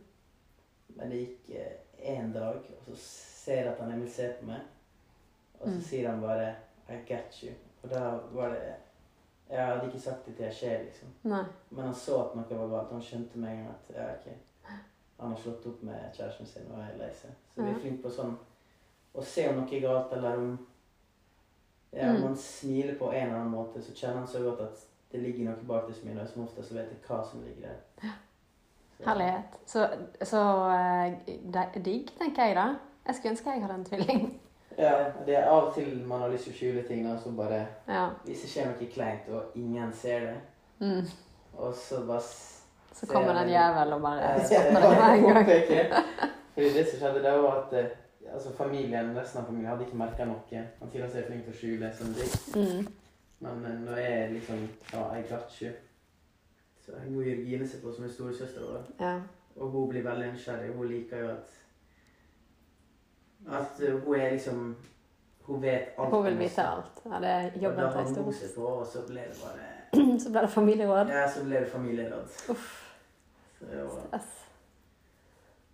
Men 0.96 1.10
det 1.10 1.20
gikk 1.20 1.50
én 2.02 2.32
dag, 2.34 2.56
og 2.78 2.86
så 2.88 2.96
ser 2.98 3.62
jeg 3.62 3.72
at 3.72 3.80
han 3.80 3.92
Emil 3.92 4.10
ser 4.10 4.32
på 4.40 4.46
meg, 4.46 4.60
og 5.60 5.68
så 5.68 5.74
Mm. 5.76 5.82
sier 5.82 6.08
han 6.10 6.20
bare 6.20 6.56
'I 6.88 6.98
get 7.06 7.32
you'. 7.42 7.54
Og 7.82 7.90
da 7.90 8.18
var 8.32 8.48
det 8.50 8.74
Jeg 9.52 9.66
hadde 9.66 9.86
ikke 9.90 10.00
sagt 10.00 10.26
det 10.26 10.32
til 10.36 10.44
jeg 10.46 10.54
skjer, 10.56 10.78
liksom. 10.86 11.08
Nei. 11.28 11.42
Men 11.70 11.84
han 11.84 11.94
så 11.94 12.18
at 12.22 12.36
noe 12.38 12.58
var 12.58 12.70
galt. 12.72 12.92
Han 12.96 13.02
skjønte 13.04 13.38
med 13.38 13.50
en 13.52 13.56
gang 13.64 13.74
at 13.74 13.90
ja, 13.96 14.06
ok, 14.14 14.76
han 15.20 15.30
har 15.34 15.36
slått 15.42 15.66
opp 15.68 15.82
med 15.84 16.06
kjæresten 16.16 16.46
sin 16.48 16.70
og 16.72 16.78
er 16.80 16.96
lei 16.98 17.10
seg. 17.14 17.34
Så 17.54 17.62
vi 17.62 17.70
er 17.74 17.80
flinke 17.82 18.02
på 18.06 18.10
sånn 18.16 18.32
å 19.14 19.22
se 19.28 19.44
om 19.50 19.58
noe 19.60 19.74
er 19.76 19.84
galt, 19.84 20.12
eller 20.16 20.38
om 20.40 20.54
ja, 21.92 22.12
Mm. 22.12 22.20
man 22.22 22.36
smiler 22.36 22.94
på 22.98 23.10
en 23.12 23.26
eller 23.26 23.36
annen 23.42 23.50
måte, 23.52 23.82
så 23.84 23.92
kjenner 23.94 24.22
han 24.22 24.26
så 24.26 24.40
godt 24.42 24.60
at 24.60 24.86
det 25.12 25.20
ligger 25.20 25.44
noe 25.50 25.66
bak 25.68 25.86
det 25.86 25.96
smilet. 25.96 26.30
Som 26.30 26.42
ofte 26.46 26.62
så 26.64 26.74
vet 26.74 26.88
jeg 26.88 27.02
hva 27.08 27.18
som 27.30 27.42
ligger 27.44 27.68
der. 27.68 28.08
Så- 28.96 29.04
Herlighet. 29.04 29.58
Så, 29.66 29.88
så 30.22 30.40
eh, 30.72 31.82
digg, 31.84 32.08
tenker 32.18 32.44
jeg 32.46 32.56
da. 32.56 32.66
Jeg 33.06 33.14
skulle 33.14 33.30
ønske 33.34 33.50
jeg 33.50 33.62
hadde 33.62 33.74
en 33.74 33.84
tvilling. 33.84 34.40
Ja, 34.78 35.04
det 35.26 35.36
er 35.36 35.48
av 35.50 35.66
og 35.68 35.74
til 35.74 36.02
man 36.06 36.20
har 36.20 36.28
lyst 36.32 36.44
til 36.44 36.52
å 36.52 36.56
skjule 36.56 36.82
ting, 36.88 37.06
og 37.12 37.18
så 37.20 37.30
bare 37.36 37.66
Ja. 37.88 38.08
Hvis 38.24 38.40
det 38.42 38.50
skjer 38.50 38.66
noe 38.70 38.88
kleint, 38.94 39.28
og 39.28 39.42
ingen 39.54 39.92
ser 39.92 40.20
det, 40.20 40.36
Mm. 40.80 41.06
og 41.58 41.74
så 41.74 42.06
bare 42.06 42.20
Så 42.92 43.06
kommer 43.06 43.32
den 43.34 43.48
jævel 43.48 43.92
og 43.92 44.00
bare 44.02 44.40
stopper 44.46 44.80
det 44.80 44.90
med 44.90 45.18
en 45.18 45.34
gang. 45.34 46.02
Fordi 46.54 46.68
det 46.74 46.86
som 46.88 46.98
skjedde, 46.98 47.22
det 47.22 47.32
var 47.42 47.62
at 47.62 47.72
eh, 47.84 47.90
altså 48.34 48.52
familien, 48.56 49.16
resten 49.16 49.40
av 49.40 49.46
familien 49.46 49.70
hadde 49.70 49.84
ikke 49.86 49.96
merka 49.96 50.24
noe. 50.24 50.64
Han 50.80 50.90
Silas 50.90 51.14
er 51.14 51.22
flink 51.26 51.44
til 51.44 51.52
å 51.52 51.56
skjule 51.56 51.92
sånne 51.94 52.14
ting. 52.14 52.32
Mm. 52.56 52.88
Men 53.40 53.62
nå 53.62 53.68
når 53.90 53.96
jeg 53.98 54.32
liksom 54.32 54.68
Ja, 54.92 55.06
jeg 55.14 55.24
got 55.30 55.62
you. 55.62 55.70
Så 56.86 56.92
henger 56.98 57.22
Jørgine 57.22 57.68
seg 57.68 57.80
på 57.82 57.94
som 57.94 58.04
en 58.04 58.10
storesøster, 58.10 58.82
Ja. 59.00 59.20
og 59.56 59.70
hun 59.70 59.88
blir 59.88 60.02
veldig 60.02 60.32
nysgjerrig. 60.32 60.74
Hun 60.76 60.88
liker 60.88 61.16
jo 61.18 61.28
at 61.30 61.48
At 63.48 63.80
eh, 63.80 63.94
hun 64.04 64.14
er 64.20 64.30
liksom 64.30 64.76
Hun 65.46 65.62
vet 65.62 65.96
alt. 65.98 66.10
Hun 66.10 66.24
vil 66.24 66.38
vite 66.38 66.62
alt. 66.62 67.00
Ja, 67.04 67.18
det 67.20 67.28
er 67.28 67.50
jobben 67.62 67.92
til 67.92 68.04
historie. 68.04 68.34
seg 68.38 68.54
på, 68.54 68.66
og 68.66 68.86
så 68.86 69.02
ble 69.08 69.24
det 69.26 69.38
bare 69.42 69.70
Så 70.22 70.30
ble 70.30 70.40
det 70.40 70.50
familieråd. 70.50 71.08
Ja, 71.10 71.24
så 71.30 71.42
ble 71.44 71.60
det 71.64 71.68
familieråd. 71.72 72.38
Uff. 72.54 72.68
Så, 73.58 73.66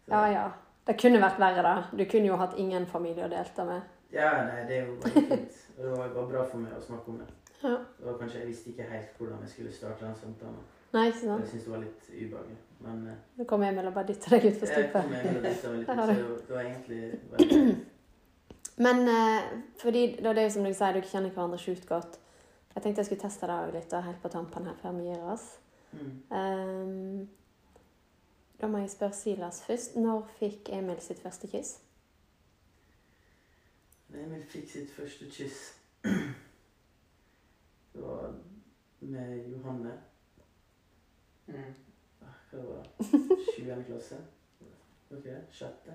Ja, 0.09 0.27
ja. 0.33 0.47
Det 0.87 0.97
kunne 1.01 1.21
vært 1.21 1.39
verre, 1.39 1.63
da. 1.63 1.75
Du 1.93 2.05
kunne 2.09 2.31
jo 2.31 2.37
hatt 2.41 2.55
ingen 2.57 2.87
familie 2.89 3.27
å 3.27 3.29
delta 3.29 3.65
med. 3.65 3.83
ja, 4.13 4.31
nei, 4.49 4.63
det 4.69 4.77
er 4.79 4.87
jo 4.87 4.95
bare 5.03 5.13
fint. 5.13 5.59
Og 5.77 5.85
det 5.85 6.15
var 6.15 6.29
bra 6.33 6.45
for 6.49 6.59
meg 6.59 6.73
å 6.73 6.81
snakke 6.81 7.13
om 7.13 7.19
det. 7.21 7.27
Ja. 7.63 7.75
Det 7.99 8.07
var 8.07 8.19
kanskje, 8.19 8.39
Jeg 8.39 8.49
visste 8.49 8.71
ikke 8.71 8.87
helt 8.89 9.19
hvordan 9.19 9.41
jeg 9.45 9.51
skulle 9.51 9.73
starte 9.73 10.07
den 10.07 10.15
samtalen. 10.17 10.63
Nei, 10.93 11.09
ikke 11.11 11.21
sant? 11.21 11.45
Jeg 11.45 11.49
syntes 11.53 11.65
det 11.67 11.73
var 11.73 11.85
litt 11.85 12.09
ubehagelig. 12.15 12.59
Men 12.81 13.01
Du 13.37 13.45
kom 13.45 13.63
hjem 13.63 13.79
og 13.83 13.95
bare 13.95 14.07
dytta 14.09 14.31
deg 14.37 14.45
utfor 14.53 14.71
jeg 14.71 14.91
kom 14.93 15.03
stupet. 15.03 15.11
med 15.11 15.37
og 15.37 15.43
dyttet 15.43 15.71
meg 15.71 15.79
litt, 15.79 15.89
så 16.39 16.49
det 16.49 16.55
var 16.55 16.63
egentlig 16.63 17.01
veldig 17.33 17.87
Men 18.87 19.09
eh, 19.11 19.49
fordi 19.83 20.05
da 20.23 20.33
det 20.33 20.43
er 20.43 20.47
jo 20.47 20.55
som 20.55 20.69
du 20.69 20.71
sier, 20.71 20.95
dere 20.95 21.11
kjenner 21.11 21.35
hverandre 21.35 21.59
sjukt 21.59 21.89
godt. 21.89 22.21
Jeg 22.75 22.83
tenkte 22.83 23.03
jeg 23.03 23.09
skulle 23.09 23.25
teste 23.25 23.49
det 23.51 23.59
litt 23.75 23.91
da, 23.91 24.05
helt 24.07 24.23
på 24.23 24.31
tampen 24.31 24.69
her 24.71 24.79
før 24.79 24.95
vi 25.01 25.09
gir 25.09 25.25
oss. 25.33 25.49
mm. 25.93 26.13
Um, 26.31 27.29
da 28.61 28.67
må 28.67 28.79
jeg 28.79 28.91
spørre 28.91 29.15
Silas 29.15 29.63
først. 29.67 29.97
Når 29.97 30.25
fikk 30.39 30.69
Emil 30.75 31.01
sitt 31.01 31.21
første 31.23 31.47
kyss? 31.51 31.79
Emil 34.15 34.45
fikk 34.51 34.71
sitt 34.71 34.91
første 34.91 35.27
kyss. 35.31 35.59
Det 37.93 38.03
var 38.03 38.35
med 39.01 39.45
Johanne. 39.53 39.93
Mm. 41.49 41.75
Ah, 42.23 42.35
Hva 42.51 42.63
var 42.67 42.83
det? 42.85 43.09
Sjuende 43.57 43.85
klasse? 43.89 44.19
Ok, 45.11 45.27
sjette? 45.53 45.95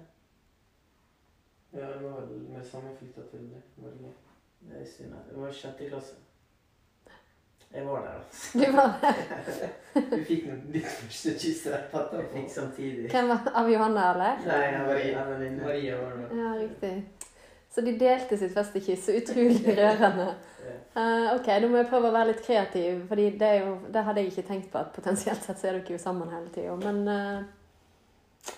Ja, 1.74 1.88
det 1.94 2.02
var 2.04 2.22
vel 2.22 2.42
med 2.54 2.66
samme 2.66 2.92
flytta 3.00 3.22
til 3.32 3.48
Norge. 3.82 4.14
Det 4.64 4.82
er 4.82 4.86
synd. 4.86 5.14
Det 5.30 5.38
var 5.42 5.52
sjette 5.54 5.90
klasse. 5.90 6.16
Jeg 7.74 7.86
var 7.88 8.02
der, 8.06 8.14
altså. 8.20 8.60
Du 8.60 8.72
var 8.76 9.00
der? 9.02 9.70
Du 10.18 10.24
fikk 10.26 10.44
ditt 10.74 10.86
første 10.86 11.32
kyss 11.42 11.64
rett 11.74 11.94
Jeg 11.94 12.02
etterpå. 12.04 12.34
fikk 12.36 12.50
samtidig. 12.54 13.08
Hvem 13.12 13.30
var 13.32 13.48
Av 13.62 13.70
Johanne, 13.72 14.04
eller? 14.14 14.44
Nei, 14.46 14.68
av 14.78 14.88
Maria. 14.88 15.24
Maria 15.64 15.96
var 16.02 16.18
det. 16.20 16.28
Ja, 16.38 16.52
riktig. 16.62 16.94
Så 17.74 17.82
de 17.82 17.96
delte 18.00 18.38
sitt 18.38 18.54
første 18.54 18.82
kyss. 18.86 19.06
Så 19.08 19.16
utrolig 19.18 19.74
rørende. 19.80 20.28
Ja. 20.68 20.76
Eh, 20.96 21.36
ok, 21.36 21.48
da 21.48 21.68
må 21.70 21.80
jeg 21.80 21.90
prøve 21.90 22.10
å 22.12 22.14
være 22.14 22.30
litt 22.30 22.44
kreativ, 22.46 23.00
for 23.10 23.18
det, 23.18 23.50
det 23.94 24.04
hadde 24.06 24.22
jeg 24.22 24.30
ikke 24.30 24.48
tenkt 24.50 24.70
på. 24.70 24.82
at 24.84 24.94
Potensielt 24.94 25.42
sett 25.42 25.58
så 25.60 25.72
er 25.72 25.80
dere 25.80 25.96
jo 25.96 26.02
sammen 26.02 26.30
hele 26.30 26.52
tida. 26.54 26.76
Men 26.84 27.00
uh, 27.10 28.52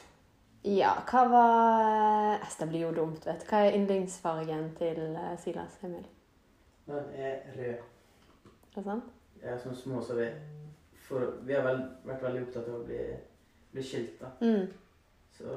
ja, 0.67 0.91
hva 1.07 1.23
var 1.31 2.43
uh, 2.43 2.57
Det 2.59 2.67
blir 2.71 2.87
jo 2.87 2.91
dumt, 2.97 3.23
vet 3.23 3.43
du. 3.43 3.47
Hva 3.47 3.63
er 3.63 3.77
yndlingsfargen 3.79 4.69
til 4.79 4.99
eh, 5.15 5.35
Silas 5.39 5.79
Emil? 5.87 6.03
Den 6.85 7.11
er 7.15 7.39
rød. 7.55 7.87
Er 8.43 8.75
det 8.75 8.83
sant? 8.83 9.11
Ja, 9.41 9.57
som 9.61 9.75
små, 9.75 10.01
så 10.01 10.17
vi 10.19 10.27
for, 11.07 11.37
Vi 11.45 11.53
har 11.53 11.63
vel, 11.63 11.83
vært 12.03 12.23
veldig 12.23 12.47
opptatt 12.47 12.67
av 12.67 12.79
å 12.81 12.85
bli, 12.87 12.99
bli 13.71 13.83
skilt, 13.85 14.19
da. 14.19 14.33
Mm. 14.41 14.67
Så 15.35 15.55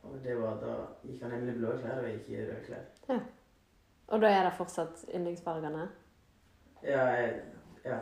og 0.00 0.16
det 0.24 0.34
var 0.40 0.56
da 0.62 0.74
gikk 1.04 1.22
han 1.24 1.34
nemlig 1.34 1.54
i 1.54 1.58
blå 1.58 1.74
klær, 1.76 1.98
og 2.00 2.06
jeg 2.08 2.18
gikk 2.18 2.30
i 2.32 2.38
røde 2.44 2.60
klær. 2.66 2.86
Ja. 3.10 3.18
Og 4.10 4.22
da 4.22 4.30
er 4.32 4.46
det 4.46 4.54
fortsatt 4.56 5.04
yndlingsfargene? 5.10 5.84
Ja, 6.82 7.04
jeg, 7.06 7.42
ja. 7.84 7.98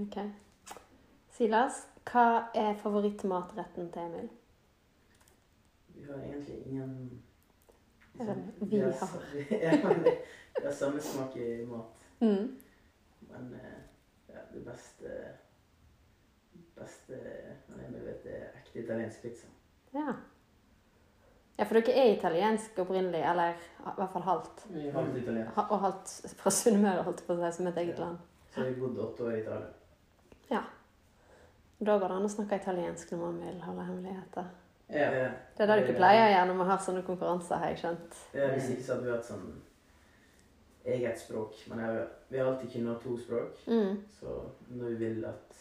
Ok. 0.00 0.18
Silas, 1.36 1.86
hva 2.10 2.26
er 2.54 2.74
favorittmatretten 2.82 3.90
til 3.92 4.02
Emil? 4.02 4.28
Vi 5.88 6.04
har 6.04 6.20
egentlig 6.20 6.66
ingen 6.66 7.22
liksom, 8.12 8.42
vi 8.60 8.80
har? 8.80 9.18
vi 10.60 10.64
har 10.64 10.72
samme 10.72 11.00
smak 11.00 11.36
i 11.36 11.64
mat. 11.66 12.06
Mm. 12.20 12.56
Men 13.20 13.54
eh, 13.54 13.80
ja, 14.28 14.40
det 14.54 14.64
beste 14.64 15.12
beste 16.76 17.12
jeg 17.16 18.04
vet, 18.04 18.26
er 18.26 18.48
ekte 18.60 18.82
italiensk 18.82 19.22
pizza. 19.22 19.48
Ja. 19.94 20.12
Ja, 21.56 21.64
for 21.64 21.78
dere 21.80 21.94
er 21.96 22.12
italiensk 22.12 22.78
opprinnelig, 22.82 23.22
eller 23.24 23.56
i 23.56 23.94
hvert 23.96 24.12
fall 24.12 24.26
halvt. 24.26 24.66
Halvt 24.94 25.18
italiensk. 25.22 25.62
Og 25.64 25.80
halvt 25.80 26.14
fra 26.36 26.52
Sunnmøre, 26.52 27.06
holdt 27.06 27.22
jeg 27.22 27.28
på 27.30 27.36
å 27.36 27.40
si, 27.40 27.52
som 27.56 27.70
et 27.70 27.82
eget 27.84 28.00
land. 28.02 28.20
Så 28.52 28.64
vi 28.66 28.76
bodde 28.80 29.04
åtte 29.06 29.24
år 29.24 29.36
i 29.36 29.40
Italia. 29.40 29.72
Da 31.78 31.98
går 31.98 32.08
det 32.08 32.16
an 32.16 32.24
å 32.24 32.32
snakke 32.32 32.56
italiensk 32.56 33.10
når 33.12 33.18
man 33.20 33.40
vil 33.44 33.56
holde 33.66 33.84
hemmeligheter. 33.84 34.46
Ja. 34.88 35.08
Det 35.10 35.64
er 35.64 35.68
det 35.68 35.74
dere 35.82 35.96
pleier 35.98 36.22
å 36.24 36.30
gjøre 36.30 36.46
når 36.48 36.58
man 36.60 36.70
har 36.70 36.78
sånne 36.80 37.02
konkurranser, 37.04 37.60
har 37.60 37.72
jeg 37.72 37.80
skjønt. 37.82 38.20
Ja, 38.36 38.46
hvis 38.54 38.70
ikke 38.72 38.86
så 38.86 38.94
hadde 38.94 39.08
vi 39.08 39.12
hatt 39.12 39.26
sånn 39.28 39.48
eget 40.94 41.20
språk. 41.20 41.58
Men 41.68 41.82
jeg, 41.84 42.06
vi 42.30 42.40
har 42.40 42.48
alltid 42.52 42.72
kunnet 42.72 42.92
ha 42.94 42.96
to 43.02 43.16
språk. 43.20 43.60
Mm. 43.66 43.98
Så 44.16 44.38
når 44.70 44.94
vi 44.94 44.96
vil 45.02 45.28
at 45.28 45.60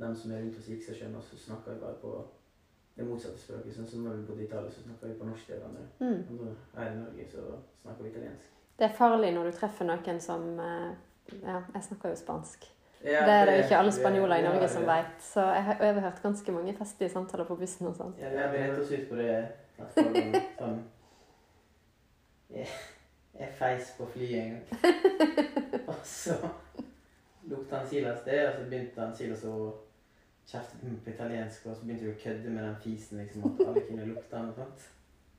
de 0.00 0.10
som 0.16 0.32
er 0.32 0.42
rundt 0.42 0.58
oss 0.58 0.72
ikke 0.72 0.88
skal 0.88 1.00
skjønne 1.02 1.20
oss, 1.20 1.30
så 1.30 1.40
snakker 1.44 1.76
vi 1.76 1.84
bare 1.84 2.00
på 2.02 2.16
det 2.98 3.06
motsatte 3.06 3.38
språket. 3.38 3.74
Sånn 3.76 3.86
som 3.86 4.06
når 4.06 4.16
vi 4.18 4.24
bodde 4.28 4.42
i 4.42 4.48
Italia, 4.48 4.70
så 4.74 4.82
snakker 4.84 5.10
vi 5.10 5.18
på 5.20 5.28
norsk 5.28 5.46
til 5.46 5.60
hverandre. 5.60 5.84
Mm. 6.00 6.16
Og 6.24 6.40
nå 6.40 6.54
her 6.78 6.90
i 6.90 6.96
Norge 6.98 7.28
så 7.30 7.44
snakker 7.82 8.02
vi 8.06 8.10
italiensk. 8.10 8.56
Det 8.78 8.86
er 8.86 8.98
farlig 8.98 9.30
når 9.34 9.48
du 9.48 9.58
treffer 9.58 9.88
noen 9.88 10.20
som 10.22 10.50
eh, 10.64 10.90
Ja, 11.42 11.62
jeg 11.74 11.84
snakker 11.84 12.14
jo 12.14 12.18
spansk. 12.18 12.68
Ja, 13.04 13.22
det 13.26 13.34
er 13.34 13.44
det 13.46 13.54
jo 13.54 13.64
ikke 13.64 13.78
alle 13.78 13.92
spanjoler 13.94 14.40
i 14.40 14.44
Norge 14.46 14.64
ja, 14.64 14.70
som 14.72 14.86
vet. 14.88 15.18
Så 15.22 15.42
jeg 15.54 15.64
har 15.68 15.82
overhørt 15.90 16.22
ganske 16.22 16.52
mange 16.52 16.74
festlige 16.74 17.12
samtaler 17.14 17.46
på 17.46 17.56
bussen 17.60 17.90
og 17.90 17.98
sånn. 17.98 18.14
Ja, 18.18 18.30
jeg 18.34 18.54
beredt 18.54 18.80
oss 18.82 18.94
ut 18.94 19.04
på 19.10 19.18
det 19.20 19.34
sånn 19.94 20.78
jeg, 22.48 22.66
jeg 23.38 23.50
feis 23.58 23.92
på 23.98 24.06
flyet 24.14 24.38
en 24.40 24.50
gang. 24.56 24.64
Og 25.88 26.00
så 26.04 26.34
lukta 27.48 27.78
han 27.78 27.86
Silas 27.88 28.24
det, 28.24 28.40
og 28.48 28.54
så 28.56 28.64
begynte 28.68 29.00
han 29.00 29.14
Silas 29.16 29.44
å 29.48 29.54
kjefte 30.48 30.78
på 31.04 31.10
italiensk, 31.12 31.66
og 31.66 31.76
så 31.76 31.84
begynte 31.84 32.06
vi 32.06 32.12
å 32.14 32.20
kødde 32.22 32.52
med 32.54 32.64
den 32.64 32.78
fisen, 32.84 33.18
liksom, 33.20 33.44
at 33.50 33.66
alle 33.68 33.82
kunne 33.88 34.06
lukte 34.08 34.32
den 34.36 34.48
og 34.52 34.56
sånt. 34.62 34.86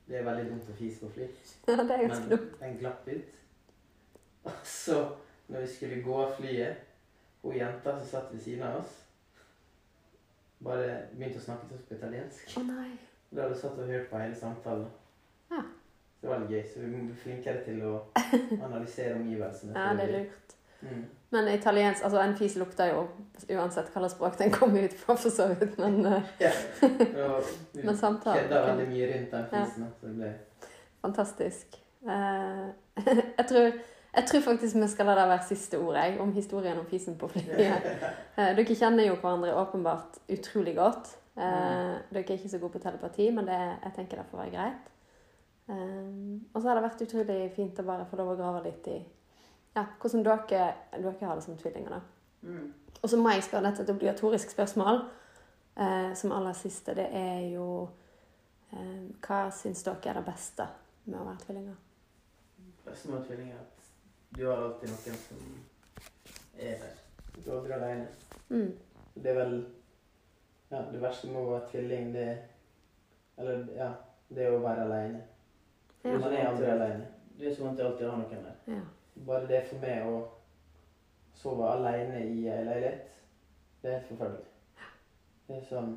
Det 0.09 0.17
er 0.19 0.25
veldig 0.25 0.45
dumt 0.51 0.69
å 0.69 0.75
fise 0.77 1.01
på 1.05 1.09
fly. 1.15 1.27
Ja, 1.69 1.75
det 1.81 1.95
er 1.95 2.03
ganske 2.07 2.27
Men 2.27 2.37
dumt. 2.37 2.53
den 2.61 2.77
glapp 2.81 3.07
ut. 3.09 3.35
Og 4.49 4.61
så, 4.65 4.99
når 5.47 5.65
vi 5.65 5.71
skulle 5.73 6.01
gå 6.05 6.15
av 6.23 6.35
flyet, 6.37 6.85
hun 7.43 7.55
jenta 7.55 7.93
som 7.99 8.07
satt 8.09 8.33
ved 8.33 8.41
siden 8.43 8.63
av 8.67 8.79
oss, 8.81 8.95
bare 10.63 10.87
begynte 11.15 11.39
å 11.39 11.45
snakke 11.45 11.69
til 11.69 11.77
oss 11.79 11.85
på 11.89 11.95
italiensk. 11.97 12.55
Å 12.59 12.63
nei. 12.67 12.89
Da 13.29 13.43
hadde 13.45 13.53
hun 13.55 13.61
satt 13.61 13.77
og 13.79 13.91
hørt 13.93 14.09
på 14.11 14.19
hele 14.21 14.35
samtalen. 14.35 14.87
Ja. 15.51 15.61
Det 16.21 16.27
var 16.29 16.41
litt 16.43 16.51
gøy, 16.51 16.63
så 16.67 16.81
vi 16.83 16.89
må 16.91 17.03
bli 17.07 17.19
flinkere 17.21 17.61
til 17.63 17.83
å 17.87 17.93
analysere 18.67 19.15
omgivelsene. 19.19 19.75
Ja, 19.77 19.93
det 19.95 20.07
er 20.09 20.15
lurt. 20.17 20.55
Mm. 20.81 21.05
Men 21.31 21.47
italiensk 21.53 22.03
Altså, 22.03 22.19
en 22.23 22.35
fis 22.37 22.55
lukter 22.57 22.89
jo 22.93 23.01
uansett 23.57 23.91
slags 23.93 24.13
språk 24.15 24.37
den 24.39 24.51
kommer 24.51 24.83
ut 24.87 24.93
fra, 24.97 25.15
for 25.15 25.29
så 25.29 25.47
vidt, 25.51 25.77
men 25.77 26.05
eh, 26.05 26.21
Ja. 26.39 26.51
Men 27.83 27.97
samtalen 27.97 28.49
kan- 28.49 28.77
veldig 28.77 28.87
mye 28.89 29.09
rundt 29.13 29.31
den 29.31 29.45
Ja. 29.51 29.65
fisen. 29.65 29.87
Så 30.01 30.07
det 30.07 30.15
ble 30.15 30.33
fantastisk. 31.01 31.79
Eh, 32.07 32.65
jeg, 33.37 33.45
tror, 33.47 33.71
jeg 34.15 34.25
tror 34.31 34.41
faktisk 34.41 34.75
vi 34.75 34.87
skal 34.87 35.05
la 35.05 35.15
det 35.19 35.27
være 35.29 35.47
siste 35.47 35.79
ord, 35.79 35.95
jeg, 35.95 36.19
om 36.19 36.33
historien 36.33 36.79
om 36.79 36.85
fisen 36.85 37.17
på 37.17 37.27
flyet. 37.27 37.59
Eh, 38.37 38.55
dere 38.57 38.75
kjenner 38.75 39.07
jo 39.07 39.15
hverandre 39.15 39.53
åpenbart 39.55 40.17
utrolig 40.29 40.75
godt. 40.75 41.13
Eh, 41.37 41.93
dere 42.11 42.23
er 42.25 42.35
ikke 42.39 42.49
så 42.49 42.59
gode 42.59 42.71
på 42.79 42.79
telepati, 42.83 43.29
men 43.31 43.45
det, 43.47 43.59
jeg 43.83 43.93
tenker 43.95 44.17
det 44.17 44.25
får 44.31 44.37
være 44.45 44.55
greit. 44.55 44.89
Og 45.69 46.61
så 46.61 46.67
har 46.67 46.75
det 46.79 46.83
vært 46.87 47.01
utrolig 47.05 47.51
fint 47.53 47.79
å 47.79 47.83
bare 47.85 48.05
få 48.09 48.17
lov 48.17 48.31
å 48.33 48.37
grave 48.39 48.63
litt 48.65 48.87
i 48.89 48.95
ja, 49.75 49.85
hvordan 50.01 50.25
dere, 50.25 50.73
dere 50.95 51.15
har 51.21 51.35
det 51.35 51.43
som 51.43 51.57
tvillinger. 51.57 52.01
mm. 52.41 52.73
Og 53.01 53.09
så 53.09 53.17
må 53.17 53.29
jeg 53.31 53.43
spørre 53.43 53.69
dette 53.69 53.83
et 53.83 53.89
obligatorisk 53.89 54.49
spørsmål. 54.51 55.01
Eh, 55.79 56.13
som 56.15 56.31
aller 56.31 56.53
siste, 56.53 56.95
det 56.95 57.05
er 57.15 57.39
jo 57.53 57.89
eh, 58.73 59.05
Hva 59.23 59.45
syns 59.55 59.83
dere 59.85 60.11
er 60.11 60.17
det 60.19 60.25
beste 60.27 60.65
med 61.05 61.19
å 61.21 61.23
være 61.23 61.43
tvillinger? 61.45 61.77
Det 62.57 62.89
beste 62.89 63.11
med 63.13 63.23
tvillinger 63.27 63.55
er 63.55 63.61
at 63.61 63.85
du 64.35 64.41
har 64.49 64.63
alltid 64.65 64.91
noen 64.91 65.21
som 65.23 65.45
er 66.57 66.83
der. 66.83 66.99
Du 67.35 67.39
er 67.45 67.55
aldri 67.55 67.77
alene. 67.77 68.07
Mm. 68.49 68.73
Det 69.15 69.31
er 69.31 69.39
vel 69.39 69.55
ja, 70.69 70.83
det 70.91 71.01
verste 71.01 71.31
med 71.31 71.41
å 71.41 71.53
være 71.53 71.71
tvilling, 71.71 72.13
det 72.13 72.27
Eller 73.39 73.63
ja, 73.73 73.87
det 74.29 74.43
er 74.45 74.53
å 74.53 74.61
være 74.61 74.83
alene. 74.83 75.21
Ja. 76.03 76.17
Man 76.17 76.33
er 76.33 76.49
aldri 76.49 76.67
alene. 76.69 77.07
Du 77.39 77.45
er 77.47 77.55
så 77.55 77.63
vant 77.63 77.79
til 77.79 77.87
alltid 77.87 78.09
ha 78.09 78.17
noen 78.19 78.43
der. 78.49 78.57
Ja. 78.67 78.81
Bare 79.27 79.47
det 79.47 79.63
for 79.67 79.81
meg 79.83 80.05
å 80.07 80.19
sove 81.39 81.67
alene 81.71 82.21
i 82.25 82.45
ei 82.47 82.63
leilighet, 82.67 83.07
det 83.81 83.89
er 83.89 83.97
helt 83.97 84.11
forferdelig. 84.11 84.45
Det 85.47 85.57
er 85.57 85.65
sånn 85.69 85.95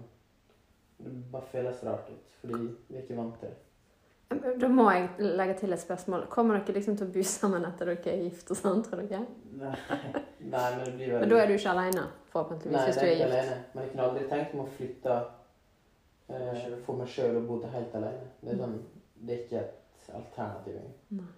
Det 1.02 1.10
bare 1.32 1.48
føles 1.50 1.80
rart 1.84 2.10
ut, 2.12 2.34
fordi 2.40 2.58
vi 2.88 2.96
er 2.96 3.02
ikke 3.02 3.16
vant 3.18 3.38
til 3.40 3.48
det. 3.50 4.52
Da 4.62 4.68
må 4.70 4.84
jeg 4.94 5.08
legge 5.18 5.56
til 5.58 5.74
et 5.74 5.80
spørsmål. 5.82 6.28
Kommer 6.30 6.60
dere 6.60 6.76
liksom 6.78 6.94
til 6.96 7.08
å 7.08 7.12
bo 7.12 7.24
sammen 7.26 7.66
etter 7.68 7.90
dere 7.90 8.12
er 8.14 8.22
gift 8.22 8.52
og 8.54 8.56
sånn, 8.60 8.84
tror 8.86 9.02
dere? 9.02 9.24
Nei, 9.58 9.72
Nei 10.52 10.62
men 10.76 10.84
det 10.86 10.92
blir 10.94 11.10
veldig 11.12 11.20
Men 11.20 11.32
da 11.32 11.40
er 11.42 11.50
du 11.50 11.54
ikke 11.56 11.74
alene, 11.74 12.06
forhåpentligvis, 12.32 12.76
Nei, 12.78 12.86
hvis 12.86 12.96
du 12.96 13.02
er 13.02 13.08
er 13.08 13.12
ikke 13.16 13.26
gift. 13.26 13.34
alene. 13.34 13.58
Men 13.74 13.82
jeg 13.84 13.90
kunne 13.92 14.06
aldri 14.06 14.24
tenkt 14.30 14.54
meg 14.54 14.64
å 14.64 14.74
flytte 14.78 15.18
eh, 16.28 16.78
for 16.86 17.02
meg 17.02 17.12
sjøl 17.16 17.36
og 17.42 17.46
bo 17.50 17.60
helt 17.74 17.98
alene. 18.00 18.30
Det 18.40 18.54
er, 18.54 18.62
sånn, 18.62 18.78
det 19.26 19.34
er 19.36 19.44
ikke 19.44 19.64
et 19.66 20.10
alternativ 20.22 20.78
engang. 20.78 21.28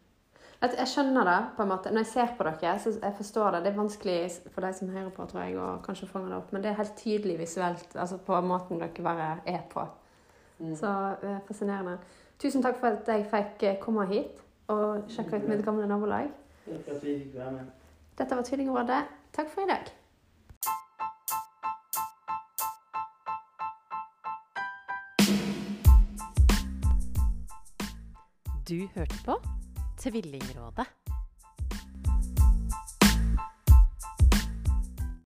At 0.65 0.73
jeg 0.79 0.89
skjønner 0.89 1.27
det, 1.29 1.41
på 1.57 1.63
en 1.63 1.69
måte. 1.69 1.91
Når 1.93 2.07
jeg 2.07 2.09
ser 2.09 2.31
på 2.39 2.45
dere, 2.47 2.79
så 2.81 2.95
jeg 2.97 3.15
forstår 3.19 3.51
det. 3.51 3.59
Det 3.65 3.71
er 3.73 3.77
vanskelig 3.77 4.19
for 4.55 4.65
de 4.65 4.71
som 4.73 4.89
hører 4.89 5.11
på, 5.13 5.27
tror 5.29 5.43
jeg, 5.43 5.57
å 5.61 5.67
kanskje 5.85 6.09
fange 6.09 6.31
det 6.31 6.39
opp. 6.39 6.53
Men 6.55 6.63
det 6.65 6.71
er 6.71 6.79
helt 6.79 6.95
tydelig 6.97 7.37
visuelt, 7.43 7.91
altså 7.93 8.17
på 8.25 8.39
måten 8.49 8.81
dere 8.81 9.05
bare 9.05 9.27
er 9.51 9.61
på. 9.73 9.85
Mm. 10.63 10.77
Så 10.79 10.93
eh, 11.21 11.43
fascinerende. 11.49 11.99
Tusen 12.41 12.65
takk 12.65 12.79
for 12.81 12.97
at 12.97 13.11
jeg 13.13 13.27
fikk 13.29 13.67
eh, 13.69 13.77
komme 13.83 14.07
hit 14.09 14.41
og 14.73 15.11
sjekke 15.13 15.43
ut 15.43 15.51
mitt 15.51 15.65
gamle 15.67 15.89
nabolag. 15.91 16.31
Dette 16.65 18.37
var 18.39 18.49
Tvillingrådet. 18.49 19.03
Takk 19.37 19.53
for 19.53 19.67
i 19.67 19.69
dag. 19.69 19.93
Du 28.65 28.79
hørte 28.95 29.21
på 29.27 29.37
Tvillingrådet. 30.05 31.04